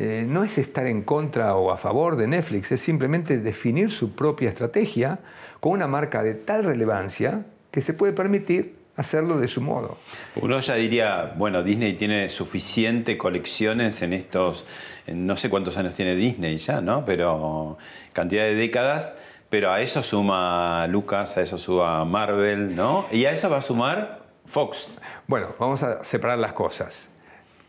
Eh, 0.00 0.24
no 0.28 0.44
es 0.44 0.58
estar 0.58 0.86
en 0.86 1.02
contra 1.02 1.56
o 1.56 1.72
a 1.72 1.76
favor 1.76 2.14
de 2.16 2.28
Netflix, 2.28 2.70
es 2.70 2.80
simplemente 2.80 3.38
definir 3.38 3.90
su 3.90 4.12
propia 4.12 4.48
estrategia 4.48 5.18
con 5.58 5.72
una 5.72 5.88
marca 5.88 6.22
de 6.22 6.34
tal 6.34 6.62
relevancia 6.62 7.46
que 7.72 7.82
se 7.82 7.94
puede 7.94 8.12
permitir 8.12 8.76
hacerlo 8.94 9.38
de 9.38 9.48
su 9.48 9.60
modo. 9.60 9.98
Uno 10.36 10.60
ya 10.60 10.76
diría, 10.76 11.34
bueno, 11.36 11.64
Disney 11.64 11.94
tiene 11.94 12.30
suficiente 12.30 13.18
colecciones 13.18 14.00
en 14.02 14.12
estos, 14.12 14.66
en 15.08 15.26
no 15.26 15.36
sé 15.36 15.50
cuántos 15.50 15.76
años 15.76 15.94
tiene 15.94 16.14
Disney 16.14 16.58
ya, 16.58 16.80
¿no? 16.80 17.04
Pero 17.04 17.76
cantidad 18.12 18.44
de 18.44 18.54
décadas, 18.54 19.16
pero 19.50 19.72
a 19.72 19.80
eso 19.80 20.04
suma 20.04 20.86
Lucas, 20.86 21.36
a 21.38 21.42
eso 21.42 21.58
suma 21.58 22.04
Marvel, 22.04 22.76
¿no? 22.76 23.06
Y 23.10 23.24
a 23.24 23.32
eso 23.32 23.50
va 23.50 23.58
a 23.58 23.62
sumar 23.62 24.20
Fox. 24.46 25.02
Bueno, 25.26 25.56
vamos 25.58 25.82
a 25.82 26.04
separar 26.04 26.38
las 26.38 26.52
cosas. 26.52 27.08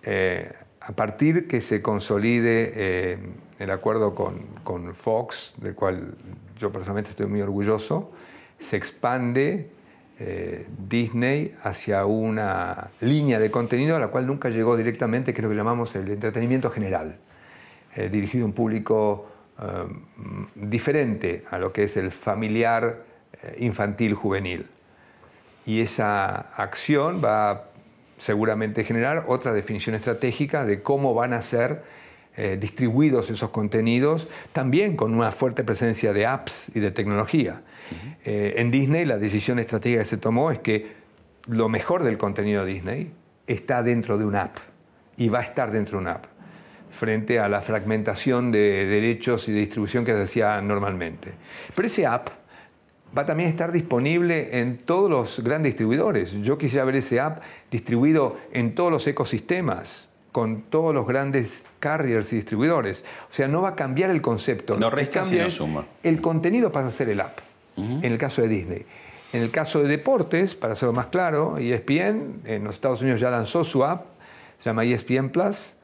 Eh, 0.03 0.51
a 0.81 0.93
partir 0.93 1.47
que 1.47 1.61
se 1.61 1.81
consolide 1.81 2.71
eh, 2.75 3.17
el 3.59 3.71
acuerdo 3.71 4.15
con, 4.15 4.39
con 4.63 4.95
Fox, 4.95 5.53
del 5.57 5.75
cual 5.75 6.15
yo 6.57 6.71
personalmente 6.71 7.11
estoy 7.11 7.27
muy 7.27 7.41
orgulloso, 7.41 8.11
se 8.57 8.77
expande 8.77 9.69
eh, 10.19 10.67
Disney 10.87 11.55
hacia 11.63 12.05
una 12.05 12.91
línea 13.01 13.39
de 13.39 13.51
contenido 13.51 13.95
a 13.95 13.99
la 13.99 14.07
cual 14.07 14.27
nunca 14.27 14.49
llegó 14.49 14.77
directamente, 14.77 15.33
que 15.33 15.41
es 15.41 15.43
lo 15.43 15.49
que 15.49 15.55
llamamos 15.55 15.95
el 15.95 16.09
entretenimiento 16.09 16.69
general, 16.71 17.17
eh, 17.95 18.09
dirigido 18.09 18.45
a 18.45 18.47
un 18.47 18.53
público 18.53 19.25
diferente 20.55 21.43
a 21.51 21.57
lo 21.57 21.73
que 21.73 21.83
es 21.83 21.97
el 21.97 22.11
familiar 22.11 23.03
infantil 23.57 24.13
juvenil. 24.13 24.67
Y 25.65 25.81
esa 25.81 26.33
acción 26.55 27.21
va 27.21 27.51
a 27.51 27.68
seguramente 28.19 28.83
generar 28.83 29.25
otra 29.27 29.53
definición 29.53 29.95
estratégica 29.95 30.65
de 30.65 30.83
cómo 30.83 31.15
van 31.15 31.33
a 31.33 31.41
ser 31.41 31.81
eh, 32.37 32.57
distribuidos 32.59 33.29
esos 33.29 33.49
contenidos, 33.49 34.27
también 34.51 34.95
con 34.95 35.13
una 35.15 35.31
fuerte 35.31 35.63
presencia 35.63 36.13
de 36.13 36.27
apps 36.27 36.71
y 36.75 36.79
de 36.79 36.91
tecnología. 36.91 37.63
Eh, 38.23 38.53
en 38.57 38.69
Disney 38.69 39.05
la 39.05 39.17
decisión 39.17 39.57
estratégica 39.57 40.01
que 40.01 40.05
se 40.05 40.17
tomó 40.17 40.51
es 40.51 40.59
que 40.59 40.93
lo 41.47 41.69
mejor 41.69 42.03
del 42.03 42.17
contenido 42.17 42.63
de 42.63 42.73
Disney 42.73 43.11
está 43.47 43.81
dentro 43.81 44.17
de 44.17 44.25
una 44.25 44.43
app 44.43 44.57
y 45.17 45.29
va 45.29 45.39
a 45.39 45.43
estar 45.43 45.71
dentro 45.71 45.97
de 45.97 46.03
una 46.03 46.11
app, 46.13 46.25
frente 46.91 47.39
a 47.39 47.49
la 47.49 47.61
fragmentación 47.61 48.51
de 48.51 48.85
derechos 48.85 49.49
y 49.49 49.51
de 49.51 49.59
distribución 49.59 50.05
que 50.05 50.13
se 50.13 50.21
hacía 50.21 50.61
normalmente. 50.61 51.33
Pero 51.75 51.87
ese 51.87 52.05
app 52.05 52.29
va 53.17 53.25
también 53.25 53.47
a 53.47 53.49
estar 53.49 53.71
disponible 53.71 54.59
en 54.59 54.77
todos 54.77 55.09
los 55.09 55.39
grandes 55.43 55.71
distribuidores. 55.71 56.31
Yo 56.41 56.57
quisiera 56.57 56.85
ver 56.85 56.97
ese 56.97 57.19
app 57.19 57.41
distribuido 57.71 58.37
en 58.51 58.75
todos 58.75 58.91
los 58.91 59.07
ecosistemas, 59.07 60.09
con 60.31 60.61
todos 60.63 60.93
los 60.93 61.07
grandes 61.07 61.63
carriers 61.79 62.31
y 62.33 62.37
distribuidores. 62.37 63.03
O 63.29 63.33
sea, 63.33 63.47
no 63.47 63.61
va 63.61 63.69
a 63.69 63.75
cambiar 63.75 64.09
el 64.09 64.21
concepto. 64.21 64.77
No 64.77 64.89
resta, 64.89 65.25
sino 65.25 65.49
suma. 65.49 65.85
El 66.03 66.21
contenido 66.21 66.71
pasa 66.71 66.87
a 66.87 66.91
ser 66.91 67.09
el 67.09 67.21
app, 67.21 67.39
en 67.77 68.03
el 68.03 68.17
caso 68.17 68.41
de 68.41 68.47
Disney. 68.47 68.85
En 69.31 69.43
el 69.43 69.51
caso 69.51 69.81
de 69.81 69.87
deportes, 69.87 70.55
para 70.55 70.73
hacerlo 70.73 70.93
más 70.93 71.07
claro, 71.07 71.57
ESPN 71.57 72.41
en 72.45 72.63
los 72.63 72.75
Estados 72.75 73.01
Unidos 73.01 73.19
ya 73.19 73.29
lanzó 73.29 73.63
su 73.63 73.83
app, 73.83 74.05
se 74.57 74.69
llama 74.69 74.83
ESPN 74.83 75.29
Plus, 75.29 75.75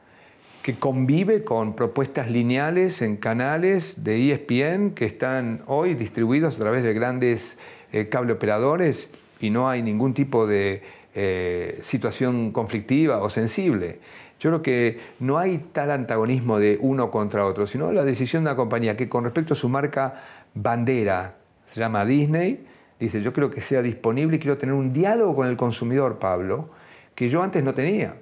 que 0.66 0.80
convive 0.80 1.44
con 1.44 1.76
propuestas 1.76 2.28
lineales 2.28 3.00
en 3.00 3.18
canales 3.18 4.02
de 4.02 4.32
ESPN 4.32 4.94
que 4.96 5.04
están 5.04 5.62
hoy 5.68 5.94
distribuidos 5.94 6.56
a 6.56 6.58
través 6.58 6.82
de 6.82 6.92
grandes 6.92 7.56
eh, 7.92 8.08
cable 8.08 8.32
operadores 8.32 9.12
y 9.38 9.50
no 9.50 9.68
hay 9.68 9.80
ningún 9.82 10.12
tipo 10.12 10.44
de 10.44 10.82
eh, 11.14 11.78
situación 11.82 12.50
conflictiva 12.50 13.22
o 13.22 13.30
sensible. 13.30 14.00
Yo 14.40 14.50
creo 14.50 14.62
que 14.62 14.98
no 15.20 15.38
hay 15.38 15.58
tal 15.70 15.92
antagonismo 15.92 16.58
de 16.58 16.78
uno 16.80 17.12
contra 17.12 17.46
otro, 17.46 17.68
sino 17.68 17.92
la 17.92 18.04
decisión 18.04 18.42
de 18.42 18.50
una 18.50 18.56
compañía 18.56 18.96
que 18.96 19.08
con 19.08 19.22
respecto 19.22 19.52
a 19.52 19.56
su 19.56 19.68
marca 19.68 20.20
bandera, 20.52 21.36
se 21.68 21.78
llama 21.78 22.04
Disney, 22.04 22.66
dice 22.98 23.22
yo 23.22 23.32
quiero 23.32 23.52
que 23.52 23.60
sea 23.60 23.82
disponible 23.82 24.38
y 24.38 24.40
quiero 24.40 24.58
tener 24.58 24.74
un 24.74 24.92
diálogo 24.92 25.36
con 25.36 25.46
el 25.46 25.56
consumidor, 25.56 26.18
Pablo, 26.18 26.70
que 27.14 27.28
yo 27.28 27.44
antes 27.44 27.62
no 27.62 27.72
tenía. 27.72 28.16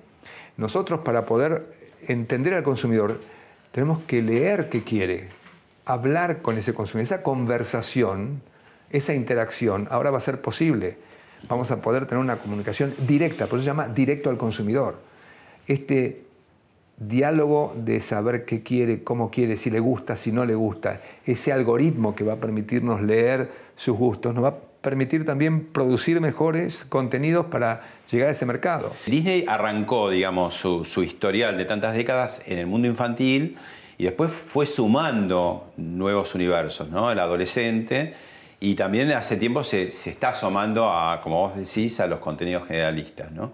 Nosotros 0.58 1.00
para 1.00 1.24
poder 1.24 1.83
entender 2.08 2.54
al 2.54 2.62
consumidor 2.62 3.20
tenemos 3.72 4.00
que 4.02 4.22
leer 4.22 4.68
qué 4.68 4.84
quiere, 4.84 5.28
hablar 5.84 6.42
con 6.42 6.58
ese 6.58 6.74
consumidor. 6.74 7.04
Esa 7.04 7.22
conversación, 7.22 8.42
esa 8.90 9.14
interacción 9.14 9.88
ahora 9.90 10.10
va 10.10 10.18
a 10.18 10.20
ser 10.20 10.40
posible. 10.40 10.96
Vamos 11.48 11.70
a 11.70 11.80
poder 11.82 12.06
tener 12.06 12.22
una 12.22 12.36
comunicación 12.36 12.94
directa, 13.06 13.46
por 13.46 13.58
eso 13.58 13.64
se 13.64 13.70
llama 13.70 13.88
directo 13.88 14.30
al 14.30 14.38
consumidor. 14.38 14.98
Este 15.66 16.24
diálogo 16.96 17.74
de 17.76 18.00
saber 18.00 18.44
qué 18.44 18.62
quiere, 18.62 19.02
cómo 19.02 19.30
quiere, 19.30 19.56
si 19.56 19.70
le 19.70 19.80
gusta, 19.80 20.16
si 20.16 20.32
no 20.32 20.44
le 20.44 20.54
gusta, 20.54 21.00
ese 21.24 21.52
algoritmo 21.52 22.14
que 22.14 22.24
va 22.24 22.34
a 22.34 22.40
permitirnos 22.40 23.02
leer 23.02 23.50
sus 23.76 23.96
gustos, 23.96 24.34
nos 24.34 24.44
va 24.44 24.48
a 24.48 24.58
permitir 24.84 25.24
también 25.24 25.64
producir 25.64 26.20
mejores 26.20 26.84
contenidos 26.88 27.46
para 27.46 27.80
llegar 28.08 28.28
a 28.28 28.32
ese 28.32 28.46
mercado. 28.46 28.92
Disney 29.06 29.44
arrancó, 29.48 30.10
digamos, 30.10 30.54
su, 30.54 31.02
historial 31.02 31.56
de 31.56 31.64
tantas 31.64 31.96
décadas 31.96 32.42
en 32.46 32.58
el 32.58 32.66
mundo 32.66 32.86
infantil 32.86 33.56
y 33.98 34.04
después 34.04 34.30
fue 34.30 34.66
sumando 34.66 35.72
nuevos 35.76 36.34
universos, 36.36 36.90
¿no? 36.90 37.10
El 37.10 37.18
adolescente 37.18 38.14
y 38.60 38.74
también 38.74 39.10
hace 39.12 39.36
tiempo 39.36 39.64
se, 39.64 39.88
está 39.88 40.28
asomando 40.28 40.90
a, 40.90 41.20
como 41.22 41.40
vos 41.40 41.56
decís, 41.56 41.98
a 41.98 42.06
los 42.06 42.20
contenidos 42.20 42.68
generalistas, 42.68 43.32
¿no? 43.32 43.52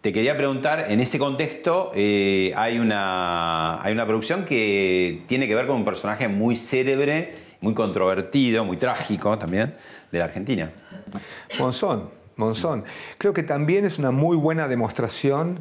Te 0.00 0.12
quería 0.12 0.36
preguntar, 0.36 0.86
en 0.90 1.00
ese 1.00 1.18
contexto 1.18 1.90
eh, 1.94 2.52
hay, 2.56 2.78
una, 2.78 3.82
hay 3.82 3.92
una 3.92 4.04
producción 4.06 4.44
que 4.44 5.22
tiene 5.28 5.46
que 5.48 5.54
ver 5.54 5.66
con 5.66 5.76
un 5.76 5.84
personaje 5.84 6.28
muy 6.28 6.56
célebre, 6.56 7.34
muy 7.62 7.72
controvertido, 7.72 8.64
muy 8.64 8.76
trágico 8.76 9.38
también, 9.38 9.74
de 10.14 10.20
la 10.20 10.24
Argentina. 10.26 10.70
Monzón, 11.58 12.10
Monzón. 12.36 12.84
Creo 13.18 13.34
que 13.34 13.42
también 13.42 13.84
es 13.84 13.98
una 13.98 14.10
muy 14.10 14.36
buena 14.36 14.68
demostración 14.68 15.60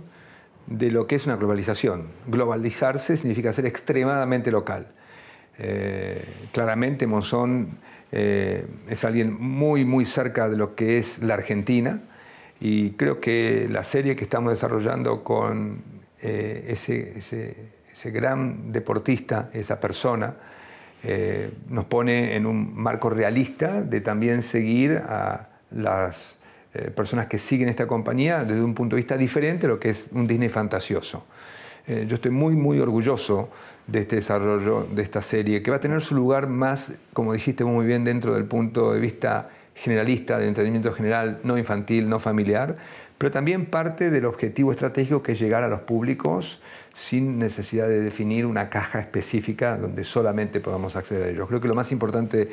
de 0.68 0.91
lo 0.91 1.08
que 1.08 1.16
es 1.16 1.26
una 1.26 1.36
globalización. 1.36 2.08
Globalizarse 2.28 3.18
significa 3.18 3.51
ser 3.51 3.66
extremadamente 3.66 4.51
local. 4.51 4.88
Eh, 5.60 6.24
claramente 6.51 7.06
Monzón 7.06 7.78
eh, 8.12 8.66
es 8.88 9.04
alguien 9.04 9.36
muy, 9.39 9.86
muy 9.86 10.06
cerca 10.06 10.49
de 10.49 10.58
lo 10.58 10.76
que 10.76 10.97
es 10.97 11.20
la 11.20 11.36
Argentina 11.36 12.01
y 12.60 12.91
creo 12.91 13.20
que 13.20 13.68
la 13.70 13.84
serie 13.84 14.16
que 14.16 14.24
estamos 14.24 14.51
desarrollando 14.51 15.24
con 15.24 15.84
eh, 16.22 16.68
ese, 16.70 17.18
ese, 17.18 18.12
gran 18.12 18.72
deportista, 18.72 19.49
esa 19.54 19.80
persona, 19.80 20.36
eh, 21.04 21.51
nos 21.70 21.86
pone 21.86 22.36
en 22.36 22.45
un 22.45 22.76
marco 22.76 23.10
realista 23.10 23.82
de 23.82 24.01
también 24.01 24.41
seguir 24.41 25.01
a 25.06 25.49
las 25.72 26.38
eh, 26.74 26.89
personas 26.91 27.28
que 27.28 27.38
siguen 27.38 27.70
esta 27.70 27.88
compañía 27.88 28.45
desde 28.45 28.62
un 28.62 28.74
punto 28.74 28.95
de 28.95 29.01
vista 29.01 29.18
diferente 29.18 29.66
a 29.66 29.70
lo 29.70 29.80
que 29.80 29.89
es 29.89 30.10
un 30.12 30.28
Disney 30.28 30.49
fantasioso. 30.49 31.26
yo 31.86 32.16
estoy 32.16 32.32
muy, 32.32 32.56
muy 32.56 32.80
orgulloso 32.80 33.49
de 33.88 33.99
este 33.99 34.16
desarrollo 34.16 34.88
de 34.89 35.01
esta 35.01 35.22
serie, 35.22 35.62
que 35.62 35.70
va 35.70 35.78
a 35.78 35.80
tener 35.80 36.01
su 36.01 36.16
lugar 36.16 36.47
más, 36.47 36.93
como 37.12 37.34
dijiste 37.34 37.66
muy 37.66 37.86
bien, 37.86 38.06
dentro 38.06 38.34
del 38.34 38.45
punto 38.45 38.93
de 38.93 38.99
vista 38.99 39.49
generalista, 39.76 40.38
del 40.38 40.49
entretenimiento 40.49 40.93
general, 40.93 41.39
no 41.43 41.58
infantil, 41.58 42.08
no 42.08 42.20
familiar, 42.20 42.78
pero 43.24 43.32
también 43.32 43.67
parte 43.67 44.09
del 44.09 44.26
objetivo 44.26 44.74
estratégico 44.74 45.24
que 45.24 45.32
es 45.32 45.39
llegar 45.39 45.63
a 45.63 45.69
los 45.69 45.80
públicos 45.80 46.59
sin 46.93 47.39
necesidad 47.39 47.88
de 47.88 48.01
definir 48.01 48.45
una 48.45 48.69
caja 48.69 48.99
específica 48.99 49.78
donde 49.78 50.03
solamente 50.03 50.59
podamos 50.59 50.97
acceder 50.97 51.24
a 51.24 51.30
ellos. 51.30 51.47
Creo 51.47 51.61
que 51.61 51.69
lo 51.69 51.74
más 51.74 51.93
importante 51.93 52.49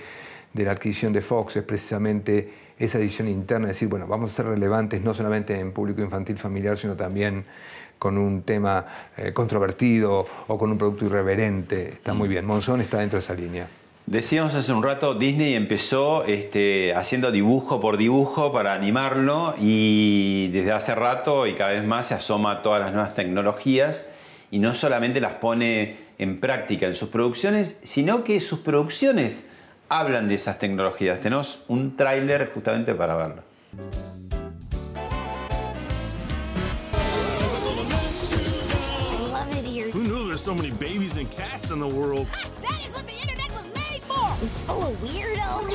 de 0.53 0.65
la 0.65 0.71
adquisición 0.71 1.13
de 1.13 1.23
Fox 1.23 1.57
es 1.57 1.65
precisamente 1.65 2.53
esa 2.79 2.99
edición 2.99 3.27
interna, 3.27 3.67
decir, 3.67 3.89
bueno, 3.89 4.07
vamos 4.07 4.31
a 4.31 4.35
ser 4.37 4.47
relevantes 4.47 5.03
no 5.03 5.13
solamente 5.13 5.59
en 5.59 5.73
público 5.73 6.03
infantil 6.03 6.39
familiar, 6.39 6.79
sino 6.79 6.95
también 6.95 7.47
con 7.99 8.17
un 8.17 8.43
tema 8.43 8.87
eh, 9.17 9.33
controvertido 9.33 10.25
o 10.47 10.57
con 10.57 10.71
un 10.71 10.79
producto 10.79 11.05
irreverente. 11.05 11.89
Está 11.95 12.15
muy 12.15 12.29
bien, 12.29 12.47
Monzón 12.47 12.81
está 12.81 13.01
dentro 13.01 13.17
de 13.17 13.25
esa 13.25 13.35
línea. 13.35 13.67
Decíamos 14.07 14.55
hace 14.55 14.73
un 14.73 14.83
rato, 14.83 15.15
Disney 15.15 15.55
empezó 15.55 16.25
este, 16.25 16.95
haciendo 16.95 17.31
dibujo 17.31 17.81
por 17.81 17.97
dibujo 17.97 18.53
para 18.53 18.73
animarlo 18.75 19.55
y 19.61 20.49
desde 20.49 20.73
hace 20.73 20.97
rato 20.97 21.47
y 21.47 21.55
cada 21.55 21.73
vez 21.73 21.85
más 21.85 22.09
se 22.09 22.15
asoma 22.15 22.53
a 22.53 22.63
todas 22.63 22.81
las 22.81 22.93
nuevas 22.93 23.15
tecnologías 23.15 24.09
y 24.51 24.59
no 24.59 24.75
solamente 24.75 25.21
las 25.21 25.35
pone 25.35 25.97
en 26.19 26.41
práctica 26.41 26.87
en 26.87 26.97
sus 26.97 27.09
producciones, 27.09 27.79
sino 27.85 28.25
que 28.25 28.41
sus 28.41 28.59
producciones 28.59 29.49
hablan 29.89 30.29
de 30.29 30.35
esas 30.35 30.59
tecnologías. 30.59 31.21
Tenemos 31.21 31.63
un 31.69 31.97
tráiler 31.97 32.51
justamente 32.53 32.95
para 32.95 33.15
verlo. 33.15 33.43
Who 39.93 40.05
knew 40.05 40.29
there's 40.29 40.41
so 40.41 40.55
many 40.55 40.71
babies 40.71 41.17
and 41.17 41.29
cats 41.31 41.71
in 41.71 41.81
the 41.81 41.87
world? 41.87 42.27
It's 44.43 44.59
full 44.61 44.83
of 44.83 44.97
weirdos. 45.03 45.71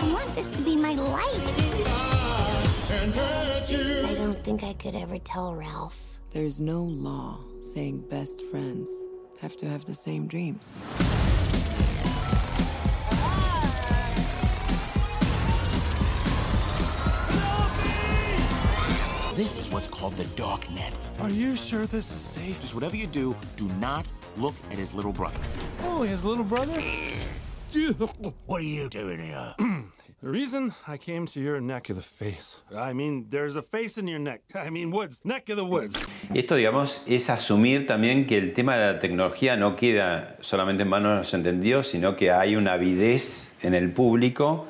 I 0.00 0.12
want 0.12 0.32
this 0.36 0.48
to 0.52 0.62
be 0.62 0.76
my 0.76 0.94
life. 0.94 1.44
I 4.08 4.14
don't 4.14 4.44
think 4.44 4.62
I 4.62 4.74
could 4.74 4.94
ever 4.94 5.18
tell 5.18 5.56
Ralph. 5.56 6.20
There's 6.30 6.60
no 6.60 6.84
law 6.84 7.40
saying 7.74 8.06
best 8.08 8.40
friends 8.42 8.88
have 9.40 9.56
to 9.56 9.66
have 9.66 9.84
the 9.86 9.94
same 9.94 10.28
dreams. 10.28 10.78
This 19.34 19.58
is 19.58 19.68
what's 19.72 19.88
called 19.88 20.14
the 20.16 20.26
dark 20.36 20.70
net. 20.70 20.96
Are 21.18 21.28
you 21.28 21.56
sure 21.56 21.86
this 21.86 22.12
is 22.12 22.20
safe? 22.20 22.60
Just 22.60 22.72
whatever 22.72 22.94
you 22.96 23.08
do, 23.08 23.34
do 23.56 23.66
not 23.80 24.06
look 24.36 24.54
at 24.70 24.78
his 24.78 24.94
little 24.94 25.12
brother. 25.12 25.38
Oh, 25.82 26.02
his 26.02 26.24
little 26.24 26.44
brother? 26.44 26.82
what 28.46 28.60
are 28.60 28.64
you 28.64 28.88
doing 28.88 29.18
here? 29.18 29.54
the 30.22 30.30
reason 30.30 30.72
I 30.86 30.96
came 30.96 31.26
to 31.28 31.40
your 31.40 31.60
neck 31.60 31.90
of 31.90 31.96
the 31.96 32.02
face. 32.02 32.58
I 32.74 32.92
mean, 32.92 33.26
there's 33.30 33.56
a 33.56 33.62
face 33.62 33.98
in 33.98 34.06
your 34.06 34.18
neck. 34.18 34.42
I 34.54 34.70
mean, 34.70 34.90
woods, 34.90 35.20
neck 35.24 35.48
of 35.50 35.56
the 35.56 35.64
woods. 35.64 35.96
Esto, 36.34 36.56
digamos, 36.56 37.02
es 37.06 37.30
asumir 37.30 37.86
también 37.86 38.26
que 38.26 38.38
el 38.38 38.52
tema 38.54 38.76
de 38.76 38.92
la 38.94 39.00
tecnología 39.00 39.56
no 39.56 39.76
queda 39.76 40.36
solamente 40.40 40.82
en 40.84 40.88
manos 40.88 41.12
de 41.12 41.18
los 41.18 41.34
entendidos, 41.34 41.88
sino 41.88 42.16
que 42.16 42.30
hay 42.30 42.56
una 42.56 42.74
avidez 42.74 43.54
en 43.62 43.74
el 43.74 43.92
público 43.92 44.66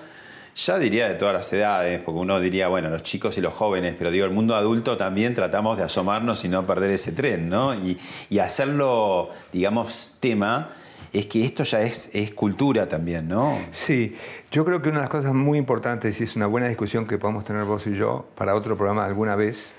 ya 0.56 0.78
diría 0.78 1.08
de 1.08 1.14
todas 1.14 1.34
las 1.34 1.52
edades, 1.52 2.00
porque 2.00 2.20
uno 2.20 2.38
diría, 2.38 2.68
bueno, 2.68 2.88
los 2.88 3.02
chicos 3.02 3.36
y 3.38 3.40
los 3.40 3.52
jóvenes, 3.54 3.94
pero 3.98 4.10
digo, 4.10 4.24
el 4.24 4.30
mundo 4.30 4.54
adulto 4.54 4.96
también 4.96 5.34
tratamos 5.34 5.76
de 5.76 5.82
asomarnos 5.82 6.44
y 6.44 6.48
no 6.48 6.64
perder 6.64 6.90
ese 6.90 7.12
tren, 7.12 7.48
¿no? 7.48 7.74
Y, 7.74 7.98
hacerlo, 8.38 9.30
digamos, 9.52 10.12
tema, 10.20 10.70
es 11.12 11.26
que 11.26 11.44
esto 11.44 11.64
ya 11.64 11.80
es, 11.80 12.10
es, 12.14 12.32
cultura 12.32 12.88
también, 12.88 13.26
¿no? 13.26 13.58
Sí, 13.70 14.16
yo 14.50 14.64
creo 14.64 14.82
que 14.82 14.90
una 14.90 14.98
de 14.98 15.04
las 15.04 15.10
cosas 15.10 15.32
muy 15.32 15.58
importantes, 15.58 16.20
y 16.20 16.24
es 16.24 16.36
una 16.36 16.46
buena 16.46 16.68
discusión 16.68 17.06
que 17.06 17.18
podemos 17.18 17.44
tener 17.44 17.64
vos 17.64 17.86
y 17.86 17.94
yo 17.94 18.26
para 18.34 18.54
otro 18.54 18.76
programa 18.76 19.04
alguna 19.04 19.34
vez, 19.34 19.74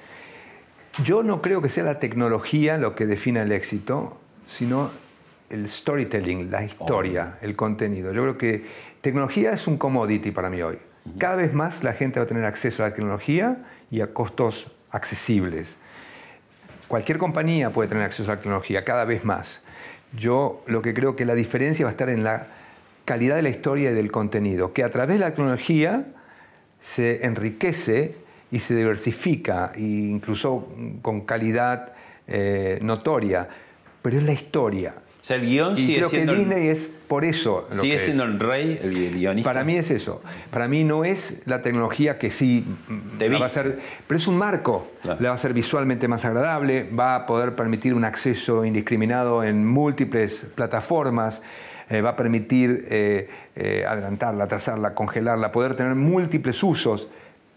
yo 1.04 1.24
no 1.24 1.42
creo 1.42 1.62
que 1.62 1.70
sea 1.70 1.84
la 1.84 2.00
tecnología 2.00 2.78
lo 2.78 2.96
que 2.96 3.06
defina 3.06 3.44
el 3.44 3.52
éxito, 3.52 4.18
sino 4.48 4.90
el 5.50 5.70
storytelling, 5.70 6.50
la 6.52 6.64
historia, 6.64 7.38
el 7.42 7.56
contenido. 7.56 8.12
Yo 8.14 8.22
creo 8.24 8.38
que 8.38 8.66
tecnología 9.02 9.52
es 9.52 9.68
un 9.68 9.78
commodity 9.78 10.32
para 10.32 10.50
mí 10.50 10.62
hoy. 10.62 10.78
Cada 11.18 11.36
vez 11.36 11.54
más 11.54 11.84
la 11.84 11.94
gente 11.94 12.20
va 12.20 12.26
a 12.26 12.28
tener 12.28 12.46
acceso 12.46 12.84
a 12.84 12.90
la 12.90 12.96
tecnología 12.96 13.58
y 13.92 14.02
a 14.02 14.14
costos 14.14 14.72
accesibles. 14.92 15.76
Cualquier 16.88 17.18
compañía 17.18 17.70
puede 17.70 17.90
tener 17.90 18.04
acceso 18.04 18.32
a 18.32 18.36
la 18.36 18.42
tecnología, 18.42 18.84
cada 18.84 19.06
vez 19.06 19.24
más. 19.24 19.62
Yo 20.18 20.64
lo 20.68 20.82
que 20.82 20.94
creo 20.94 21.16
que 21.16 21.26
la 21.26 21.36
diferencia 21.36 21.86
va 21.86 21.90
a 21.90 21.92
estar 21.92 22.10
en 22.10 22.24
la 22.24 22.48
calidad 23.06 23.36
de 23.36 23.44
la 23.44 23.50
historia 23.50 23.92
y 23.92 23.94
del 23.94 24.12
contenido, 24.12 24.74
que 24.74 24.84
a 24.84 24.90
través 24.90 25.20
de 25.20 25.26
la 25.26 25.32
tecnología 25.34 26.08
se 26.80 27.26
enriquece 27.26 28.16
y 28.52 28.60
se 28.60 28.76
diversifica, 28.76 29.72
e 29.76 29.82
incluso 29.82 30.68
con 31.02 31.22
calidad 31.22 31.94
eh, 32.28 32.80
notoria, 32.82 33.48
pero 34.02 34.18
es 34.18 34.24
la 34.24 34.34
historia, 34.34 34.96
o 35.26 35.28
sea, 35.28 35.38
el 35.38 35.48
guion 35.48 35.74
y 35.74 35.78
sigue 35.78 35.98
creo 35.98 36.10
siendo. 36.10 36.34
que 36.34 36.40
Disney 36.40 36.68
es 36.68 36.88
por 37.08 37.26
eso. 37.26 37.68
Lo 37.72 37.82
sigue 37.82 37.98
siendo 37.98 38.26
el 38.26 38.40
rey, 38.40 38.80
el, 38.80 39.16
guionista. 39.16 39.50
Para 39.50 39.64
mí 39.64 39.76
es 39.76 39.90
eso. 39.90 40.22
Para 40.52 40.68
mí 40.68 40.84
no 40.84 41.04
es 41.04 41.42
la 41.46 41.64
tecnología 41.64 42.20
que 42.20 42.30
sí 42.30 42.64
la 43.20 43.40
va 43.40 43.48
a 43.48 43.50
ser, 43.50 43.80
pero 44.06 44.20
es 44.20 44.28
un 44.28 44.38
marco. 44.38 44.88
Le 45.04 45.28
va 45.28 45.34
a 45.34 45.38
ser 45.40 45.56
visualmente 45.56 46.08
más 46.08 46.26
agradable, 46.26 46.88
va 46.92 47.16
a 47.16 47.26
poder 47.26 47.56
permitir 47.56 47.96
un 47.96 48.06
acceso 48.06 48.66
indiscriminado 48.66 49.44
en 49.44 49.66
múltiples 49.66 50.46
plataformas. 50.54 51.42
Eh, 51.90 52.02
va 52.02 52.12
a 52.12 52.16
permitir 52.16 52.86
eh, 52.92 53.28
eh, 53.56 53.84
adelantarla, 53.88 54.44
atrasarla, 54.44 54.94
congelarla, 54.94 55.52
poder 55.52 55.76
tener 55.76 55.96
múltiples 55.96 56.62
usos. 56.62 57.08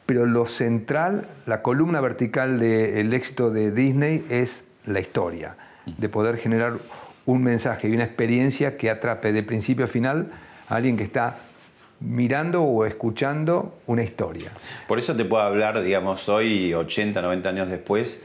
Pero 0.06 0.24
lo 0.24 0.46
central, 0.46 1.28
la 1.44 1.60
columna 1.60 2.00
vertical 2.00 2.60
del 2.60 3.12
éxito 3.12 3.50
de 3.50 3.72
Disney 3.72 4.24
es 4.30 4.64
la 4.86 5.00
historia, 5.00 5.56
de 5.84 6.08
poder 6.08 6.38
generar 6.38 6.78
un 7.28 7.42
mensaje 7.42 7.88
y 7.88 7.92
una 7.92 8.04
experiencia 8.04 8.78
que 8.78 8.88
atrape 8.88 9.34
de 9.34 9.42
principio 9.42 9.84
a 9.84 9.88
final 9.88 10.30
a 10.66 10.76
alguien 10.76 10.96
que 10.96 11.04
está 11.04 11.36
mirando 12.00 12.62
o 12.62 12.86
escuchando 12.86 13.78
una 13.86 14.02
historia. 14.02 14.50
Por 14.86 14.98
eso 14.98 15.14
te 15.14 15.26
puedo 15.26 15.42
hablar, 15.42 15.82
digamos, 15.82 16.26
hoy, 16.30 16.72
80, 16.72 17.20
90 17.20 17.48
años 17.50 17.68
después, 17.68 18.24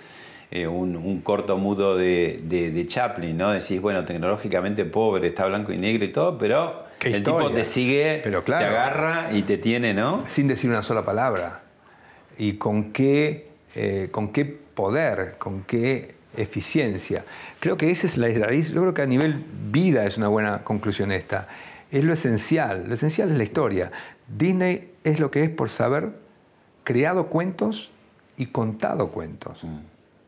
eh, 0.51 0.67
un, 0.67 0.95
un, 0.95 1.19
corto 1.19 1.57
mudo 1.57 1.97
de, 1.97 2.39
de, 2.43 2.71
de, 2.71 2.87
Chaplin, 2.87 3.35
¿no? 3.35 3.51
Decís, 3.51 3.81
bueno, 3.81 4.05
tecnológicamente 4.05 4.85
pobre, 4.85 5.27
está 5.27 5.47
blanco 5.47 5.73
y 5.73 5.77
negro 5.77 6.05
y 6.05 6.09
todo, 6.09 6.37
pero 6.37 6.85
el 7.01 7.17
historia? 7.17 7.47
tipo 7.47 7.53
te 7.53 7.65
sigue, 7.65 8.21
pero 8.23 8.43
claro, 8.45 8.63
te 8.63 8.69
agarra 8.69 9.29
y 9.33 9.41
te 9.41 9.57
tiene, 9.57 9.93
¿no? 9.93 10.23
Sin 10.29 10.47
decir 10.47 10.69
una 10.69 10.81
sola 10.81 11.03
palabra. 11.03 11.63
Y 12.37 12.53
con 12.53 12.93
qué, 12.93 13.49
eh, 13.75 14.07
con 14.11 14.31
qué 14.31 14.45
poder, 14.45 15.35
con 15.39 15.63
qué 15.63 16.15
eficiencia. 16.37 17.25
Creo 17.63 17.77
que 17.77 17.91
esa 17.91 18.07
es 18.07 18.17
la 18.17 18.27
raíz. 18.27 18.73
Yo 18.73 18.81
creo 18.81 18.93
que 18.93 19.03
a 19.03 19.05
nivel 19.05 19.41
vida 19.71 20.05
es 20.05 20.17
una 20.17 20.27
buena 20.27 20.65
conclusión 20.65 21.13
esta. 21.13 21.47
Es 21.91 22.03
lo 22.03 22.11
esencial. 22.11 22.89
Lo 22.89 22.95
esencial 22.95 23.31
es 23.31 23.37
la 23.37 23.45
historia. 23.45 23.89
Disney 24.27 24.91
es 25.05 25.21
lo 25.21 25.31
que 25.31 25.45
es 25.45 25.49
por 25.49 25.69
saber 25.69 26.09
creado 26.83 27.27
cuentos 27.27 27.89
y 28.35 28.47
contado 28.47 29.11
cuentos. 29.11 29.63
Mm. 29.63 29.77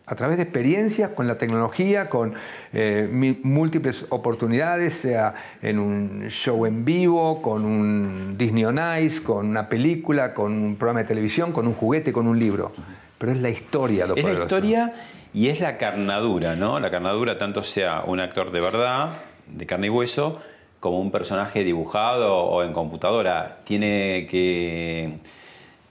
A 0.05 0.15
través 0.15 0.37
de 0.37 0.43
experiencias 0.43 1.09
con 1.09 1.27
la 1.27 1.37
tecnología, 1.37 2.09
con 2.09 2.35
eh, 2.71 3.35
múltiples 3.43 4.05
oportunidades, 4.11 4.93
sea 4.93 5.35
en 5.61 5.77
un 5.79 6.27
show 6.29 6.65
en 6.65 6.85
vivo, 6.85 7.41
con 7.41 7.65
un 7.65 8.37
Disney 8.37 8.63
on 8.63 8.79
Ice, 9.01 9.21
con 9.21 9.45
una 9.45 9.67
película, 9.67 10.33
con 10.33 10.53
un 10.53 10.77
programa 10.77 11.01
de 11.01 11.07
televisión, 11.09 11.51
con 11.51 11.67
un 11.67 11.73
juguete, 11.73 12.13
con 12.13 12.27
un 12.27 12.39
libro. 12.39 12.71
Pero 13.17 13.33
es 13.33 13.41
la 13.41 13.49
historia 13.49 14.05
lo 14.05 14.15
Es 14.15 14.21
poderoso. 14.21 14.39
la 14.39 14.45
historia 14.45 14.93
y 15.35 15.49
es 15.49 15.59
la 15.59 15.77
carnadura, 15.77 16.55
¿no? 16.55 16.79
La 16.79 16.89
carnadura, 16.89 17.37
tanto 17.37 17.61
sea 17.61 18.03
un 18.07 18.21
actor 18.21 18.51
de 18.53 18.61
verdad, 18.61 19.17
de 19.47 19.65
carne 19.65 19.87
y 19.87 19.89
hueso, 19.89 20.39
como 20.79 21.01
un 21.01 21.11
personaje 21.11 21.65
dibujado 21.65 22.37
o 22.37 22.63
en 22.63 22.71
computadora. 22.71 23.57
Tiene 23.65 24.27
que 24.31 25.17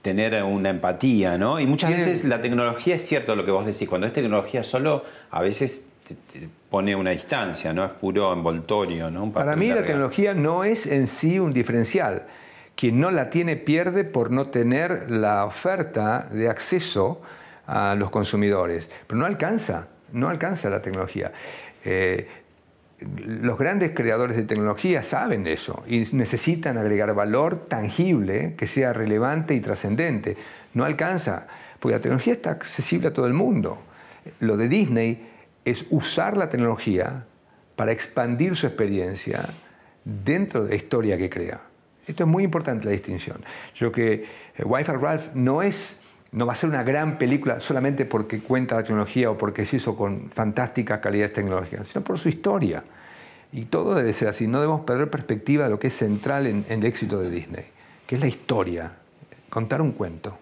tener 0.01 0.41
una 0.43 0.71
empatía, 0.71 1.37
¿no? 1.37 1.59
Y 1.59 1.67
muchas 1.67 1.91
veces 1.91 2.23
la 2.23 2.41
tecnología 2.41 2.95
es 2.95 3.05
cierto 3.07 3.35
lo 3.35 3.45
que 3.45 3.51
vos 3.51 3.67
decís, 3.67 3.87
cuando 3.87 4.07
es 4.07 4.13
tecnología 4.13 4.63
solo, 4.63 5.05
a 5.29 5.41
veces 5.41 5.85
te, 6.07 6.15
te 6.15 6.49
pone 6.71 6.95
una 6.95 7.11
distancia, 7.11 7.71
¿no? 7.71 7.85
Es 7.85 7.91
puro 7.91 8.33
envoltorio, 8.33 9.11
¿no? 9.11 9.31
Para 9.31 9.55
mí 9.55 9.67
la 9.67 9.85
tecnología 9.85 10.33
no 10.33 10.63
es 10.63 10.87
en 10.87 11.05
sí 11.05 11.37
un 11.37 11.53
diferencial. 11.53 12.23
Quien 12.75 12.99
no 12.99 13.11
la 13.11 13.29
tiene 13.29 13.57
pierde 13.57 14.05
por 14.05 14.31
no 14.31 14.47
tener 14.47 15.11
la 15.11 15.45
oferta 15.45 16.27
de 16.31 16.49
acceso 16.49 17.21
a 17.67 17.95
los 17.95 18.09
consumidores. 18.09 18.89
Pero 19.07 19.19
no 19.19 19.25
alcanza, 19.25 19.87
no 20.11 20.29
alcanza 20.29 20.69
la 20.69 20.81
tecnología. 20.81 21.31
Eh, 21.83 22.27
los 22.99 23.57
grandes 23.57 23.91
creadores 23.91 24.37
de 24.37 24.43
tecnología 24.43 25.03
saben 25.03 25.47
eso 25.47 25.83
y 25.85 26.03
necesitan 26.13 26.77
agregar 26.77 27.13
valor 27.13 27.65
tangible 27.67 28.55
que 28.57 28.67
sea 28.67 28.93
relevante 28.93 29.53
y 29.53 29.59
trascendente. 29.59 30.37
No 30.73 30.85
alcanza, 30.85 31.47
porque 31.79 31.95
la 31.95 32.01
tecnología 32.01 32.33
está 32.33 32.51
accesible 32.51 33.09
a 33.09 33.13
todo 33.13 33.27
el 33.27 33.33
mundo. 33.33 33.79
Lo 34.39 34.55
de 34.57 34.69
Disney 34.69 35.27
es 35.65 35.85
usar 35.89 36.37
la 36.37 36.49
tecnología 36.49 37.25
para 37.75 37.91
expandir 37.91 38.55
su 38.55 38.67
experiencia 38.67 39.49
dentro 40.05 40.63
de 40.63 40.69
la 40.69 40.75
historia 40.75 41.17
que 41.17 41.29
crea. 41.29 41.61
Esto 42.07 42.23
es 42.23 42.29
muy 42.29 42.43
importante 42.43 42.85
la 42.85 42.91
distinción. 42.91 43.43
Yo 43.73 43.91
creo 43.91 44.21
que 44.55 44.63
Wi-Fi 44.63 44.91
Ralph 44.93 45.33
no 45.33 45.61
es 45.61 45.97
no 46.35 46.45
va 46.45 46.51
a 46.51 46.55
ser 46.55 46.69
una 46.69 46.83
gran 46.83 47.17
película 47.17 47.61
solamente 47.61 48.05
porque 48.05 48.41
cuenta 48.41 48.75
la 48.75 48.83
tecnología 48.83 49.31
o 49.31 49.37
porque 49.37 49.65
se 49.65 49.77
hizo 49.77 49.95
con 49.95 50.29
fantásticas 50.29 50.99
calidades 50.99 51.31
tecnológicas, 51.31 51.87
sino 51.87 52.03
por 52.03 52.19
su 52.19 52.27
historia. 52.27 52.83
Y 53.53 53.63
todo 53.65 53.95
debe 53.95 54.11
ser 54.11 54.27
así. 54.27 54.45
No 54.45 54.59
debemos 54.59 54.81
perder 54.81 55.09
perspectiva 55.09 55.63
de 55.63 55.69
lo 55.69 55.79
que 55.79 55.87
es 55.87 55.93
central 55.93 56.45
en, 56.45 56.65
el 56.67 56.85
éxito 56.85 57.19
de 57.19 57.29
Disney, 57.29 57.63
que 58.05 58.15
es 58.15 58.21
la 58.21 58.27
historia, 58.27 58.91
contar 59.49 59.81
un 59.81 59.93
cuento. 59.93 60.37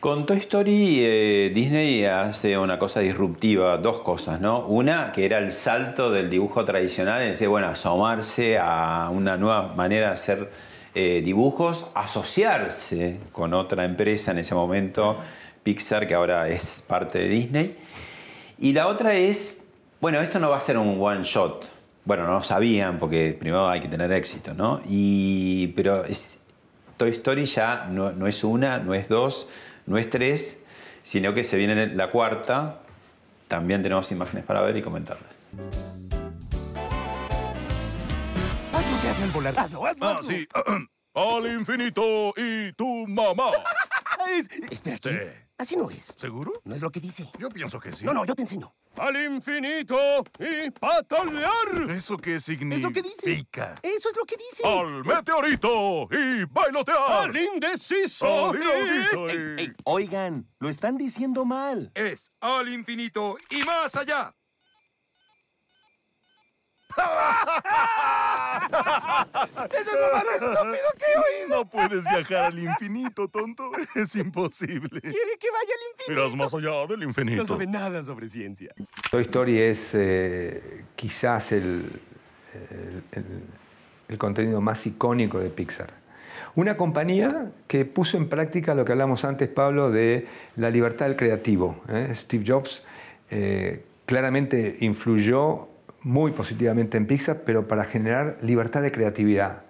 Con 0.00 0.26
Toy 0.26 0.38
Story, 0.38 0.98
eh, 0.98 1.52
Disney 1.54 2.04
hace 2.04 2.58
una 2.58 2.76
cosa 2.76 2.98
disruptiva, 3.00 3.78
dos 3.78 4.00
cosas, 4.00 4.40
¿no? 4.40 4.66
Una, 4.66 5.12
que 5.12 5.24
era 5.24 5.38
el 5.38 5.52
salto 5.52 6.10
del 6.10 6.28
dibujo 6.28 6.64
tradicional, 6.64 7.22
es 7.22 7.30
decir, 7.30 7.48
bueno, 7.48 7.68
asomarse 7.68 8.58
a 8.58 9.10
una 9.12 9.36
nueva 9.36 9.74
manera 9.74 10.08
de 10.08 10.12
hacer 10.12 10.50
eh, 10.98 11.20
dibujos, 11.22 11.88
asociarse 11.92 13.20
con 13.30 13.52
otra 13.52 13.84
empresa 13.84 14.30
en 14.30 14.38
ese 14.38 14.54
momento, 14.54 15.18
Pixar, 15.62 16.06
que 16.06 16.14
ahora 16.14 16.48
es 16.48 16.82
parte 16.88 17.18
de 17.18 17.28
Disney. 17.28 17.76
Y 18.58 18.72
la 18.72 18.86
otra 18.86 19.12
es, 19.12 19.66
bueno, 20.00 20.18
esto 20.22 20.40
no 20.40 20.48
va 20.48 20.56
a 20.56 20.60
ser 20.62 20.78
un 20.78 20.96
one 20.98 21.22
shot. 21.22 21.66
Bueno, 22.06 22.26
no 22.26 22.42
sabían 22.42 22.98
porque 22.98 23.36
primero 23.38 23.68
hay 23.68 23.80
que 23.80 23.88
tener 23.88 24.10
éxito, 24.10 24.54
¿no? 24.54 24.80
Y, 24.88 25.66
pero 25.76 26.02
es, 26.02 26.38
Toy 26.96 27.10
Story 27.10 27.44
ya 27.44 27.88
no, 27.90 28.12
no 28.12 28.26
es 28.26 28.42
una, 28.42 28.78
no 28.78 28.94
es 28.94 29.06
dos, 29.10 29.50
no 29.84 29.98
es 29.98 30.08
tres, 30.08 30.62
sino 31.02 31.34
que 31.34 31.44
se 31.44 31.58
viene 31.58 31.88
la 31.88 32.10
cuarta. 32.10 32.78
También 33.48 33.82
tenemos 33.82 34.10
imágenes 34.12 34.46
para 34.46 34.62
ver 34.62 34.78
y 34.78 34.80
comentarlas. 34.80 36.15
Haz 39.16 39.22
lo 39.22 39.22
que 39.22 39.22
hace 39.22 39.24
el 39.24 39.30
volar. 39.30 39.54
Hazlo, 39.58 39.86
hazlo, 39.86 40.06
Ah, 40.06 40.20
sí. 40.22 40.46
Al 41.14 41.46
infinito 41.46 42.34
y 42.36 42.72
tu 42.74 43.06
mamá. 43.06 43.50
Es- 44.30 44.48
Espera 44.70 44.96
aquí. 44.96 45.08
Así 45.58 45.76
no 45.76 45.88
es. 45.90 46.14
¿Seguro? 46.18 46.52
No 46.64 46.74
es 46.74 46.82
lo 46.82 46.90
que 46.90 47.00
dice. 47.00 47.30
Yo 47.38 47.48
pienso 47.48 47.80
que 47.80 47.92
sí. 47.94 48.04
No, 48.04 48.12
no, 48.12 48.24
yo 48.26 48.34
te 48.34 48.42
enseño. 48.42 48.74
Al 48.98 49.16
infinito 49.24 49.96
y 50.38 50.70
patalear. 50.70 51.90
¿Eso 51.90 52.18
qué 52.18 52.40
significa? 52.40 52.76
Es 52.76 52.82
lo 52.82 52.90
que 52.92 53.02
dice. 53.02 53.46
Eso 53.82 54.08
es 54.10 54.16
lo 54.16 54.24
que 54.24 54.36
dice. 54.36 54.66
Al 54.66 55.04
meteorito 55.04 56.08
y 56.10 56.44
bailotear. 56.50 57.28
Al 57.30 57.36
indeciso. 57.36 58.50
Al 58.50 58.56
y- 58.56 59.30
Ey, 59.30 59.64
ey, 59.66 59.72
Oigan, 59.84 60.46
lo 60.58 60.68
están 60.68 60.98
diciendo 60.98 61.44
mal. 61.46 61.90
Es 61.94 62.30
al 62.40 62.68
infinito 62.68 63.36
y 63.50 63.62
más 63.64 63.94
allá. 63.96 64.34
¡Eso 69.70 69.90
es 69.90 70.00
lo 70.00 70.12
más 70.16 70.24
estúpido 70.34 70.88
que 70.98 71.04
he 71.12 71.16
oído! 71.44 71.58
No 71.58 71.64
puedes 71.68 72.04
viajar 72.04 72.44
al 72.46 72.58
infinito, 72.58 73.28
tonto. 73.28 73.70
Es 73.94 74.14
imposible. 74.16 75.00
Quiere 75.00 75.36
que 75.38 75.50
vaya 75.50 75.72
al 75.74 75.80
infinito. 75.92 76.12
Irás 76.12 76.34
más 76.36 76.52
allá 76.54 76.86
del 76.86 77.02
infinito. 77.04 77.42
No 77.42 77.46
sabe 77.46 77.66
nada 77.66 78.02
sobre 78.02 78.28
ciencia. 78.28 78.72
Toy 79.10 79.22
Story 79.22 79.58
es 79.60 79.90
eh, 79.94 80.84
quizás 80.96 81.52
el, 81.52 81.90
el- 82.70 83.02
el- 83.12 83.42
el 84.08 84.18
contenido 84.18 84.60
más 84.60 84.86
icónico 84.86 85.38
de 85.40 85.50
Pixar. 85.50 85.92
Una 86.54 86.76
compañía 86.76 87.50
que 87.66 87.84
puso 87.84 88.16
en 88.16 88.28
práctica 88.28 88.74
lo 88.74 88.84
que 88.84 88.92
hablamos 88.92 89.24
antes, 89.24 89.48
Pablo, 89.48 89.90
de 89.90 90.26
la 90.56 90.70
libertad 90.70 91.06
del 91.06 91.16
creativo. 91.16 91.82
¿eh? 91.88 92.08
Steve 92.14 92.44
Jobs 92.46 92.82
eh, 93.30 93.84
claramente 94.06 94.76
influyó 94.80 95.68
muy 96.06 96.30
positivamente 96.30 96.96
en 96.96 97.06
Pixar, 97.08 97.42
pero 97.44 97.66
para 97.66 97.84
generar 97.84 98.38
libertad 98.40 98.80
de 98.80 98.92
creatividad. 98.92 99.62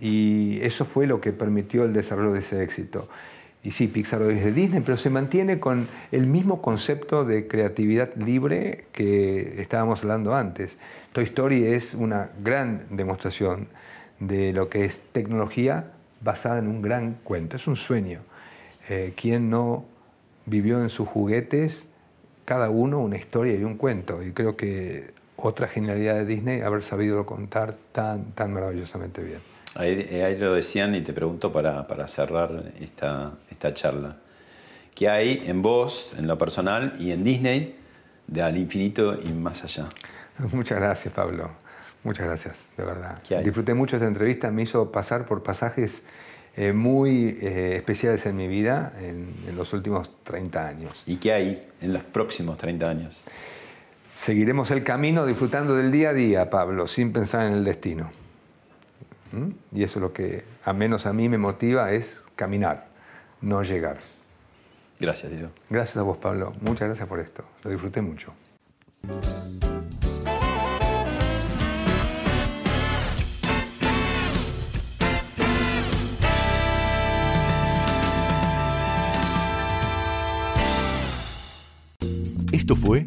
Y 0.00 0.58
eso 0.62 0.84
fue 0.84 1.06
lo 1.06 1.20
que 1.20 1.30
permitió 1.30 1.84
el 1.84 1.92
desarrollo 1.92 2.32
de 2.32 2.40
ese 2.40 2.64
éxito. 2.64 3.08
Y 3.62 3.70
sí, 3.70 3.86
Pixar 3.86 4.22
hoy 4.22 4.38
es 4.38 4.44
de 4.44 4.50
Disney, 4.50 4.82
pero 4.84 4.96
se 4.96 5.08
mantiene 5.08 5.60
con 5.60 5.86
el 6.10 6.26
mismo 6.26 6.60
concepto 6.60 7.24
de 7.24 7.46
creatividad 7.46 8.12
libre 8.16 8.86
que 8.90 9.62
estábamos 9.62 10.02
hablando 10.02 10.34
antes. 10.34 10.78
Toy 11.12 11.22
Story 11.24 11.66
es 11.66 11.94
una 11.94 12.30
gran 12.42 12.82
demostración 12.90 13.68
de 14.18 14.52
lo 14.52 14.68
que 14.68 14.84
es 14.84 15.00
tecnología 15.12 15.92
basada 16.22 16.58
en 16.58 16.66
un 16.66 16.82
gran 16.82 17.18
cuento. 17.22 17.54
Es 17.54 17.68
un 17.68 17.76
sueño. 17.76 18.22
Eh, 18.88 19.12
¿Quién 19.14 19.48
no 19.48 19.84
vivió 20.44 20.82
en 20.82 20.90
sus 20.90 21.06
juguetes, 21.06 21.86
cada 22.44 22.68
uno 22.68 22.98
una 22.98 23.16
historia 23.16 23.54
y 23.54 23.62
un 23.62 23.76
cuento? 23.76 24.24
Y 24.24 24.32
creo 24.32 24.56
que 24.56 25.21
otra 25.36 25.68
genialidad 25.68 26.14
de 26.14 26.26
Disney 26.26 26.60
haber 26.60 26.82
sabido 26.82 27.26
contar 27.26 27.76
tan, 27.92 28.32
tan 28.32 28.52
maravillosamente 28.52 29.22
bien. 29.22 29.40
Ahí, 29.74 30.06
eh, 30.10 30.24
ahí 30.24 30.36
lo 30.36 30.54
decían 30.54 30.94
y 30.94 31.00
te 31.00 31.12
pregunto 31.12 31.52
para, 31.52 31.86
para 31.86 32.06
cerrar 32.08 32.72
esta, 32.80 33.32
esta 33.50 33.72
charla. 33.72 34.16
¿Qué 34.94 35.08
hay 35.08 35.42
en 35.46 35.62
vos, 35.62 36.12
en 36.18 36.26
lo 36.26 36.36
personal 36.36 36.94
y 36.98 37.12
en 37.12 37.24
Disney, 37.24 37.76
de 38.26 38.42
al 38.42 38.58
infinito 38.58 39.18
y 39.20 39.32
más 39.32 39.64
allá? 39.64 39.88
Muchas 40.52 40.78
gracias, 40.78 41.12
Pablo. 41.14 41.50
Muchas 42.04 42.26
gracias, 42.26 42.66
de 42.76 42.84
verdad. 42.84 43.22
Disfruté 43.44 43.74
mucho 43.74 43.96
esta 43.96 44.08
entrevista, 44.08 44.50
me 44.50 44.62
hizo 44.62 44.90
pasar 44.90 45.24
por 45.24 45.42
pasajes 45.42 46.02
eh, 46.56 46.72
muy 46.72 47.38
eh, 47.40 47.76
especiales 47.76 48.26
en 48.26 48.36
mi 48.36 48.48
vida 48.48 48.92
en, 49.00 49.34
en 49.46 49.56
los 49.56 49.72
últimos 49.72 50.10
30 50.24 50.66
años. 50.66 51.04
¿Y 51.06 51.16
qué 51.16 51.32
hay 51.32 51.68
en 51.80 51.92
los 51.92 52.02
próximos 52.02 52.58
30 52.58 52.90
años? 52.90 53.22
Seguiremos 54.12 54.70
el 54.70 54.84
camino 54.84 55.24
disfrutando 55.24 55.74
del 55.74 55.90
día 55.90 56.10
a 56.10 56.12
día, 56.12 56.50
Pablo, 56.50 56.86
sin 56.86 57.12
pensar 57.12 57.46
en 57.46 57.54
el 57.54 57.64
destino. 57.64 58.10
¿Mm? 59.32 59.76
Y 59.76 59.82
eso 59.82 59.98
es 59.98 60.02
lo 60.02 60.12
que, 60.12 60.44
a 60.64 60.72
menos 60.74 61.06
a 61.06 61.14
mí, 61.14 61.28
me 61.30 61.38
motiva 61.38 61.92
es 61.92 62.22
caminar, 62.36 62.88
no 63.40 63.62
llegar. 63.62 63.98
Gracias, 65.00 65.32
Diego. 65.32 65.48
Gracias 65.70 65.96
a 65.96 66.02
vos, 66.02 66.18
Pablo. 66.18 66.52
Muchas 66.60 66.88
gracias 66.88 67.08
por 67.08 67.20
esto. 67.20 67.42
Lo 67.64 67.70
disfruté 67.70 68.02
mucho. 68.02 68.34
Esto 82.52 82.76
fue 82.76 83.06